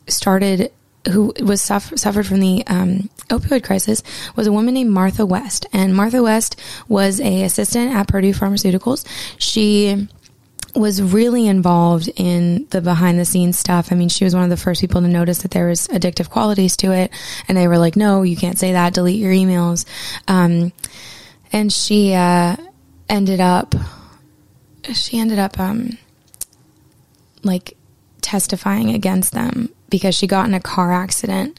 started 0.09 0.73
who 1.11 1.33
was 1.41 1.61
suffer, 1.61 1.97
suffered 1.97 2.27
from 2.27 2.39
the 2.39 2.63
um, 2.69 3.11
opioid 3.29 3.65
crisis 3.65 4.03
was 4.37 4.47
a 4.47 4.53
woman 4.53 4.75
named 4.75 4.91
Martha 4.91 5.27
West, 5.27 5.67
and 5.73 5.97
Martha 5.97 6.23
West 6.23 6.61
was 6.89 7.21
a 7.21 7.43
assistant 7.43 7.93
at 7.93 8.07
Purdue 8.07 8.33
Pharmaceuticals. 8.33 9.05
She 9.39 10.09
was 10.75 11.03
really 11.03 11.47
involved 11.49 12.09
in 12.17 12.67
the 12.71 12.81
behind 12.81 13.19
the 13.19 13.25
scenes 13.25 13.59
stuff. 13.59 13.93
I 13.93 13.95
mean, 13.95 14.09
she 14.09 14.25
was 14.25 14.35
one 14.35 14.45
of 14.45 14.51
the 14.51 14.57
first 14.57 14.81
people 14.81 15.01
to 15.03 15.09
notice 15.09 15.43
that 15.43 15.51
there 15.51 15.67
was 15.67 15.89
addictive 15.89 16.31
qualities 16.31 16.77
to 16.79 16.93
it, 16.93 17.11
and 17.49 17.59
they 17.59 17.69
were 17.69 17.79
like, 17.79 17.97
"No, 17.97 18.23
you 18.23 18.37
can't 18.37 18.59
say 18.59 18.73
that. 18.73 18.95
Delete 18.95 19.21
your 19.21 19.33
emails." 19.33 19.85
Um, 20.29 20.73
and 21.53 21.73
she 21.73 22.15
uh, 22.15 22.57
ended 23.09 23.41
up, 23.41 23.75
she 24.95 25.19
ended 25.19 25.39
up, 25.39 25.59
um, 25.61 25.99
like 27.43 27.77
testifying 28.21 28.91
against 28.91 29.33
them 29.33 29.69
because 29.91 30.15
she 30.15 30.27
got 30.27 30.47
in 30.47 30.55
a 30.55 30.61
car 30.61 30.93
accident 30.93 31.59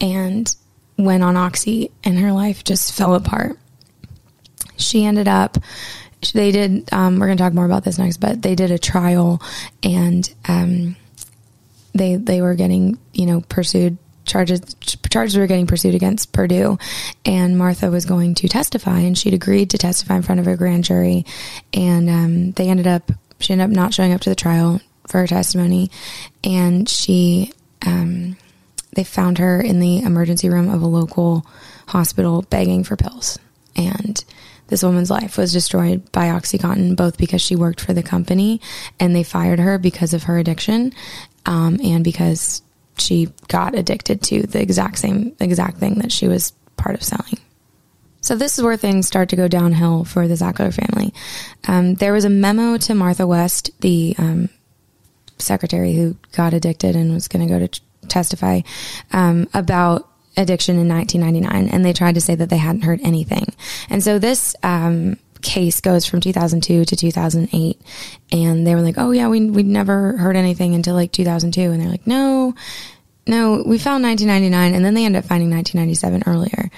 and 0.00 0.54
went 0.98 1.22
on 1.22 1.36
Oxy 1.36 1.90
and 2.04 2.18
her 2.18 2.32
life 2.32 2.64
just 2.64 2.92
fell 2.92 3.14
apart. 3.14 3.58
She 4.76 5.04
ended 5.04 5.28
up, 5.28 5.58
they 6.34 6.50
did, 6.50 6.92
um, 6.92 7.18
we're 7.18 7.26
going 7.26 7.38
to 7.38 7.42
talk 7.42 7.54
more 7.54 7.64
about 7.64 7.84
this 7.84 7.98
next, 7.98 8.18
but 8.18 8.42
they 8.42 8.54
did 8.54 8.70
a 8.70 8.78
trial 8.78 9.40
and 9.82 10.32
um, 10.48 10.96
they, 11.94 12.16
they 12.16 12.42
were 12.42 12.54
getting, 12.54 12.98
you 13.12 13.26
know, 13.26 13.40
pursued 13.48 13.96
charges 14.26 14.60
charges 15.08 15.36
were 15.36 15.46
getting 15.46 15.66
pursued 15.66 15.94
against 15.94 16.32
Purdue 16.32 16.78
and 17.24 17.58
Martha 17.58 17.90
was 17.90 18.04
going 18.04 18.34
to 18.36 18.48
testify 18.48 19.00
and 19.00 19.18
she'd 19.18 19.34
agreed 19.34 19.70
to 19.70 19.78
testify 19.78 20.14
in 20.14 20.22
front 20.22 20.40
of 20.40 20.46
a 20.46 20.56
grand 20.56 20.84
jury 20.84 21.24
and 21.72 22.08
um, 22.08 22.50
they 22.52 22.68
ended 22.68 22.86
up 22.86 23.10
she 23.40 23.52
ended 23.52 23.64
up 23.64 23.70
not 23.70 23.92
showing 23.92 24.12
up 24.12 24.20
to 24.20 24.28
the 24.30 24.36
trial 24.36 24.80
for 25.10 25.18
her 25.18 25.26
testimony, 25.26 25.90
and 26.44 26.88
she 26.88 27.52
um, 27.84 28.36
they 28.94 29.04
found 29.04 29.38
her 29.38 29.60
in 29.60 29.80
the 29.80 29.98
emergency 29.98 30.48
room 30.48 30.68
of 30.68 30.82
a 30.82 30.86
local 30.86 31.46
hospital 31.88 32.42
begging 32.42 32.84
for 32.84 32.96
pills, 32.96 33.38
and 33.76 34.24
this 34.70 34.82
woman's 34.84 35.10
life 35.10 35.36
was 35.36 35.52
destroyed 35.52 36.10
by 36.12 36.26
OxyContin, 36.26 36.96
both 36.96 37.18
because 37.18 37.42
she 37.42 37.56
worked 37.56 37.80
for 37.80 37.92
the 37.92 38.04
company 38.04 38.60
and 39.00 39.14
they 39.14 39.24
fired 39.24 39.58
her 39.58 39.78
because 39.78 40.14
of 40.14 40.22
her 40.24 40.38
addiction, 40.38 40.92
um, 41.44 41.80
and 41.82 42.04
because 42.04 42.62
she 42.96 43.28
got 43.48 43.74
addicted 43.74 44.22
to 44.22 44.42
the 44.42 44.62
exact 44.62 44.98
same 44.98 45.34
exact 45.40 45.78
thing 45.78 45.96
that 45.96 46.12
she 46.12 46.28
was 46.28 46.52
part 46.76 46.94
of 46.94 47.02
selling. 47.02 47.38
So 48.20 48.36
this 48.36 48.58
is 48.58 48.64
where 48.64 48.76
things 48.76 49.06
start 49.06 49.30
to 49.30 49.36
go 49.36 49.48
downhill 49.48 50.04
for 50.04 50.28
the 50.28 50.34
Sackler 50.34 50.72
family. 50.72 51.12
Um, 51.66 51.94
there 51.94 52.12
was 52.12 52.24
a 52.24 52.30
memo 52.30 52.76
to 52.76 52.94
Martha 52.94 53.26
West, 53.26 53.70
the 53.80 54.14
um, 54.18 54.50
secretary 55.40 55.94
who 55.94 56.16
got 56.32 56.54
addicted 56.54 56.96
and 56.96 57.12
was 57.12 57.28
going 57.28 57.46
to 57.46 57.52
go 57.52 57.66
to 57.66 57.80
testify 58.08 58.60
um, 59.12 59.48
about 59.54 60.08
addiction 60.36 60.78
in 60.78 60.88
1999, 60.88 61.72
and 61.74 61.84
they 61.84 61.92
tried 61.92 62.14
to 62.14 62.20
say 62.20 62.34
that 62.34 62.48
they 62.48 62.56
hadn't 62.56 62.82
heard 62.82 63.00
anything. 63.02 63.46
And 63.88 64.02
so 64.02 64.18
this 64.18 64.54
um, 64.62 65.18
case 65.42 65.80
goes 65.80 66.06
from 66.06 66.20
2002 66.20 66.84
to 66.84 66.96
2008, 66.96 67.80
and 68.32 68.66
they 68.66 68.74
were 68.74 68.82
like, 68.82 68.96
"Oh 68.98 69.10
yeah, 69.10 69.28
we 69.28 69.48
we 69.50 69.62
never 69.62 70.16
heard 70.16 70.36
anything 70.36 70.74
until 70.74 70.94
like 70.94 71.12
2002," 71.12 71.60
and 71.60 71.80
they're 71.80 71.90
like, 71.90 72.06
"No." 72.06 72.54
No, 73.26 73.62
we 73.64 73.78
found 73.78 74.02
1999 74.02 74.74
and 74.74 74.84
then 74.84 74.94
they 74.94 75.04
ended 75.04 75.22
up 75.22 75.28
finding 75.28 75.50
1997 75.50 76.24
earlier. 76.26 76.70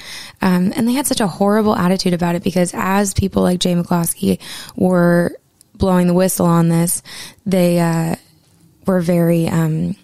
Um, 0.42 0.72
and 0.76 0.86
they 0.86 0.92
had 0.92 1.06
such 1.06 1.20
a 1.20 1.26
horrible 1.26 1.74
attitude 1.74 2.12
about 2.12 2.34
it 2.34 2.42
because 2.42 2.72
as 2.74 3.14
people 3.14 3.42
like 3.42 3.60
Jay 3.60 3.74
McCloskey 3.74 4.38
were 4.76 5.34
blowing 5.74 6.08
the 6.08 6.14
whistle 6.14 6.44
on 6.44 6.68
this, 6.68 7.02
they, 7.46 7.78
uh, 7.78 8.16
were 8.87 9.01
very, 9.01 9.49
um, 9.49 9.97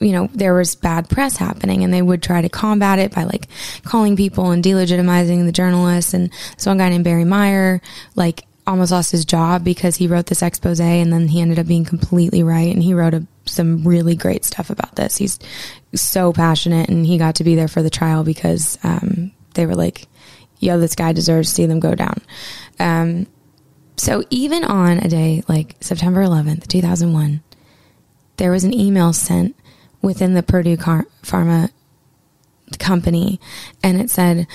you 0.00 0.12
know, 0.12 0.28
there 0.32 0.54
was 0.54 0.74
bad 0.74 1.08
press 1.08 1.36
happening 1.36 1.82
and 1.82 1.92
they 1.92 2.02
would 2.02 2.22
try 2.22 2.40
to 2.40 2.48
combat 2.48 2.98
it 2.98 3.14
by 3.14 3.24
like 3.24 3.48
calling 3.84 4.16
people 4.16 4.50
and 4.50 4.62
delegitimizing 4.62 5.44
the 5.44 5.52
journalists. 5.52 6.14
And 6.14 6.30
this 6.54 6.66
one 6.66 6.78
guy 6.78 6.88
named 6.88 7.04
Barry 7.04 7.24
Meier, 7.24 7.80
like, 8.14 8.44
almost 8.66 8.92
lost 8.92 9.10
his 9.10 9.24
job 9.24 9.64
because 9.64 9.96
he 9.96 10.06
wrote 10.06 10.26
this 10.26 10.42
expose 10.42 10.78
and 10.78 11.10
then 11.10 11.26
he 11.26 11.40
ended 11.40 11.58
up 11.58 11.66
being 11.66 11.86
completely 11.86 12.42
right. 12.42 12.72
And 12.72 12.82
he 12.82 12.92
wrote 12.92 13.14
a, 13.14 13.26
some 13.46 13.82
really 13.82 14.14
great 14.14 14.44
stuff 14.44 14.68
about 14.68 14.94
this. 14.94 15.16
He's 15.16 15.38
so 15.94 16.34
passionate 16.34 16.90
and 16.90 17.06
he 17.06 17.16
got 17.16 17.36
to 17.36 17.44
be 17.44 17.54
there 17.54 17.66
for 17.66 17.82
the 17.82 17.90
trial 17.90 18.24
because, 18.24 18.78
um, 18.84 19.32
they 19.54 19.64
were 19.64 19.74
like, 19.74 20.06
yo, 20.60 20.78
this 20.78 20.94
guy 20.94 21.12
deserves 21.12 21.48
to 21.48 21.54
see 21.54 21.66
them 21.66 21.80
go 21.80 21.94
down. 21.94 22.20
Um, 22.78 23.26
so 23.96 24.22
even 24.30 24.64
on 24.64 24.98
a 24.98 25.08
day 25.08 25.42
like 25.48 25.76
September 25.80 26.22
11th, 26.22 26.68
2001, 26.68 27.42
there 28.38 28.50
was 28.50 28.64
an 28.64 28.74
email 28.74 29.12
sent 29.12 29.54
within 30.00 30.34
the 30.34 30.42
Purdue 30.42 30.76
Car- 30.76 31.06
Pharma 31.22 31.70
company, 32.78 33.40
and 33.82 34.00
it 34.00 34.10
said, 34.10 34.46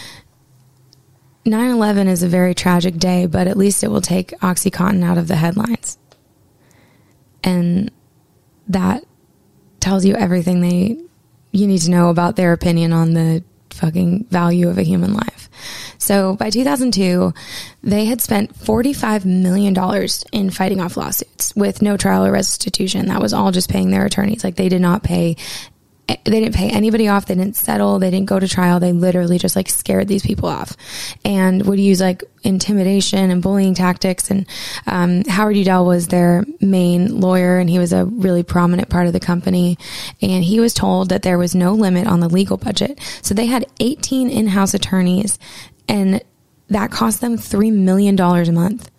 9 1.46 1.70
11 1.70 2.08
is 2.08 2.24
a 2.24 2.28
very 2.28 2.56
tragic 2.56 2.96
day, 2.96 3.26
but 3.26 3.48
at 3.48 3.58
least 3.58 3.84
it 3.84 3.90
will 3.90 4.02
take 4.02 4.32
Oxycontin 4.40 5.04
out 5.04 5.18
of 5.18 5.28
the 5.28 5.36
headlines. 5.36 5.98
And 7.44 7.92
that 8.68 9.04
tells 9.82 10.06
you 10.06 10.16
everything 10.16 10.62
they 10.62 10.98
you 11.52 11.68
need 11.68 11.82
to 11.82 11.92
know 11.92 12.10
about 12.10 12.36
their 12.36 12.52
opinion 12.52 12.92
on 12.94 13.14
the 13.14 13.44
fucking 13.70 14.26
value 14.26 14.70
of 14.70 14.78
a 14.78 14.84
human 14.84 15.14
life. 15.14 15.43
So 15.98 16.36
by 16.36 16.50
2002, 16.50 17.34
they 17.84 18.06
had 18.06 18.22
spent 18.22 18.54
$45 18.54 19.26
million 19.26 19.76
in 20.32 20.50
fighting 20.50 20.82
off 20.82 20.98
lawsuits 20.98 21.56
with 21.56 21.82
no 21.82 21.98
trial 21.98 22.26
or 22.26 22.32
restitution. 22.32 23.08
That 23.08 23.22
was 23.22 23.34
all 23.34 23.52
just 23.52 23.70
paying 23.70 23.92
their 23.92 24.06
attorneys. 24.06 24.44
Like 24.44 24.56
they 24.56 24.70
did 24.70 24.82
not 24.82 25.04
pay 25.04 25.36
they 26.08 26.40
didn't 26.40 26.56
pay 26.56 26.70
anybody 26.70 27.08
off. 27.08 27.26
They 27.26 27.36
didn't 27.36 27.56
settle. 27.56 27.98
They 27.98 28.12
didn't 28.12 28.28
go 28.28 28.40
to 28.40 28.48
trial. 28.48 28.80
They 28.80 28.92
literally 28.92 29.38
just 29.38 29.56
like 29.56 29.70
scared 29.70 30.08
these 30.08 30.26
people 30.26 30.50
off 30.50 30.76
and 31.24 31.66
would 31.66 31.80
use 31.80 32.02
like 32.02 32.24
intimidation 32.44 33.32
and 33.32 33.42
bullying 33.42 33.74
tactics. 33.74 34.30
And 34.30 34.46
um, 34.86 35.24
Howard 35.26 35.56
Udell 35.56 35.86
was 35.86 36.08
their 36.08 36.46
main 36.60 37.22
lawyer 37.22 37.58
and 37.58 37.70
he 37.70 37.80
was 37.80 37.94
a 37.94 38.06
really 38.06 38.44
prominent 38.44 38.90
part 38.90 39.08
of 39.08 39.14
the 39.14 39.20
company. 39.20 39.78
And 40.22 40.44
he 40.44 40.60
was 40.60 40.74
told 40.74 41.10
that 41.10 41.22
there 41.22 41.38
was 41.38 41.56
no 41.56 41.74
limit 41.74 42.06
on 42.06 42.20
the 42.20 42.30
legal 42.30 42.58
budget. 42.58 43.00
So 43.22 43.34
they 43.34 43.46
had 43.46 43.66
18 43.80 44.30
in 44.30 44.48
house 44.48 44.74
attorneys 44.74 45.40
and 45.88 46.22
that 46.70 46.92
cost 46.92 47.22
them 47.22 47.38
$3 47.38 47.72
million 47.74 48.20
a 48.20 48.52
month. 48.52 48.90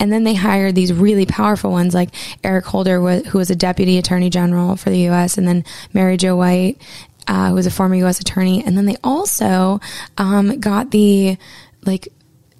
and 0.00 0.12
then 0.12 0.24
they 0.24 0.34
hired 0.34 0.74
these 0.74 0.92
really 0.92 1.26
powerful 1.26 1.70
ones 1.70 1.94
like 1.94 2.10
Eric 2.44 2.66
Holder, 2.66 3.00
who 3.20 3.38
was 3.38 3.50
a 3.50 3.56
deputy 3.56 3.98
attorney 3.98 4.30
general 4.30 4.76
for 4.76 4.90
the 4.90 5.00
U.S., 5.00 5.38
and 5.38 5.46
then 5.48 5.64
Mary 5.92 6.16
Jo 6.16 6.36
White, 6.36 6.80
uh, 7.26 7.48
who 7.48 7.54
was 7.54 7.66
a 7.66 7.70
former 7.70 7.96
U.S. 7.96 8.20
attorney. 8.20 8.64
And 8.64 8.76
then 8.76 8.86
they 8.86 8.96
also 9.02 9.80
um, 10.16 10.60
got 10.60 10.90
the, 10.92 11.36
like, 11.84 12.08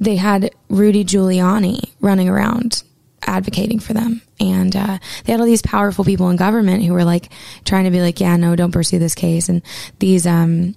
they 0.01 0.17
had 0.17 0.51
Rudy 0.69 1.05
Giuliani 1.05 1.91
running 2.01 2.29
around 2.29 2.83
advocating 3.23 3.81
for 3.81 3.95
them. 3.95 4.23
And 4.41 4.75
uh, 4.75 4.99
they 5.25 5.33
had 5.33 5.41
all 5.41 5.47
these 5.47 5.63
powerful 5.63 6.05
people 6.05 6.31
in 6.31 6.37
government 6.37 6.85
who 6.85 6.93
were 6.93 7.05
like 7.05 7.31
trying 7.65 7.85
to 7.85 7.91
be 7.91 8.01
like, 8.01 8.21
yeah, 8.21 8.37
no, 8.37 8.55
don't 8.57 8.73
pursue 8.73 8.99
this 8.99 9.15
case. 9.15 9.49
And 9.49 9.63
these, 9.99 10.27
um, 10.27 10.77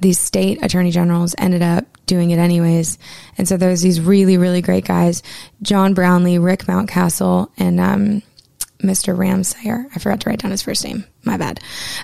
these 0.00 0.18
state 0.18 0.62
attorney 0.62 0.90
generals 0.90 1.34
ended 1.38 1.62
up 1.62 1.84
doing 2.06 2.30
it 2.30 2.38
anyways. 2.38 2.98
And 3.38 3.46
so 3.46 3.56
there's 3.56 3.82
these 3.82 4.00
really, 4.00 4.36
really 4.36 4.62
great 4.62 4.84
guys, 4.84 5.22
John 5.62 5.94
Brownlee, 5.94 6.38
Rick 6.38 6.64
Mountcastle, 6.64 7.50
and 7.58 7.78
um, 7.78 8.22
Mr. 8.80 9.16
Ramseyer. 9.16 9.86
I 9.94 9.98
forgot 9.98 10.20
to 10.20 10.28
write 10.28 10.40
down 10.40 10.50
his 10.50 10.62
first 10.62 10.84
name. 10.84 11.04
My 11.24 11.36
bad. 11.36 11.60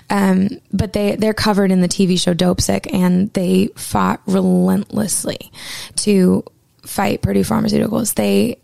Um, 0.09 0.49
but 0.71 0.93
they, 0.93 1.15
they're 1.15 1.33
covered 1.33 1.71
in 1.71 1.81
the 1.81 1.87
TV 1.87 2.19
show 2.19 2.33
Dopesick 2.33 2.93
and 2.93 3.33
they 3.33 3.67
fought 3.75 4.21
relentlessly 4.27 5.51
to 5.97 6.43
fight 6.85 7.21
Purdue 7.23 7.41
Pharmaceuticals. 7.41 8.13
They 8.13 8.59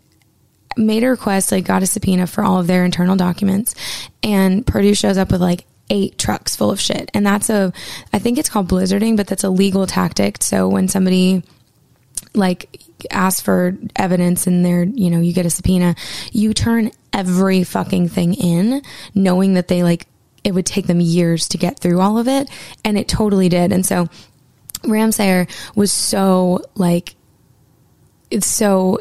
made 0.76 1.02
a 1.02 1.08
request, 1.08 1.50
like 1.52 1.64
got 1.64 1.82
a 1.82 1.86
subpoena 1.86 2.26
for 2.26 2.44
all 2.44 2.60
of 2.60 2.66
their 2.66 2.84
internal 2.84 3.16
documents 3.16 3.74
and 4.22 4.66
Purdue 4.66 4.94
shows 4.94 5.18
up 5.18 5.30
with 5.30 5.40
like 5.40 5.66
eight 5.90 6.18
trucks 6.18 6.56
full 6.56 6.70
of 6.70 6.80
shit. 6.80 7.10
And 7.14 7.26
that's 7.26 7.50
a, 7.50 7.72
I 8.12 8.18
think 8.18 8.38
it's 8.38 8.48
called 8.48 8.68
blizzarding, 8.68 9.16
but 9.16 9.26
that's 9.26 9.44
a 9.44 9.50
legal 9.50 9.86
tactic. 9.86 10.42
So 10.42 10.68
when 10.68 10.88
somebody 10.88 11.42
like 12.34 12.80
asks 13.10 13.40
for 13.40 13.76
evidence 13.96 14.46
and 14.46 14.64
they're, 14.64 14.84
you 14.84 15.10
know, 15.10 15.20
you 15.20 15.32
get 15.32 15.46
a 15.46 15.50
subpoena, 15.50 15.94
you 16.32 16.54
turn 16.54 16.90
every 17.12 17.64
fucking 17.64 18.08
thing 18.08 18.34
in 18.34 18.82
knowing 19.14 19.54
that 19.54 19.68
they 19.68 19.82
like, 19.82 20.06
it 20.42 20.52
would 20.52 20.66
take 20.66 20.86
them 20.86 21.00
years 21.00 21.48
to 21.48 21.58
get 21.58 21.78
through 21.78 22.00
all 22.00 22.18
of 22.18 22.28
it. 22.28 22.48
And 22.84 22.98
it 22.98 23.08
totally 23.08 23.48
did. 23.48 23.72
And 23.72 23.84
so 23.84 24.08
Ramseyer 24.82 25.48
was 25.74 25.92
so 25.92 26.62
like, 26.74 27.14
it's 28.30 28.46
so 28.46 28.98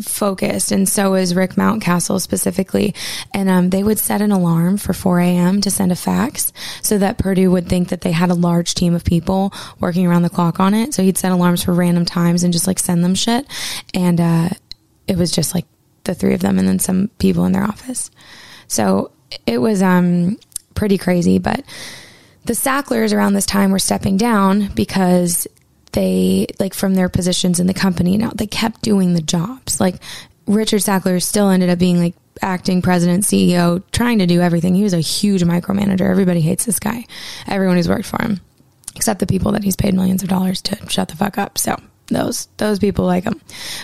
focused 0.00 0.72
and 0.72 0.88
so 0.88 1.14
is 1.14 1.34
Rick 1.34 1.52
Mountcastle 1.52 2.20
specifically. 2.20 2.94
And 3.32 3.48
um, 3.48 3.70
they 3.70 3.82
would 3.82 3.98
set 3.98 4.20
an 4.20 4.32
alarm 4.32 4.76
for 4.76 4.92
4 4.92 5.20
a.m. 5.20 5.60
to 5.60 5.70
send 5.70 5.92
a 5.92 5.96
fax 5.96 6.52
so 6.82 6.98
that 6.98 7.18
Purdue 7.18 7.50
would 7.50 7.68
think 7.68 7.88
that 7.88 8.00
they 8.00 8.12
had 8.12 8.30
a 8.30 8.34
large 8.34 8.74
team 8.74 8.94
of 8.94 9.04
people 9.04 9.52
working 9.80 10.06
around 10.06 10.22
the 10.22 10.30
clock 10.30 10.60
on 10.60 10.74
it. 10.74 10.94
So 10.94 11.02
he'd 11.02 11.18
set 11.18 11.32
alarms 11.32 11.62
for 11.62 11.72
random 11.72 12.04
times 12.04 12.42
and 12.42 12.52
just 12.52 12.66
like 12.66 12.78
send 12.78 13.04
them 13.04 13.14
shit. 13.14 13.46
And 13.92 14.20
uh, 14.20 14.48
it 15.06 15.16
was 15.16 15.30
just 15.30 15.54
like 15.54 15.66
the 16.04 16.14
three 16.14 16.34
of 16.34 16.40
them 16.40 16.58
and 16.58 16.66
then 16.66 16.78
some 16.78 17.08
people 17.18 17.44
in 17.44 17.52
their 17.52 17.64
office. 17.64 18.10
So 18.66 19.12
it 19.46 19.58
was 19.58 19.82
um, 19.82 20.38
pretty 20.74 20.98
crazy. 20.98 21.38
But 21.38 21.64
the 22.44 22.54
Sacklers 22.54 23.12
around 23.12 23.34
this 23.34 23.46
time 23.46 23.70
were 23.70 23.78
stepping 23.78 24.16
down 24.16 24.68
because 24.74 25.46
they 25.94 26.46
like 26.58 26.74
from 26.74 26.94
their 26.94 27.08
positions 27.08 27.58
in 27.60 27.66
the 27.66 27.74
company 27.74 28.16
now 28.16 28.30
they 28.34 28.46
kept 28.46 28.82
doing 28.82 29.14
the 29.14 29.22
jobs 29.22 29.80
like 29.80 29.96
richard 30.46 30.80
sackler 30.80 31.22
still 31.22 31.48
ended 31.48 31.70
up 31.70 31.78
being 31.78 31.98
like 31.98 32.14
acting 32.42 32.82
president 32.82 33.24
ceo 33.24 33.82
trying 33.92 34.18
to 34.18 34.26
do 34.26 34.40
everything 34.40 34.74
he 34.74 34.82
was 34.82 34.92
a 34.92 35.00
huge 35.00 35.42
micromanager 35.44 36.02
everybody 36.02 36.40
hates 36.40 36.64
this 36.64 36.78
guy 36.78 37.04
everyone 37.46 37.76
who's 37.76 37.88
worked 37.88 38.06
for 38.06 38.20
him 38.22 38.40
except 38.96 39.20
the 39.20 39.26
people 39.26 39.52
that 39.52 39.64
he's 39.64 39.76
paid 39.76 39.94
millions 39.94 40.22
of 40.22 40.28
dollars 40.28 40.60
to 40.60 40.76
shut 40.88 41.08
the 41.08 41.16
fuck 41.16 41.38
up 41.38 41.56
so 41.56 41.76
those 42.08 42.48
those 42.56 42.78
people 42.78 43.04
like 43.04 43.24
him 43.24 43.40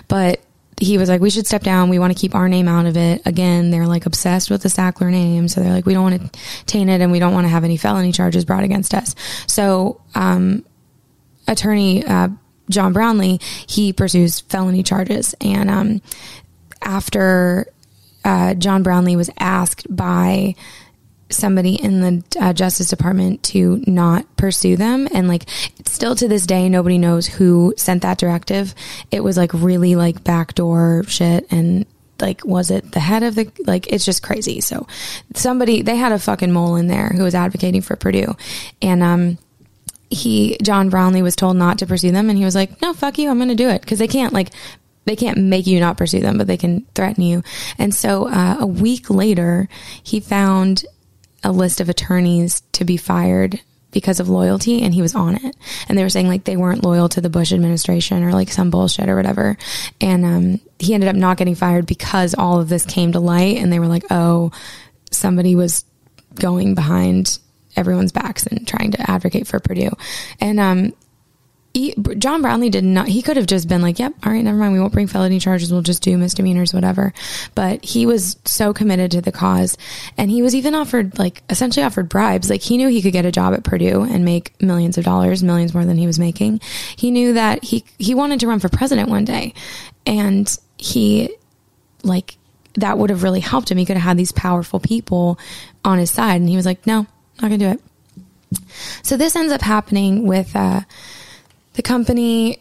but 0.09 0.41
he 0.81 0.97
was 0.97 1.11
like, 1.11 1.21
we 1.21 1.29
should 1.29 1.47
step 1.47 1.63
down. 1.63 1.91
We 1.91 1.99
want 1.99 2.15
to 2.15 2.19
keep 2.19 2.35
our 2.35 2.49
name 2.49 2.67
out 2.67 2.87
of 2.87 2.97
it. 2.97 3.21
Again, 3.27 3.71
they're 3.71 3.87
like 3.87 4.07
obsessed 4.07 4.51
with 4.51 4.63
the 4.63 4.71
Sackler 4.71 5.11
name. 5.11 5.47
So 5.47 5.61
they're 5.61 5.73
like, 5.73 5.85
we 5.85 5.93
don't 5.93 6.11
want 6.11 6.33
to 6.33 6.41
taint 6.65 6.89
it 6.89 7.03
and 7.03 7.13
we 7.13 7.19
don't 7.19 7.35
want 7.35 7.45
to 7.45 7.51
have 7.51 7.65
any 7.65 7.77
felony 7.77 8.13
charges 8.13 8.47
brought 8.47 8.65
against 8.65 8.95
us. 8.95 9.15
So, 9.47 10.01
um, 10.15 10.65
attorney 11.51 12.05
uh, 12.05 12.29
John 12.71 12.93
Brownlee, 12.93 13.41
he 13.67 13.93
pursues 13.93 14.41
felony 14.41 14.83
charges. 14.83 15.35
And 15.41 15.69
um, 15.69 16.03
after 16.81 17.67
uh, 18.25 18.55
John 18.55 18.83
Brownlee 18.83 19.17
was 19.17 19.31
asked 19.39 19.95
by 19.95 20.55
somebody 21.29 21.75
in 21.75 22.01
the 22.01 22.25
uh, 22.41 22.53
Justice 22.53 22.89
Department 22.89 23.43
to 23.45 23.83
not 23.87 24.37
pursue 24.37 24.77
them, 24.77 25.09
and 25.13 25.29
like 25.29 25.49
still 25.87 26.15
to 26.17 26.29
this 26.29 26.47
day, 26.47 26.69
nobody 26.69 26.99
knows 26.99 27.27
who 27.27 27.75
sent 27.77 28.03
that 28.03 28.19
directive. 28.19 28.75
It 29.11 29.23
was 29.23 29.37
like 29.37 29.53
really 29.55 29.95
like 29.95 30.25
backdoor 30.25 31.05
shit 31.07 31.47
and 31.51 31.87
like 32.21 32.45
was 32.45 32.71
it 32.71 32.93
the 32.93 33.01
head 33.01 33.23
of 33.23 33.35
the 33.35 33.51
like 33.67 33.87
it's 33.87 34.05
just 34.05 34.23
crazy 34.23 34.61
so 34.61 34.87
somebody 35.35 35.81
they 35.81 35.97
had 35.97 36.13
a 36.13 36.19
fucking 36.19 36.53
mole 36.53 36.77
in 36.77 36.87
there 36.87 37.09
who 37.09 37.23
was 37.23 37.35
advocating 37.35 37.81
for 37.81 37.97
purdue 37.97 38.37
and 38.83 39.03
um 39.03 39.39
he 40.11 40.57
John 40.63 40.91
Brownlee 40.91 41.23
was 41.23 41.37
told 41.37 41.57
not 41.57 41.79
to 41.79 41.87
pursue 41.87 42.11
them, 42.11 42.29
and 42.29 42.39
he 42.39 42.45
was 42.45 42.55
like, 42.55 42.81
"No, 42.83 42.93
fuck 42.93 43.19
you, 43.19 43.31
I'm 43.31 43.39
going 43.39 43.49
to 43.49 43.55
do 43.55 43.69
it," 43.69 43.81
because 43.81 43.99
they 43.99 44.09
can't 44.09 44.33
like 44.33 44.51
they 45.05 45.17
can't 45.17 45.39
make 45.39 45.67
you 45.67 45.81
not 45.81 45.97
pursue 45.97 46.21
them, 46.21 46.39
but 46.39 46.47
they 46.47 46.57
can 46.57 46.87
threaten 46.95 47.25
you. 47.25 47.43
And 47.79 47.95
so 47.95 48.29
uh, 48.29 48.59
a 48.61 48.67
week 48.67 49.11
later, 49.11 49.69
he 50.03 50.21
found 50.21 50.85
a 51.43 51.53
list 51.53 51.81
of 51.81 51.89
attorneys 51.89 52.61
to 52.73 52.85
be 52.85 52.97
fired 52.97 53.61
because 53.91 54.21
of 54.21 54.29
loyalty 54.29 54.83
and 54.83 54.95
he 54.95 55.03
was 55.03 55.15
on 55.15 55.35
it. 55.35 55.57
And 55.89 55.99
they 55.99 56.03
were 56.03 56.11
saying 56.11 56.29
like 56.29 56.45
they 56.45 56.57
weren't 56.57 56.85
loyal 56.85 57.09
to 57.09 57.21
the 57.21 57.31
bush 57.31 57.53
administration 57.53 58.23
or 58.23 58.33
like 58.33 58.51
some 58.51 58.71
bullshit 58.71 59.09
or 59.09 59.17
whatever. 59.17 59.57
And 60.01 60.25
um, 60.25 60.61
he 60.79 60.95
ended 60.95 61.09
up 61.09 61.17
not 61.17 61.39
getting 61.39 61.55
fired 61.55 61.87
because 61.87 62.35
all 62.35 62.61
of 62.61 62.69
this 62.69 62.85
came 62.85 63.13
to 63.13 63.21
light 63.21 63.57
and 63.57 63.73
they 63.73 63.79
were 63.79 63.89
like 63.89 64.05
oh 64.11 64.53
somebody 65.11 65.57
was 65.57 65.85
going 66.37 66.75
behind 66.75 67.39
everyone's 67.77 68.13
backs 68.13 68.47
and 68.47 68.67
trying 68.67 68.91
to 68.93 69.11
advocate 69.11 69.47
for 69.47 69.61
Purdue. 69.61 69.91
And 70.41 70.59
um, 70.59 70.93
he, 71.73 71.95
John 72.19 72.43
Brownlee 72.43 72.69
did 72.69 72.83
not, 72.83 73.07
he 73.07 73.23
could 73.23 73.37
have 73.37 73.47
just 73.47 73.69
been 73.69 73.81
like, 73.81 74.01
yep, 74.01 74.13
all 74.25 74.33
right, 74.33 74.43
never 74.43 74.59
mind. 74.59 74.73
We 74.73 74.81
won't 74.81 74.93
bring 74.93 75.07
felony 75.07 75.39
charges. 75.39 75.71
We'll 75.71 75.83
just 75.83 76.03
do 76.03 76.19
misdemeanors, 76.19 76.75
whatever. 76.75 77.13
But 77.55 77.85
he 77.85 78.07
was 78.07 78.37
so 78.45 78.75
committed 78.75 79.13
to 79.13 79.21
the 79.21 79.31
cause. 79.31 79.79
And 80.19 80.33
he 80.33 80.43
was 80.43 80.55
even 80.55 80.75
offered, 80.75 81.17
like, 81.17 81.45
essentially 81.49 81.87
offered 81.87 82.09
bribes. 82.09 82.51
Like, 82.51 82.61
he 82.61 82.77
knew 82.77 82.89
he 82.89 83.03
could 83.03 83.13
get 83.13 83.25
a 83.25 83.31
job 83.31 83.55
at 83.55 83.63
Purdue 83.63 84.03
and 84.03 84.25
make 84.25 84.61
millions 84.61 84.99
of 84.99 85.05
dollars, 85.05 85.45
millions 85.45 85.73
more 85.73 85.85
than 85.85 85.97
he 85.97 86.09
was 86.09 86.19
making. 86.19 86.61
He 86.97 87.13
knew 87.13 87.35
that 87.35 87.63
he, 87.63 87.85
he 87.99 88.17
wanted 88.17 88.41
to 88.41 88.49
run 88.49 88.59
for 88.59 88.69
president 88.69 89.09
one 89.09 89.25
day. 89.25 89.55
And 90.05 90.53
he, 90.77 91.31
like, 92.03 92.37
that 92.75 92.99
would 92.99 93.11
have 93.11 93.23
really 93.23 93.41
helped 93.41 93.71
him. 93.71 93.79
He 93.79 93.87
could 93.87 93.97
have 93.97 94.05
had 94.05 94.17
these 94.17 94.33
powerful 94.33 94.81
people 94.81 95.39
on 95.85 95.99
his 95.99 96.11
side. 96.11 96.41
And 96.41 96.49
he 96.49 96.57
was 96.57 96.67
like, 96.67 96.85
no, 96.85 97.07
not 97.41 97.49
gonna 97.49 97.59
do 97.59 97.69
it. 97.71 97.81
So 99.03 99.17
this 99.17 99.37
ends 99.37 99.53
up 99.53 99.63
happening 99.63 100.27
with 100.27 100.55
uh, 100.57 100.81
the 101.75 101.83
company. 101.83 102.59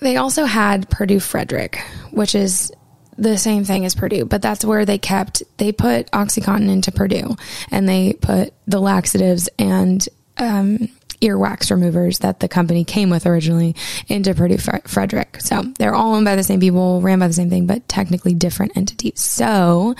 They 0.00 0.16
also 0.16 0.44
had 0.44 0.90
Purdue 0.90 1.20
Frederick, 1.20 1.80
which 2.10 2.34
is 2.34 2.72
the 3.16 3.38
same 3.38 3.64
thing 3.64 3.84
as 3.84 3.94
Purdue, 3.94 4.26
but 4.26 4.42
that's 4.42 4.64
where 4.64 4.84
they 4.84 4.98
kept, 4.98 5.42
they 5.56 5.72
put 5.72 6.10
Oxycontin 6.10 6.68
into 6.68 6.92
Purdue 6.92 7.36
and 7.70 7.88
they 7.88 8.12
put 8.12 8.52
the 8.66 8.80
laxatives 8.80 9.48
and 9.58 10.06
um, 10.36 10.88
earwax 11.22 11.70
removers 11.70 12.18
that 12.18 12.40
the 12.40 12.48
company 12.48 12.84
came 12.84 13.08
with 13.08 13.26
originally 13.26 13.74
into 14.08 14.34
Purdue 14.34 14.58
Frederick. 14.58 15.40
So 15.40 15.62
they're 15.78 15.94
all 15.94 16.14
owned 16.14 16.26
by 16.26 16.36
the 16.36 16.42
same 16.42 16.60
people, 16.60 17.00
ran 17.00 17.18
by 17.18 17.28
the 17.28 17.32
same 17.32 17.48
thing, 17.48 17.66
but 17.66 17.88
technically 17.88 18.34
different 18.34 18.76
entities. 18.76 19.20
So 19.20 19.94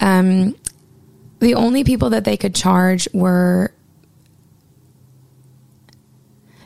um, 0.00 0.56
the 1.40 1.54
only 1.54 1.84
people 1.84 2.10
that 2.10 2.24
they 2.24 2.36
could 2.36 2.54
charge 2.54 3.08
were 3.12 3.72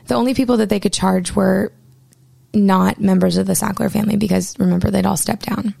the 0.07 0.15
only 0.15 0.33
people 0.33 0.57
that 0.57 0.69
they 0.69 0.79
could 0.79 0.93
charge 0.93 1.35
were 1.35 1.71
not 2.53 2.99
members 2.99 3.37
of 3.37 3.47
the 3.47 3.53
Sackler 3.53 3.91
family 3.91 4.17
because 4.17 4.59
remember 4.59 4.91
they'd 4.91 5.05
all 5.05 5.17
stepped 5.17 5.45
down. 5.45 5.73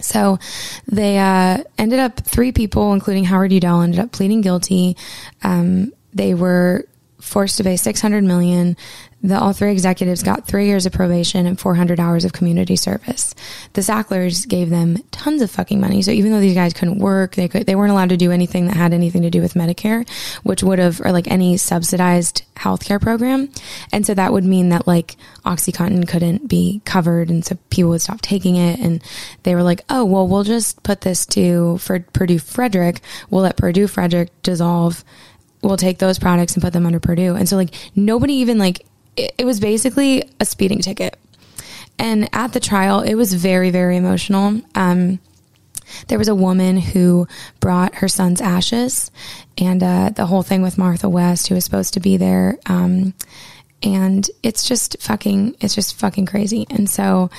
So 0.00 0.38
they 0.86 1.18
uh, 1.18 1.64
ended 1.78 1.98
up 1.98 2.20
three 2.20 2.52
people, 2.52 2.92
including 2.92 3.24
Howard 3.24 3.52
Udell, 3.52 3.82
ended 3.82 4.00
up 4.00 4.12
pleading 4.12 4.40
guilty. 4.40 4.96
Um, 5.42 5.92
they 6.12 6.34
were 6.34 6.86
forced 7.26 7.56
to 7.58 7.64
pay 7.64 7.76
600 7.76 8.24
million. 8.24 8.76
The 9.22 9.38
all 9.38 9.52
three 9.52 9.72
executives 9.72 10.22
got 10.22 10.46
three 10.46 10.66
years 10.66 10.86
of 10.86 10.92
probation 10.92 11.46
and 11.46 11.58
400 11.58 11.98
hours 11.98 12.24
of 12.24 12.32
community 12.32 12.76
service. 12.76 13.34
The 13.72 13.82
Sacklers 13.82 14.46
gave 14.46 14.70
them 14.70 14.98
tons 15.10 15.42
of 15.42 15.50
fucking 15.50 15.80
money. 15.80 16.02
So 16.02 16.12
even 16.12 16.30
though 16.30 16.40
these 16.40 16.54
guys 16.54 16.74
couldn't 16.74 16.98
work, 16.98 17.34
they 17.34 17.48
could, 17.48 17.66
they 17.66 17.74
weren't 17.74 17.90
allowed 17.90 18.10
to 18.10 18.16
do 18.16 18.30
anything 18.30 18.66
that 18.66 18.76
had 18.76 18.94
anything 18.94 19.22
to 19.22 19.30
do 19.30 19.40
with 19.40 19.54
Medicare, 19.54 20.08
which 20.44 20.62
would 20.62 20.78
have, 20.78 21.00
or 21.00 21.10
like 21.10 21.28
any 21.28 21.56
subsidized 21.56 22.44
healthcare 22.54 23.00
program. 23.00 23.50
And 23.90 24.06
so 24.06 24.14
that 24.14 24.32
would 24.32 24.44
mean 24.44 24.68
that 24.68 24.86
like 24.86 25.16
Oxycontin 25.44 26.06
couldn't 26.06 26.46
be 26.46 26.80
covered. 26.84 27.28
And 27.28 27.44
so 27.44 27.58
people 27.70 27.90
would 27.90 28.02
stop 28.02 28.20
taking 28.20 28.54
it. 28.54 28.78
And 28.78 29.02
they 29.42 29.56
were 29.56 29.64
like, 29.64 29.80
oh, 29.90 30.04
well, 30.04 30.28
we'll 30.28 30.44
just 30.44 30.82
put 30.84 31.00
this 31.00 31.26
to 31.26 31.78
for 31.78 31.98
Purdue 31.98 32.38
Frederick. 32.38 33.00
We'll 33.30 33.42
let 33.42 33.56
Purdue 33.56 33.88
Frederick 33.88 34.30
dissolve 34.42 35.04
we'll 35.62 35.76
take 35.76 35.98
those 35.98 36.18
products 36.18 36.54
and 36.54 36.62
put 36.62 36.72
them 36.72 36.86
under 36.86 37.00
Purdue. 37.00 37.34
And 37.34 37.48
so 37.48 37.56
like 37.56 37.74
nobody 37.94 38.34
even 38.34 38.58
like 38.58 38.86
it, 39.16 39.34
it 39.38 39.44
was 39.44 39.60
basically 39.60 40.28
a 40.40 40.44
speeding 40.44 40.80
ticket. 40.80 41.18
and 41.98 42.28
at 42.32 42.52
the 42.52 42.60
trial, 42.60 43.00
it 43.00 43.14
was 43.14 43.32
very, 43.34 43.70
very 43.70 43.96
emotional. 43.96 44.60
Um, 44.74 45.18
there 46.08 46.18
was 46.18 46.28
a 46.28 46.34
woman 46.34 46.76
who 46.78 47.28
brought 47.60 47.96
her 47.96 48.08
son's 48.08 48.40
ashes 48.40 49.10
and 49.56 49.82
uh, 49.82 50.10
the 50.10 50.26
whole 50.26 50.42
thing 50.42 50.62
with 50.62 50.78
Martha 50.78 51.08
West, 51.08 51.48
who 51.48 51.54
was 51.54 51.64
supposed 51.64 51.94
to 51.94 52.00
be 52.00 52.16
there. 52.16 52.58
Um, 52.66 53.14
and 53.82 54.28
it's 54.42 54.66
just 54.66 55.00
fucking, 55.00 55.56
it's 55.60 55.74
just 55.74 55.94
fucking 55.94 56.26
crazy. 56.26 56.66
And 56.70 56.90
so, 56.90 57.30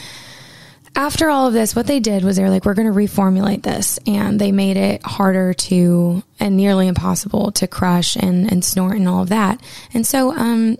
after 0.97 1.29
all 1.29 1.45
of 1.45 1.53
this, 1.53 1.75
what 1.75 1.85
they 1.85 1.99
did 1.99 2.23
was 2.23 2.35
they 2.35 2.43
were 2.43 2.49
like, 2.49 2.65
we're 2.65 2.73
going 2.73 2.91
to 2.91 2.99
reformulate 2.99 3.61
this. 3.61 3.99
And 4.07 4.41
they 4.41 4.51
made 4.51 4.77
it 4.77 5.03
harder 5.03 5.53
to 5.53 6.23
and 6.39 6.57
nearly 6.57 6.87
impossible 6.87 7.51
to 7.53 7.67
crush 7.67 8.15
and, 8.15 8.51
and 8.51 8.65
snort 8.65 8.97
and 8.97 9.07
all 9.07 9.21
of 9.21 9.29
that. 9.29 9.61
And 9.93 10.07
so, 10.07 10.35
um, 10.35 10.77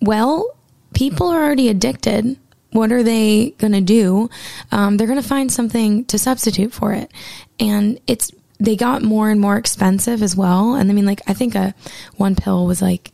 well, 0.00 0.56
people 0.94 1.28
are 1.28 1.44
already 1.44 1.68
addicted. 1.68 2.38
What 2.70 2.90
are 2.90 3.02
they 3.02 3.50
going 3.58 3.74
to 3.74 3.82
do? 3.82 4.30
Um, 4.72 4.96
they're 4.96 5.06
going 5.06 5.20
to 5.20 5.28
find 5.28 5.52
something 5.52 6.06
to 6.06 6.18
substitute 6.18 6.72
for 6.72 6.94
it. 6.94 7.12
And 7.58 8.00
it's, 8.06 8.30
they 8.58 8.76
got 8.76 9.02
more 9.02 9.28
and 9.28 9.42
more 9.42 9.58
expensive 9.58 10.22
as 10.22 10.34
well. 10.34 10.74
And 10.74 10.90
I 10.90 10.94
mean, 10.94 11.06
like, 11.06 11.20
I 11.26 11.34
think 11.34 11.54
a 11.54 11.74
one 12.16 12.34
pill 12.34 12.66
was 12.66 12.80
like 12.80 13.12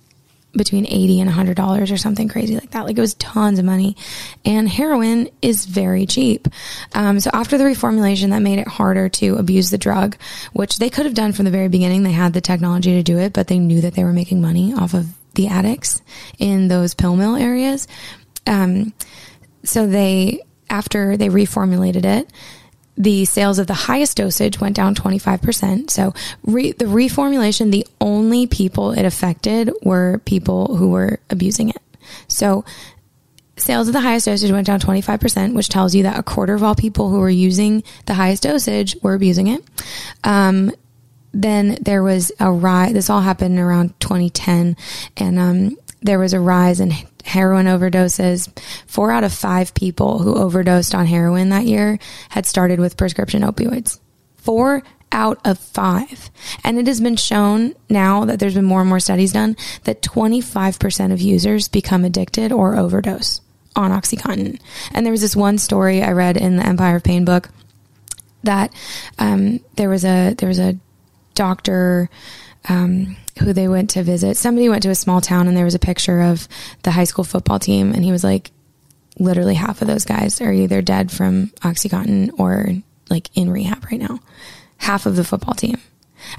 between 0.57 0.87
80 0.87 1.21
and 1.21 1.29
100 1.29 1.57
dollars 1.57 1.91
or 1.91 1.97
something 1.97 2.29
crazy 2.29 2.55
like 2.55 2.71
that. 2.71 2.85
Like 2.85 2.99
it 2.99 3.01
was 3.01 3.15
tons 3.15 3.59
of 3.59 3.65
money. 3.65 3.97
And 4.45 4.69
heroin 4.69 5.29
is 5.43 5.67
very 5.67 6.07
cheap. 6.07 6.49
Um, 6.95 7.21
so 7.21 7.31
after 7.33 7.59
the 7.59 7.65
reformulation 7.65 8.31
that 8.31 8.41
made 8.41 8.59
it 8.59 8.69
harder 8.69 9.09
to 9.11 9.37
abuse 9.37 9.71
the 9.71 9.79
drug 9.79 10.17
which 10.53 10.77
they 10.79 10.91
could 10.91 11.07
have 11.07 11.15
done 11.15 11.33
from 11.33 11.45
the 11.45 11.51
very 11.51 11.69
beginning. 11.69 12.03
They 12.03 12.13
had 12.13 12.33
the 12.33 12.41
technology 12.41 12.93
to 12.93 13.03
do 13.03 13.19
it 13.19 13.33
but 13.33 13.49
they 13.49 13.59
knew 13.59 13.81
that 13.83 13.95
they 13.95 14.05
were 14.05 14.13
making 14.13 14.41
money 14.41 14.75
off 14.75 14.95
of 14.95 15.07
the 15.35 15.49
addicts 15.49 16.03
in 16.39 16.69
those 16.69 16.95
pill 16.95 17.17
mill 17.17 17.37
areas. 17.37 17.87
Um, 18.47 18.93
so 19.65 19.87
they 19.87 20.43
after 20.69 21.17
they 21.17 21.29
reformulated 21.29 22.05
it 22.05 22.31
the 22.97 23.25
sales 23.25 23.59
of 23.59 23.67
the 23.67 23.75
highest 23.75 24.17
dosage 24.17 24.61
went 24.61 24.77
down 24.77 24.95
25%. 24.95 25.91
So 25.91 26.15
re- 26.45 26.73
the 26.73 26.87
reformulation, 26.87 27.71
the 27.71 27.87
only 28.01 28.47
people 28.47 28.93
it 28.93 29.05
affected 29.05 29.71
were 29.83 30.21
people 30.25 30.77
who 30.77 30.91
were 30.91 31.21
abusing 31.29 31.69
it. 31.69 31.83
So 32.29 32.65
sales 33.57 33.89
of 33.89 33.95
the 33.95 34.01
highest 34.01 34.27
dosage 34.27 34.51
went 34.51 34.67
down 34.67 34.81
25%, 34.81 35.55
which 35.55 35.69
tells 35.69 35.95
you 35.95 36.05
that 36.05 36.19
a 36.19 36.23
quarter 36.23 36.55
of 36.55 36.63
all 36.63 36.75
people 36.75 37.11
who 37.11 37.21
were 37.21 37.31
using 37.31 37.83
the 38.07 38.15
highest 38.15 38.43
dosage 38.43 38.97
were 39.03 39.15
abusing 39.15 39.49
it. 39.49 39.63
Um, 40.25 40.73
then 41.33 41.77
there 41.83 42.03
was 42.03 42.33
a 42.41 42.51
rise. 42.51 42.93
This 42.95 43.11
all 43.11 43.21
happened 43.21 43.59
around 43.59 43.99
2010, 44.01 44.77
and 45.19 45.39
um, 45.39 45.77
there 46.01 46.19
was 46.19 46.33
a 46.33 46.41
rise 46.41 46.81
in 46.81 46.93
heroin 47.27 47.67
overdoses. 47.67 48.49
Four 48.87 49.11
out 49.11 49.25
of 49.25 49.33
five 49.33 49.75
people 49.75 50.21
who 50.21 50.37
overdosed 50.37 50.95
on 50.95 51.07
heroin 51.07 51.51
that 51.51 51.67
year 51.67 51.99
had 52.31 52.47
started 52.47 52.81
with 52.81 52.97
prescription 52.97 53.43
opioids. 53.43 53.99
Four 54.37 54.83
out 55.13 55.41
of 55.45 55.59
five. 55.59 56.31
And 56.65 56.79
it 56.79 56.87
has 56.87 57.01
been 57.01 57.17
shown 57.17 57.75
now 57.89 58.25
that 58.25 58.39
there's 58.39 58.55
been 58.55 58.65
more 58.65 58.81
and 58.81 58.89
more 58.89 59.01
studies 59.01 59.33
done 59.33 59.57
that 59.85 60.03
25% 60.03 61.13
of 61.13 61.21
users 61.21 61.69
become 61.69 62.05
addicted 62.05 62.53
or 62.53 62.77
overdose 62.77 63.41
on 63.75 63.91
Oxycontin. 63.91 64.61
And 64.93 65.05
there 65.05 65.13
was 65.13 65.21
this 65.21 65.37
one 65.37 65.59
story 65.59 66.03
I 66.03 66.13
read 66.13 66.37
in 66.37 66.57
the 66.57 66.67
Empire 66.67 66.97
of 66.97 67.05
Pain 67.05 67.25
book 67.25 67.51
that 68.43 68.73
um, 69.19 69.61
there 69.75 69.89
was 69.89 70.05
a 70.05 70.35
there 70.35 70.49
was 70.49 70.59
a 70.59 70.79
doctor 71.35 72.09
um, 72.69 73.17
who 73.39 73.53
they 73.53 73.69
went 73.69 73.91
to 73.91 74.03
visit. 74.03 74.37
Somebody 74.37 74.69
went 74.69 74.83
to 74.85 74.91
a 74.91 74.95
small 74.95 75.21
town 75.21 75.49
and 75.49 75.57
there 75.57 75.65
was 75.65 75.75
a 75.75 75.79
picture 75.79 76.23
of 76.23 76.49
the 76.83 76.91
high 76.91 77.05
school 77.05 77.25
football 77.25 77.59
team, 77.59 77.93
and 77.93 78.05
he 78.05 78.13
was 78.13 78.25
like, 78.25 78.51
literally 79.19 79.55
half 79.55 79.81
of 79.81 79.89
those 79.89 80.05
guys 80.05 80.41
are 80.41 80.53
either 80.53 80.83
dead 80.83 81.11
from 81.11 81.47
Oxycontin 81.63 82.39
or 82.39 82.69
like 83.09 83.31
in 83.35 83.51
rehab 83.51 83.85
right 83.85 84.01
now. 84.01 84.21
Half 84.79 85.07
of 85.07 85.17
the 85.17 85.25
football 85.25 85.55
team. 85.55 85.79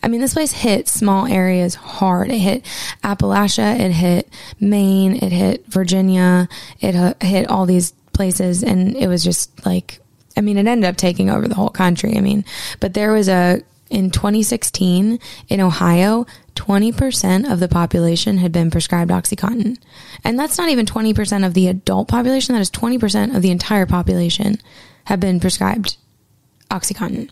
I 0.03 0.07
mean, 0.07 0.21
this 0.21 0.33
place 0.33 0.51
hit 0.51 0.87
small 0.87 1.27
areas 1.27 1.75
hard. 1.75 2.29
It 2.29 2.39
hit 2.39 2.65
Appalachia, 3.03 3.79
it 3.79 3.91
hit 3.91 4.29
Maine, 4.59 5.15
it 5.15 5.31
hit 5.31 5.65
Virginia, 5.67 6.49
it 6.79 7.21
hit 7.23 7.49
all 7.49 7.65
these 7.65 7.91
places, 8.13 8.63
and 8.63 8.95
it 8.95 9.07
was 9.07 9.23
just 9.23 9.65
like, 9.65 9.99
I 10.35 10.41
mean, 10.41 10.57
it 10.57 10.67
ended 10.67 10.89
up 10.89 10.97
taking 10.97 11.29
over 11.29 11.47
the 11.47 11.55
whole 11.55 11.69
country. 11.69 12.17
I 12.17 12.21
mean, 12.21 12.43
but 12.79 12.93
there 12.93 13.11
was 13.11 13.29
a 13.29 13.61
in 13.89 14.11
2016 14.11 15.19
in 15.47 15.61
Ohio, 15.61 16.25
20% 16.57 17.49
of 17.49 17.59
the 17.59 17.67
population 17.67 18.37
had 18.37 18.51
been 18.51 18.71
prescribed 18.71 19.11
Oxycontin. 19.11 19.77
And 20.23 20.37
that's 20.37 20.57
not 20.57 20.69
even 20.69 20.85
20% 20.85 21.45
of 21.45 21.53
the 21.53 21.67
adult 21.67 22.07
population, 22.07 22.53
that 22.55 22.61
is 22.61 22.71
20% 22.71 23.35
of 23.35 23.41
the 23.41 23.51
entire 23.51 23.85
population 23.85 24.57
have 25.05 25.19
been 25.19 25.39
prescribed 25.39 25.97
Oxycontin. 26.69 27.29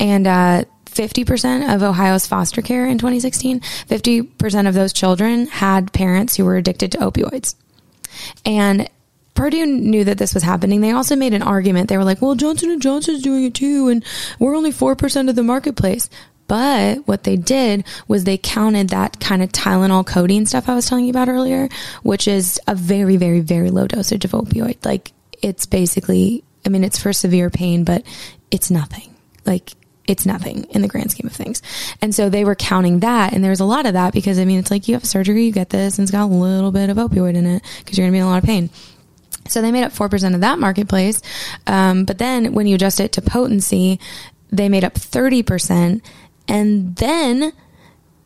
And 0.00 0.26
uh, 0.26 0.64
50% 0.86 1.74
of 1.74 1.82
Ohio's 1.82 2.26
foster 2.26 2.62
care 2.62 2.86
in 2.86 2.98
2016, 2.98 3.60
50% 3.60 4.68
of 4.68 4.74
those 4.74 4.92
children 4.92 5.46
had 5.46 5.92
parents 5.92 6.36
who 6.36 6.44
were 6.44 6.56
addicted 6.56 6.92
to 6.92 6.98
opioids. 6.98 7.54
And 8.44 8.88
Purdue 9.34 9.66
knew 9.66 10.04
that 10.04 10.18
this 10.18 10.34
was 10.34 10.42
happening. 10.42 10.80
They 10.80 10.90
also 10.90 11.16
made 11.16 11.34
an 11.34 11.42
argument. 11.42 11.88
They 11.88 11.96
were 11.96 12.04
like, 12.04 12.20
"Well, 12.20 12.34
Johnson 12.34 12.70
and 12.70 12.82
Johnson's 12.82 13.22
doing 13.22 13.44
it 13.44 13.54
too, 13.54 13.88
and 13.88 14.04
we're 14.38 14.54
only 14.54 14.70
four 14.70 14.94
percent 14.94 15.30
of 15.30 15.36
the 15.36 15.42
marketplace." 15.42 16.10
But 16.48 17.06
what 17.06 17.24
they 17.24 17.36
did 17.36 17.84
was 18.08 18.24
they 18.24 18.38
counted 18.38 18.90
that 18.90 19.20
kind 19.20 19.42
of 19.42 19.52
Tylenol 19.52 20.06
codeine 20.06 20.46
stuff 20.46 20.68
I 20.68 20.74
was 20.74 20.86
telling 20.86 21.04
you 21.04 21.10
about 21.10 21.28
earlier, 21.28 21.68
which 22.02 22.28
is 22.28 22.60
a 22.66 22.74
very, 22.74 23.16
very, 23.16 23.40
very 23.40 23.70
low 23.70 23.86
dosage 23.86 24.24
of 24.24 24.32
opioid. 24.32 24.84
Like 24.84 25.12
it's 25.40 25.66
basically, 25.66 26.44
I 26.66 26.68
mean, 26.68 26.84
it's 26.84 26.98
for 26.98 27.12
severe 27.12 27.50
pain, 27.50 27.84
but 27.84 28.04
it's 28.50 28.70
nothing. 28.70 29.14
Like 29.46 29.72
it's 30.06 30.26
nothing 30.26 30.64
in 30.70 30.82
the 30.82 30.88
grand 30.88 31.10
scheme 31.10 31.26
of 31.26 31.32
things. 31.32 31.62
And 32.00 32.14
so 32.14 32.28
they 32.28 32.44
were 32.44 32.54
counting 32.54 33.00
that. 33.00 33.32
And 33.32 33.42
there 33.42 33.50
was 33.50 33.60
a 33.60 33.64
lot 33.64 33.86
of 33.86 33.94
that 33.94 34.12
because 34.12 34.38
I 34.38 34.44
mean, 34.44 34.58
it's 34.58 34.70
like 34.70 34.88
you 34.88 34.94
have 34.94 35.04
surgery, 35.04 35.44
you 35.44 35.52
get 35.52 35.70
this, 35.70 35.98
and 35.98 36.04
it's 36.04 36.12
got 36.12 36.24
a 36.24 36.26
little 36.26 36.72
bit 36.72 36.90
of 36.90 36.96
opioid 36.96 37.34
in 37.34 37.46
it 37.46 37.62
because 37.78 37.96
you're 37.96 38.04
going 38.04 38.12
to 38.12 38.16
be 38.16 38.20
in 38.20 38.24
a 38.24 38.28
lot 38.28 38.42
of 38.42 38.44
pain. 38.44 38.70
So 39.48 39.60
they 39.60 39.72
made 39.72 39.84
up 39.84 39.92
4% 39.92 40.34
of 40.34 40.40
that 40.40 40.58
marketplace. 40.58 41.20
Um, 41.66 42.04
but 42.04 42.18
then 42.18 42.52
when 42.52 42.66
you 42.66 42.76
adjust 42.76 43.00
it 43.00 43.12
to 43.12 43.22
potency, 43.22 43.98
they 44.50 44.68
made 44.68 44.84
up 44.84 44.94
30%. 44.94 46.02
And 46.48 46.96
then, 46.96 47.52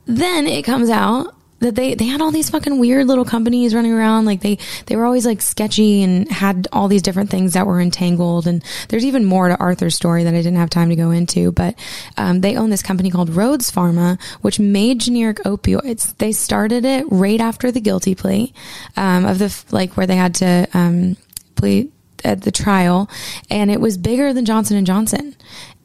then 0.06 0.46
it 0.46 0.62
comes 0.62 0.90
out 0.90 1.36
that 1.60 1.74
they, 1.74 1.94
they 1.94 2.04
had 2.04 2.20
all 2.20 2.30
these 2.30 2.50
fucking 2.50 2.78
weird 2.78 3.06
little 3.06 3.24
companies 3.24 3.74
running 3.74 3.92
around. 3.92 4.26
Like 4.26 4.40
they, 4.40 4.58
they 4.86 4.96
were 4.96 5.06
always 5.06 5.24
like 5.24 5.40
sketchy 5.40 6.02
and 6.02 6.30
had 6.30 6.68
all 6.72 6.88
these 6.88 7.02
different 7.02 7.30
things 7.30 7.54
that 7.54 7.66
were 7.66 7.80
entangled. 7.80 8.46
And 8.46 8.62
there's 8.88 9.04
even 9.04 9.24
more 9.24 9.48
to 9.48 9.56
Arthur's 9.56 9.94
story 9.94 10.24
that 10.24 10.34
I 10.34 10.38
didn't 10.38 10.56
have 10.56 10.70
time 10.70 10.90
to 10.90 10.96
go 10.96 11.10
into. 11.10 11.52
But 11.52 11.74
um, 12.16 12.40
they 12.42 12.56
own 12.56 12.70
this 12.70 12.82
company 12.82 13.10
called 13.10 13.30
Rhodes 13.30 13.70
Pharma, 13.70 14.20
which 14.42 14.60
made 14.60 15.00
generic 15.00 15.38
opioids. 15.38 16.16
They 16.18 16.32
started 16.32 16.84
it 16.84 17.06
right 17.10 17.40
after 17.40 17.70
the 17.70 17.80
guilty 17.80 18.14
plea 18.14 18.52
um, 18.96 19.24
of 19.24 19.38
the 19.38 19.64
like 19.70 19.96
where 19.96 20.06
they 20.06 20.16
had 20.16 20.34
to 20.36 20.68
um, 20.74 21.16
plead 21.54 21.90
at 22.24 22.42
the 22.42 22.50
trial, 22.50 23.08
and 23.50 23.70
it 23.70 23.80
was 23.80 23.96
bigger 23.96 24.32
than 24.32 24.44
Johnson 24.44 24.76
and 24.76 24.86
Johnson. 24.86 25.36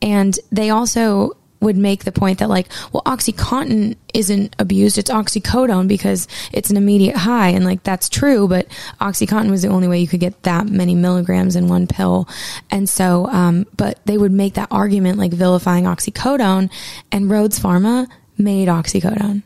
And 0.01 0.37
they 0.51 0.69
also 0.69 1.37
would 1.61 1.77
make 1.77 2.03
the 2.03 2.11
point 2.11 2.39
that 2.39 2.49
like, 2.49 2.67
well, 2.91 3.03
OxyContin 3.03 3.95
isn't 4.13 4.55
abused. 4.59 4.97
It's 4.97 5.11
oxycodone 5.11 5.87
because 5.87 6.27
it's 6.51 6.69
an 6.69 6.77
immediate 6.77 7.15
high. 7.15 7.49
And 7.49 7.63
like, 7.63 7.83
that's 7.83 8.09
true, 8.09 8.47
but 8.47 8.67
OxyContin 8.99 9.51
was 9.51 9.61
the 9.61 9.69
only 9.69 9.87
way 9.87 9.99
you 9.99 10.07
could 10.07 10.19
get 10.19 10.43
that 10.43 10.67
many 10.67 10.95
milligrams 10.95 11.55
in 11.55 11.67
one 11.67 11.87
pill. 11.87 12.27
And 12.71 12.89
so, 12.89 13.27
um, 13.27 13.67
but 13.77 13.99
they 14.05 14.17
would 14.17 14.31
make 14.31 14.55
that 14.55 14.69
argument 14.71 15.19
like 15.19 15.31
vilifying 15.31 15.85
oxycodone 15.85 16.71
and 17.11 17.29
Rhodes 17.29 17.59
Pharma 17.59 18.07
made 18.37 18.67
oxycodone. 18.67 19.43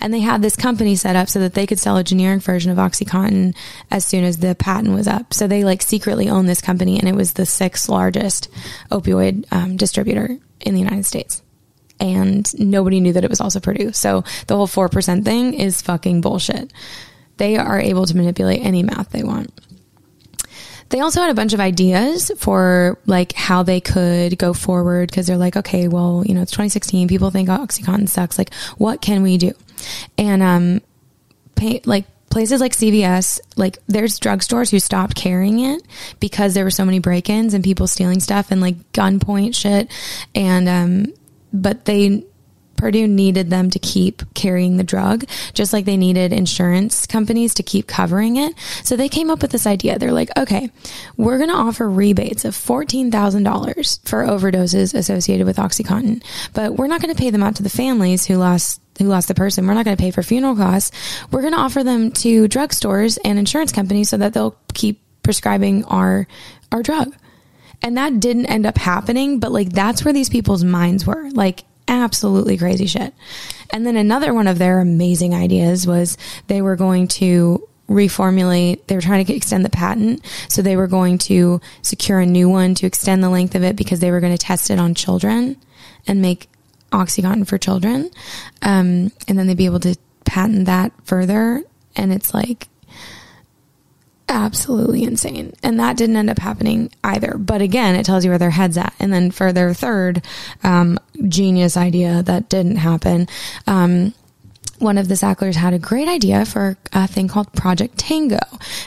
And 0.00 0.12
they 0.12 0.20
had 0.20 0.42
this 0.42 0.56
company 0.56 0.96
set 0.96 1.14
up 1.14 1.28
so 1.28 1.38
that 1.38 1.54
they 1.54 1.66
could 1.66 1.78
sell 1.78 1.98
a 1.98 2.02
generic 2.02 2.42
version 2.42 2.72
of 2.72 2.78
OxyContin 2.78 3.54
as 3.92 4.04
soon 4.04 4.24
as 4.24 4.38
the 4.38 4.56
patent 4.56 4.92
was 4.92 5.06
up. 5.06 5.32
So 5.32 5.46
they 5.46 5.62
like 5.62 5.82
secretly 5.82 6.28
owned 6.28 6.48
this 6.48 6.60
company 6.60 6.98
and 6.98 7.08
it 7.08 7.14
was 7.14 7.34
the 7.34 7.46
sixth 7.46 7.88
largest 7.88 8.48
opioid 8.90 9.44
um, 9.52 9.76
distributor 9.76 10.38
in 10.60 10.74
the 10.74 10.80
United 10.80 11.06
States 11.06 11.42
and 12.00 12.58
nobody 12.58 13.00
knew 13.00 13.12
that 13.12 13.24
it 13.24 13.30
was 13.30 13.40
also 13.40 13.60
Purdue. 13.60 13.92
So 13.92 14.24
the 14.46 14.56
whole 14.56 14.68
4% 14.68 15.24
thing 15.24 15.54
is 15.54 15.82
fucking 15.82 16.20
bullshit. 16.20 16.72
They 17.36 17.56
are 17.56 17.80
able 17.80 18.06
to 18.06 18.16
manipulate 18.16 18.64
any 18.64 18.82
math 18.82 19.10
they 19.10 19.22
want. 19.22 19.52
They 20.90 21.00
also 21.00 21.20
had 21.20 21.30
a 21.30 21.34
bunch 21.34 21.52
of 21.52 21.60
ideas 21.60 22.30
for 22.38 22.98
like 23.04 23.32
how 23.32 23.62
they 23.62 23.80
could 23.80 24.38
go 24.38 24.54
forward 24.54 25.10
because 25.10 25.26
they're 25.26 25.36
like, 25.36 25.56
okay, 25.56 25.86
well, 25.86 26.22
you 26.26 26.34
know, 26.34 26.42
it's 26.42 26.52
2016. 26.52 27.08
People 27.08 27.30
think 27.30 27.48
OxyContin 27.48 28.08
sucks. 28.08 28.38
Like, 28.38 28.54
what 28.78 29.02
can 29.02 29.22
we 29.22 29.36
do? 29.36 29.52
And, 30.16 30.42
um, 30.42 30.80
pay, 31.54 31.82
like, 31.84 32.06
places 32.30 32.60
like 32.60 32.72
CVS, 32.72 33.40
like 33.56 33.78
there's 33.86 34.20
drugstores 34.20 34.70
who 34.70 34.78
stopped 34.78 35.14
carrying 35.14 35.60
it 35.60 35.82
because 36.20 36.54
there 36.54 36.64
were 36.64 36.70
so 36.70 36.84
many 36.84 36.98
break-ins 36.98 37.54
and 37.54 37.64
people 37.64 37.86
stealing 37.86 38.20
stuff 38.20 38.50
and 38.50 38.60
like 38.60 38.92
gunpoint 38.92 39.54
shit. 39.54 39.90
And 40.34 40.68
um, 40.68 41.14
but 41.62 41.84
they 41.84 42.24
Purdue 42.78 43.08
needed 43.08 43.50
them 43.50 43.70
to 43.70 43.78
keep 43.78 44.22
carrying 44.34 44.76
the 44.78 44.84
drug, 44.84 45.24
just 45.52 45.72
like 45.72 45.84
they 45.84 45.96
needed 45.96 46.32
insurance 46.32 47.06
companies 47.06 47.54
to 47.54 47.62
keep 47.62 47.86
covering 47.86 48.36
it. 48.36 48.54
So 48.84 48.96
they 48.96 49.08
came 49.08 49.30
up 49.30 49.42
with 49.42 49.50
this 49.50 49.66
idea. 49.66 49.98
They're 49.98 50.12
like, 50.12 50.30
okay, 50.38 50.70
we're 51.16 51.36
going 51.36 51.50
to 51.50 51.56
offer 51.56 51.90
rebates 51.90 52.44
of 52.44 52.54
$14,000 52.54 54.08
for 54.08 54.24
overdoses 54.24 54.94
associated 54.94 55.46
with 55.46 55.56
Oxycontin, 55.56 56.22
but 56.54 56.76
we're 56.76 56.86
not 56.86 57.02
going 57.02 57.14
to 57.14 57.20
pay 57.20 57.30
them 57.30 57.42
out 57.42 57.56
to 57.56 57.62
the 57.62 57.68
families 57.68 58.24
who 58.24 58.36
lost 58.36 58.80
who 58.98 59.04
lost 59.04 59.28
the 59.28 59.34
person. 59.34 59.64
We're 59.64 59.74
not 59.74 59.84
going 59.84 59.96
to 59.96 60.02
pay 60.02 60.10
for 60.10 60.24
funeral 60.24 60.56
costs. 60.56 60.90
We're 61.30 61.42
going 61.42 61.52
to 61.52 61.60
offer 61.60 61.84
them 61.84 62.10
to 62.12 62.48
drugstores 62.48 63.16
and 63.24 63.38
insurance 63.38 63.70
companies 63.70 64.08
so 64.08 64.16
that 64.16 64.34
they'll 64.34 64.58
keep 64.74 65.00
prescribing 65.22 65.84
our 65.84 66.26
our 66.72 66.82
drug. 66.82 67.14
And 67.82 67.96
that 67.96 68.20
didn't 68.20 68.46
end 68.46 68.66
up 68.66 68.76
happening, 68.76 69.38
but 69.38 69.52
like 69.52 69.70
that's 69.70 70.04
where 70.04 70.14
these 70.14 70.28
people's 70.28 70.64
minds 70.64 71.06
were. 71.06 71.30
Like 71.30 71.64
absolutely 71.86 72.56
crazy 72.56 72.86
shit. 72.86 73.14
And 73.70 73.86
then 73.86 73.96
another 73.96 74.34
one 74.34 74.46
of 74.46 74.58
their 74.58 74.80
amazing 74.80 75.34
ideas 75.34 75.86
was 75.86 76.16
they 76.46 76.62
were 76.62 76.76
going 76.76 77.08
to 77.08 77.66
reformulate. 77.88 78.86
They 78.86 78.94
were 78.94 79.00
trying 79.00 79.24
to 79.24 79.34
extend 79.34 79.64
the 79.64 79.70
patent. 79.70 80.24
So 80.48 80.60
they 80.60 80.76
were 80.76 80.86
going 80.86 81.18
to 81.18 81.60
secure 81.82 82.20
a 82.20 82.26
new 82.26 82.48
one 82.48 82.74
to 82.76 82.86
extend 82.86 83.22
the 83.24 83.30
length 83.30 83.54
of 83.54 83.64
it 83.64 83.76
because 83.76 84.00
they 84.00 84.10
were 84.10 84.20
going 84.20 84.36
to 84.36 84.38
test 84.38 84.70
it 84.70 84.78
on 84.78 84.94
children 84.94 85.56
and 86.06 86.20
make 86.20 86.48
Oxycontin 86.92 87.46
for 87.46 87.58
children. 87.58 88.10
Um, 88.62 89.12
and 89.26 89.38
then 89.38 89.46
they'd 89.46 89.56
be 89.56 89.66
able 89.66 89.80
to 89.80 89.96
patent 90.24 90.66
that 90.66 90.92
further. 91.04 91.62
And 91.96 92.12
it's 92.12 92.34
like 92.34 92.68
absolutely 94.28 95.04
insane. 95.04 95.54
And 95.62 95.80
that 95.80 95.96
didn't 95.96 96.16
end 96.16 96.30
up 96.30 96.38
happening 96.38 96.90
either. 97.02 97.36
But 97.38 97.62
again, 97.62 97.94
it 97.94 98.04
tells 98.04 98.24
you 98.24 98.30
where 98.30 98.38
their 98.38 98.50
head's 98.50 98.76
at. 98.76 98.94
And 98.98 99.12
then 99.12 99.30
for 99.30 99.52
their 99.52 99.74
third 99.74 100.24
um, 100.62 100.98
genius 101.28 101.76
idea 101.76 102.22
that 102.22 102.48
didn't 102.48 102.76
happen, 102.76 103.28
um, 103.66 104.14
one 104.78 104.98
of 104.98 105.08
the 105.08 105.16
Sacklers 105.16 105.56
had 105.56 105.74
a 105.74 105.78
great 105.78 106.08
idea 106.08 106.44
for 106.44 106.76
a 106.92 107.06
thing 107.08 107.28
called 107.28 107.52
Project 107.52 107.98
Tango. 107.98 108.38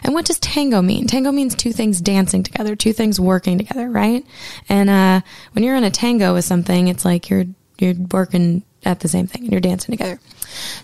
And 0.04 0.14
what 0.14 0.26
does 0.26 0.40
tango 0.40 0.82
mean? 0.82 1.06
Tango 1.06 1.32
means 1.32 1.54
two 1.54 1.74
things 1.74 2.00
dancing 2.00 2.44
together, 2.44 2.76
two 2.76 2.94
things 2.94 3.20
working 3.20 3.58
together, 3.58 3.90
right? 3.90 4.26
And 4.70 4.90
uh, 4.90 5.22
when 5.52 5.64
you're 5.64 5.76
in 5.76 5.84
a 5.84 5.92
tango 5.92 6.34
with 6.34 6.46
something, 6.46 6.88
it's 6.88 7.04
like 7.04 7.30
you're 7.30 7.46
you're 7.78 7.96
working 8.12 8.64
at 8.86 9.00
the 9.00 9.08
same 9.08 9.28
thing 9.28 9.44
and 9.44 9.52
you're 9.52 9.62
dancing 9.62 9.92
together. 9.92 10.20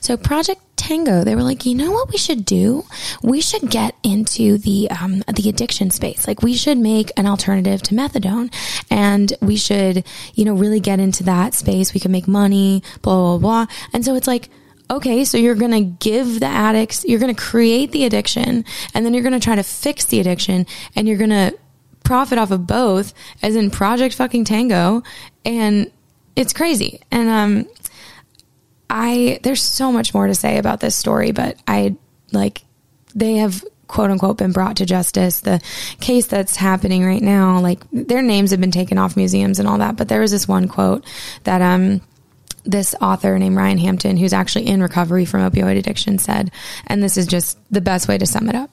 So 0.01 0.17
Project 0.17 0.61
Tango, 0.75 1.23
they 1.23 1.35
were 1.35 1.43
like, 1.43 1.65
you 1.65 1.75
know 1.75 1.91
what 1.91 2.11
we 2.11 2.17
should 2.17 2.45
do? 2.45 2.85
We 3.21 3.41
should 3.41 3.69
get 3.69 3.95
into 4.03 4.57
the 4.57 4.89
um, 4.91 5.23
the 5.33 5.49
addiction 5.49 5.91
space. 5.91 6.27
Like 6.27 6.41
we 6.41 6.53
should 6.53 6.77
make 6.77 7.11
an 7.17 7.25
alternative 7.25 7.81
to 7.83 7.95
methadone, 7.95 8.53
and 8.89 9.33
we 9.41 9.57
should, 9.57 10.05
you 10.35 10.45
know, 10.45 10.53
really 10.53 10.79
get 10.79 10.99
into 10.99 11.23
that 11.23 11.53
space. 11.53 11.93
We 11.93 11.99
can 11.99 12.11
make 12.11 12.27
money, 12.27 12.83
blah 13.01 13.37
blah 13.37 13.37
blah. 13.37 13.65
And 13.93 14.05
so 14.05 14.15
it's 14.15 14.27
like. 14.27 14.49
Okay, 14.89 15.25
so 15.25 15.37
you're 15.37 15.53
going 15.53 15.71
to 15.71 15.81
give 15.81 16.39
the 16.39 16.45
addicts, 16.45 17.03
you're 17.03 17.19
going 17.19 17.35
to 17.35 17.41
create 17.41 17.91
the 17.91 18.05
addiction, 18.05 18.63
and 18.93 19.05
then 19.05 19.13
you're 19.13 19.21
going 19.21 19.33
to 19.33 19.39
try 19.43 19.53
to 19.53 19.61
fix 19.61 20.05
the 20.05 20.21
addiction, 20.21 20.65
and 20.95 21.09
you're 21.09 21.17
going 21.17 21.29
to 21.29 21.53
profit 22.05 22.37
off 22.37 22.51
of 22.51 22.65
both, 22.65 23.13
as 23.41 23.57
in 23.57 23.69
Project 23.69 24.15
fucking 24.15 24.45
Tango. 24.45 25.03
And 25.43 25.91
it's 26.37 26.53
crazy. 26.53 27.01
And 27.11 27.27
um, 27.27 27.67
I 28.89 29.39
there's 29.43 29.61
so 29.61 29.91
much 29.91 30.13
more 30.13 30.27
to 30.27 30.35
say 30.35 30.57
about 30.57 30.79
this 30.79 30.95
story, 30.95 31.31
but 31.31 31.57
I 31.67 31.95
like 32.31 32.63
they 33.15 33.35
have 33.35 33.63
quote 33.87 34.11
unquote 34.11 34.37
been 34.37 34.51
brought 34.51 34.77
to 34.77 34.85
justice. 34.85 35.39
The 35.39 35.61
case 35.99 36.27
that's 36.27 36.55
happening 36.55 37.05
right 37.05 37.21
now, 37.21 37.59
like 37.59 37.79
their 37.91 38.21
names 38.21 38.51
have 38.51 38.61
been 38.61 38.71
taken 38.71 38.97
off 38.97 39.17
museums 39.17 39.59
and 39.59 39.67
all 39.67 39.79
that, 39.79 39.95
but 39.97 40.07
there 40.07 40.21
was 40.21 40.31
this 40.31 40.47
one 40.47 40.67
quote 40.67 41.05
that 41.43 41.61
um 41.61 42.01
this 42.63 42.93
author 43.01 43.39
named 43.39 43.55
Ryan 43.55 43.77
Hampton, 43.77 44.17
who's 44.17 44.33
actually 44.33 44.67
in 44.67 44.83
recovery 44.83 45.23
from 45.23 45.49
opioid 45.49 45.77
addiction, 45.77 46.19
said, 46.19 46.51
and 46.85 47.01
this 47.01 47.15
is 47.15 47.25
just 47.25 47.57
the 47.71 47.79
best 47.79 48.09
way 48.09 48.17
to 48.17 48.25
sum 48.25 48.49
it 48.49 48.55
up. 48.55 48.69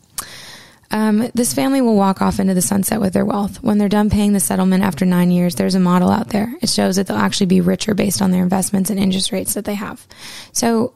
Um, 0.94 1.28
this 1.34 1.52
family 1.54 1.80
will 1.80 1.96
walk 1.96 2.22
off 2.22 2.38
into 2.38 2.54
the 2.54 2.62
sunset 2.62 3.00
with 3.00 3.14
their 3.14 3.24
wealth. 3.24 3.60
When 3.64 3.78
they're 3.78 3.88
done 3.88 4.10
paying 4.10 4.32
the 4.32 4.38
settlement 4.38 4.84
after 4.84 5.04
nine 5.04 5.32
years, 5.32 5.56
there's 5.56 5.74
a 5.74 5.80
model 5.80 6.08
out 6.08 6.28
there. 6.28 6.54
It 6.62 6.68
shows 6.68 6.94
that 6.96 7.08
they'll 7.08 7.16
actually 7.16 7.46
be 7.46 7.60
richer 7.60 7.94
based 7.94 8.22
on 8.22 8.30
their 8.30 8.44
investments 8.44 8.90
and 8.90 8.98
interest 9.00 9.32
rates 9.32 9.54
that 9.54 9.64
they 9.64 9.74
have. 9.74 10.06
So 10.52 10.94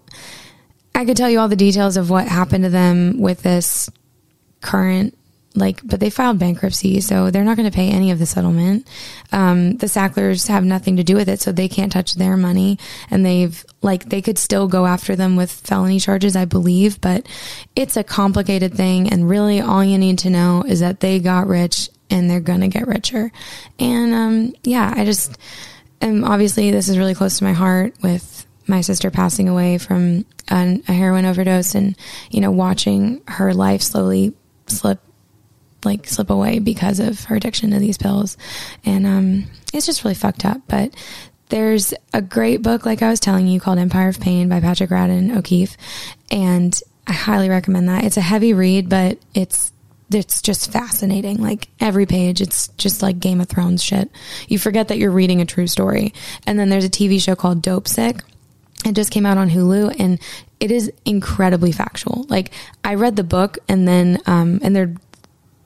I 0.94 1.04
could 1.04 1.16
tell 1.16 1.28
you 1.28 1.40
all 1.40 1.48
the 1.48 1.56
details 1.56 1.96
of 1.96 2.10
what 2.10 2.28
happened 2.28 2.62
to 2.62 2.70
them 2.70 3.18
with 3.18 3.42
this 3.42 3.90
current 4.60 5.18
like, 5.54 5.80
but 5.82 5.98
they 5.98 6.10
filed 6.10 6.38
bankruptcy, 6.38 7.00
so 7.00 7.30
they're 7.30 7.44
not 7.44 7.56
going 7.56 7.70
to 7.70 7.74
pay 7.74 7.90
any 7.90 8.10
of 8.10 8.18
the 8.18 8.26
settlement. 8.26 8.86
Um, 9.32 9.76
the 9.76 9.88
Sacklers 9.88 10.46
have 10.48 10.64
nothing 10.64 10.96
to 10.96 11.04
do 11.04 11.16
with 11.16 11.28
it, 11.28 11.40
so 11.40 11.52
they 11.52 11.68
can't 11.68 11.90
touch 11.90 12.14
their 12.14 12.36
money. 12.36 12.78
And 13.10 13.24
they've, 13.24 13.64
like, 13.82 14.08
they 14.08 14.22
could 14.22 14.38
still 14.38 14.68
go 14.68 14.86
after 14.86 15.16
them 15.16 15.36
with 15.36 15.50
felony 15.50 16.00
charges, 16.00 16.36
I 16.36 16.44
believe, 16.44 17.00
but 17.00 17.26
it's 17.74 17.96
a 17.96 18.04
complicated 18.04 18.74
thing. 18.74 19.10
And 19.10 19.28
really, 19.28 19.60
all 19.60 19.82
you 19.82 19.98
need 19.98 20.20
to 20.20 20.30
know 20.30 20.64
is 20.66 20.80
that 20.80 21.00
they 21.00 21.18
got 21.18 21.46
rich 21.46 21.90
and 22.10 22.30
they're 22.30 22.40
going 22.40 22.60
to 22.60 22.68
get 22.68 22.86
richer. 22.86 23.32
And, 23.78 24.14
um, 24.14 24.52
yeah, 24.64 24.92
I 24.94 25.04
just, 25.04 25.36
and 26.00 26.24
obviously, 26.24 26.70
this 26.70 26.88
is 26.88 26.98
really 26.98 27.14
close 27.14 27.38
to 27.38 27.44
my 27.44 27.52
heart 27.52 27.94
with 28.02 28.46
my 28.66 28.82
sister 28.82 29.10
passing 29.10 29.48
away 29.48 29.78
from 29.78 30.24
a 30.50 30.92
heroin 30.92 31.24
overdose 31.24 31.74
and, 31.74 31.96
you 32.30 32.40
know, 32.40 32.50
watching 32.50 33.22
her 33.26 33.54
life 33.54 33.82
slowly 33.82 34.34
slip 34.66 35.00
like 35.84 36.06
slip 36.06 36.30
away 36.30 36.58
because 36.58 37.00
of 37.00 37.24
her 37.24 37.36
addiction 37.36 37.70
to 37.70 37.78
these 37.78 37.98
pills. 37.98 38.36
And 38.84 39.06
um, 39.06 39.44
it's 39.72 39.86
just 39.86 40.04
really 40.04 40.14
fucked 40.14 40.44
up. 40.44 40.60
But 40.66 40.94
there's 41.48 41.94
a 42.12 42.20
great 42.20 42.62
book, 42.62 42.84
like 42.84 43.02
I 43.02 43.10
was 43.10 43.20
telling 43.20 43.46
you, 43.46 43.60
called 43.60 43.78
Empire 43.78 44.08
of 44.08 44.20
Pain 44.20 44.48
by 44.48 44.60
Patrick 44.60 44.90
Radden 44.90 45.36
O'Keefe. 45.36 45.76
And 46.30 46.78
I 47.06 47.12
highly 47.12 47.48
recommend 47.48 47.88
that. 47.88 48.04
It's 48.04 48.16
a 48.16 48.22
heavy 48.22 48.52
read, 48.52 48.88
but 48.88 49.18
it's 49.34 49.72
it's 50.10 50.40
just 50.40 50.72
fascinating. 50.72 51.36
Like 51.36 51.68
every 51.80 52.06
page, 52.06 52.40
it's 52.40 52.68
just 52.78 53.02
like 53.02 53.20
Game 53.20 53.40
of 53.40 53.48
Thrones 53.48 53.82
shit. 53.82 54.10
You 54.48 54.58
forget 54.58 54.88
that 54.88 54.98
you're 54.98 55.10
reading 55.10 55.40
a 55.40 55.46
true 55.46 55.66
story. 55.66 56.14
And 56.46 56.58
then 56.58 56.70
there's 56.70 56.84
a 56.84 56.90
TV 56.90 57.20
show 57.20 57.36
called 57.36 57.62
Dopesick. 57.62 58.22
It 58.86 58.92
just 58.92 59.10
came 59.10 59.26
out 59.26 59.38
on 59.38 59.50
Hulu 59.50 59.96
and 59.98 60.18
it 60.60 60.70
is 60.70 60.90
incredibly 61.04 61.72
factual. 61.72 62.24
Like 62.28 62.52
I 62.84 62.94
read 62.94 63.16
the 63.16 63.24
book 63.24 63.58
and 63.68 63.86
then, 63.86 64.20
um, 64.26 64.60
and 64.62 64.74
they're 64.74 64.94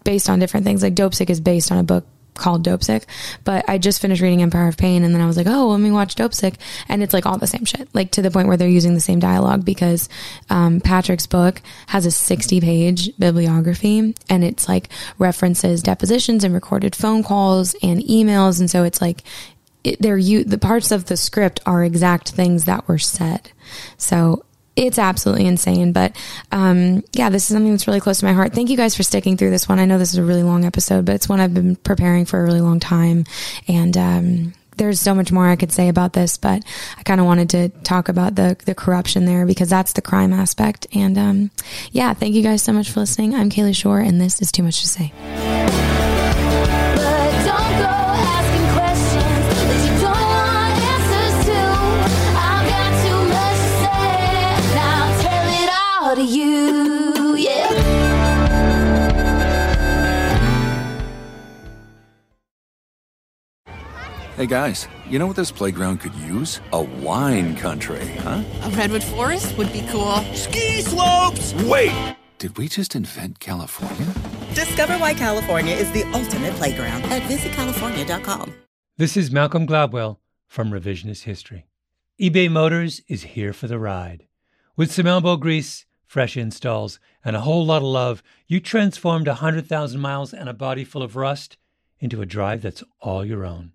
based 0.05 0.29
on 0.29 0.39
different 0.39 0.65
things. 0.67 0.83
Like 0.83 0.95
Dopesick 0.95 1.31
is 1.31 1.41
based 1.41 1.73
on 1.73 1.79
a 1.79 1.83
book 1.83 2.05
called 2.35 2.65
Dopesick, 2.65 3.05
but 3.45 3.69
I 3.69 3.79
just 3.79 4.01
finished 4.01 4.23
reading 4.23 4.43
Empire 4.43 4.69
of 4.69 4.77
Pain 4.77 5.05
and 5.05 5.15
then 5.15 5.21
I 5.21 5.27
was 5.27 5.37
like, 5.37 5.47
oh, 5.47 5.69
let 5.69 5.81
me 5.81 5.91
watch 5.91 6.15
Dopesick. 6.15 6.57
And 6.89 7.03
it's 7.03 7.13
like 7.13 7.27
all 7.27 7.39
the 7.39 7.47
same 7.47 7.65
shit, 7.65 7.89
like 7.95 8.11
to 8.13 8.23
the 8.23 8.31
point 8.31 8.49
where 8.49 8.57
they're 8.57 8.69
using 8.69 8.95
the 8.95 9.01
same 9.01 9.21
dialogue 9.21 9.65
because 9.65 10.09
um, 10.51 10.81
Patrick's 10.81 11.27
book 11.27 11.61
has 11.89 12.07
a 12.07 12.11
60 12.11 12.61
page 12.61 13.17
bibliography 13.19 14.15
and 14.29 14.45
it's 14.45 14.69
like 14.69 14.89
references 15.19 15.83
depositions 15.83 16.45
and 16.45 16.55
recorded 16.55 16.97
phone 16.97 17.23
calls 17.23 17.75
and 17.83 18.01
emails. 18.01 18.61
And 18.61 18.71
so 18.71 18.83
it's 18.85 19.01
like, 19.01 19.23
it, 19.85 20.01
they're 20.01 20.19
you, 20.19 20.45
the 20.45 20.59
parts 20.59 20.91
of 20.91 21.07
the 21.07 21.17
script 21.17 21.61
are 21.67 21.85
exact 21.85 22.31
things 22.31 22.65
that 22.65 22.87
were 22.87 22.99
said. 22.99 23.51
So 23.97 24.45
it's 24.77 24.99
absolutely 24.99 25.47
insane. 25.47 25.93
But 25.93 26.17
um, 26.51 27.05
yeah, 27.13 27.31
this 27.31 27.43
is 27.43 27.55
something 27.55 27.71
that's 27.71 27.87
really 27.87 28.01
close 28.01 28.21
to 28.21 28.27
my 28.27 28.33
heart. 28.33 28.53
Thank 28.53 28.71
you 28.71 28.77
guys 28.77 28.97
for 28.97 29.03
sticking 29.03 29.37
through 29.37 29.51
this 29.51 29.69
one. 29.69 29.79
I 29.79 29.85
know 29.85 29.99
this 29.99 30.13
is 30.13 30.19
a 30.19 30.25
really 30.25 30.43
long 30.43 30.65
episode, 30.65 31.05
but 31.05 31.15
it's 31.15 31.29
one 31.29 31.41
I've 31.41 31.55
been 31.55 31.77
preparing 31.77 32.25
for 32.25 32.41
a 32.41 32.45
really 32.45 32.61
long 32.61 32.81
time. 32.81 33.25
And 33.69 33.97
um, 33.97 34.55
there's 34.77 35.01
so 35.01 35.15
much 35.15 35.31
more 35.31 35.49
I 35.49 35.57
could 35.57 35.73
say 35.73 35.89
about 35.89 36.13
this, 36.13 36.37
but 36.37 36.65
I 36.99 37.03
kind 37.03 37.21
of 37.21 37.27
wanted 37.27 37.51
to 37.51 37.69
talk 37.85 38.09
about 38.09 38.35
the 38.35 38.57
the 38.65 38.75
corruption 38.75 39.27
there 39.27 39.47
because 39.47 39.69
that's 39.69 39.93
the 39.93 40.03
crime 40.03 40.33
aspect. 40.33 40.87
And 40.95 41.19
um, 41.19 41.51
yeah, 41.91 42.15
thank 42.15 42.35
you 42.35 42.43
guys 42.43 42.63
so 42.63 42.73
much 42.73 42.91
for 42.91 43.01
listening. 43.01 43.35
I'm 43.35 43.51
Kaylee 43.51 43.77
Shore, 43.77 44.01
and 44.01 44.21
this 44.21 44.41
is 44.41 44.51
Too 44.51 44.63
Much 44.63 44.81
to 44.81 44.89
Say. 44.89 45.13
Hey 64.43 64.49
guys, 64.49 64.89
you 65.09 65.21
know 65.21 65.29
what 65.29 65.37
this 65.37 65.53
playground 65.53 66.01
could 66.01 66.17
use? 66.17 66.61
A 66.73 66.83
wine 66.83 67.55
country, 67.55 68.05
huh? 68.23 68.43
A 68.63 68.71
redwood 68.71 69.05
forest 69.05 69.57
would 69.57 69.73
be 69.73 69.87
cool. 69.89 70.17
Ski 70.35 70.83
slopes! 70.83 71.55
Wait! 71.63 72.17
Did 72.39 72.59
we 72.59 72.67
just 72.67 72.97
invent 72.97 73.39
California? 73.39 74.13
Discover 74.53 74.95
why 74.99 75.15
California 75.15 75.77
is 75.77 75.89
the 75.93 76.03
ultimate 76.13 76.55
playground 76.55 77.05
at 77.05 77.23
visitcalifornia.com. 77.31 78.53
This 78.97 79.17
is 79.17 79.31
Malcolm 79.31 79.65
Gladwell 79.65 80.17
from 80.49 80.73
Revisionist 80.73 81.23
History. 81.23 81.69
eBay 82.21 82.51
Motors 82.51 83.01
is 83.07 83.23
here 83.23 83.53
for 83.53 83.69
the 83.69 83.79
ride. 83.79 84.27
With 84.77 84.91
some 84.91 85.07
elbow 85.07 85.37
grease, 85.37 85.87
fresh 86.05 86.37
installs, 86.37 86.99
and 87.25 87.37
a 87.37 87.43
whole 87.43 87.65
lot 87.65 87.83
of 87.83 87.85
love, 87.85 88.25
you 88.49 88.59
transformed 88.59 89.29
a 89.29 89.39
100,000 89.39 90.01
miles 90.01 90.35
and 90.35 90.49
a 90.49 90.53
body 90.53 90.83
full 90.83 91.05
of 91.05 91.15
rust 91.15 91.59
into 92.01 92.21
a 92.21 92.27
drive 92.27 92.63
that's 92.63 92.83
all 93.01 93.25
your 93.25 93.45
own. 93.47 93.75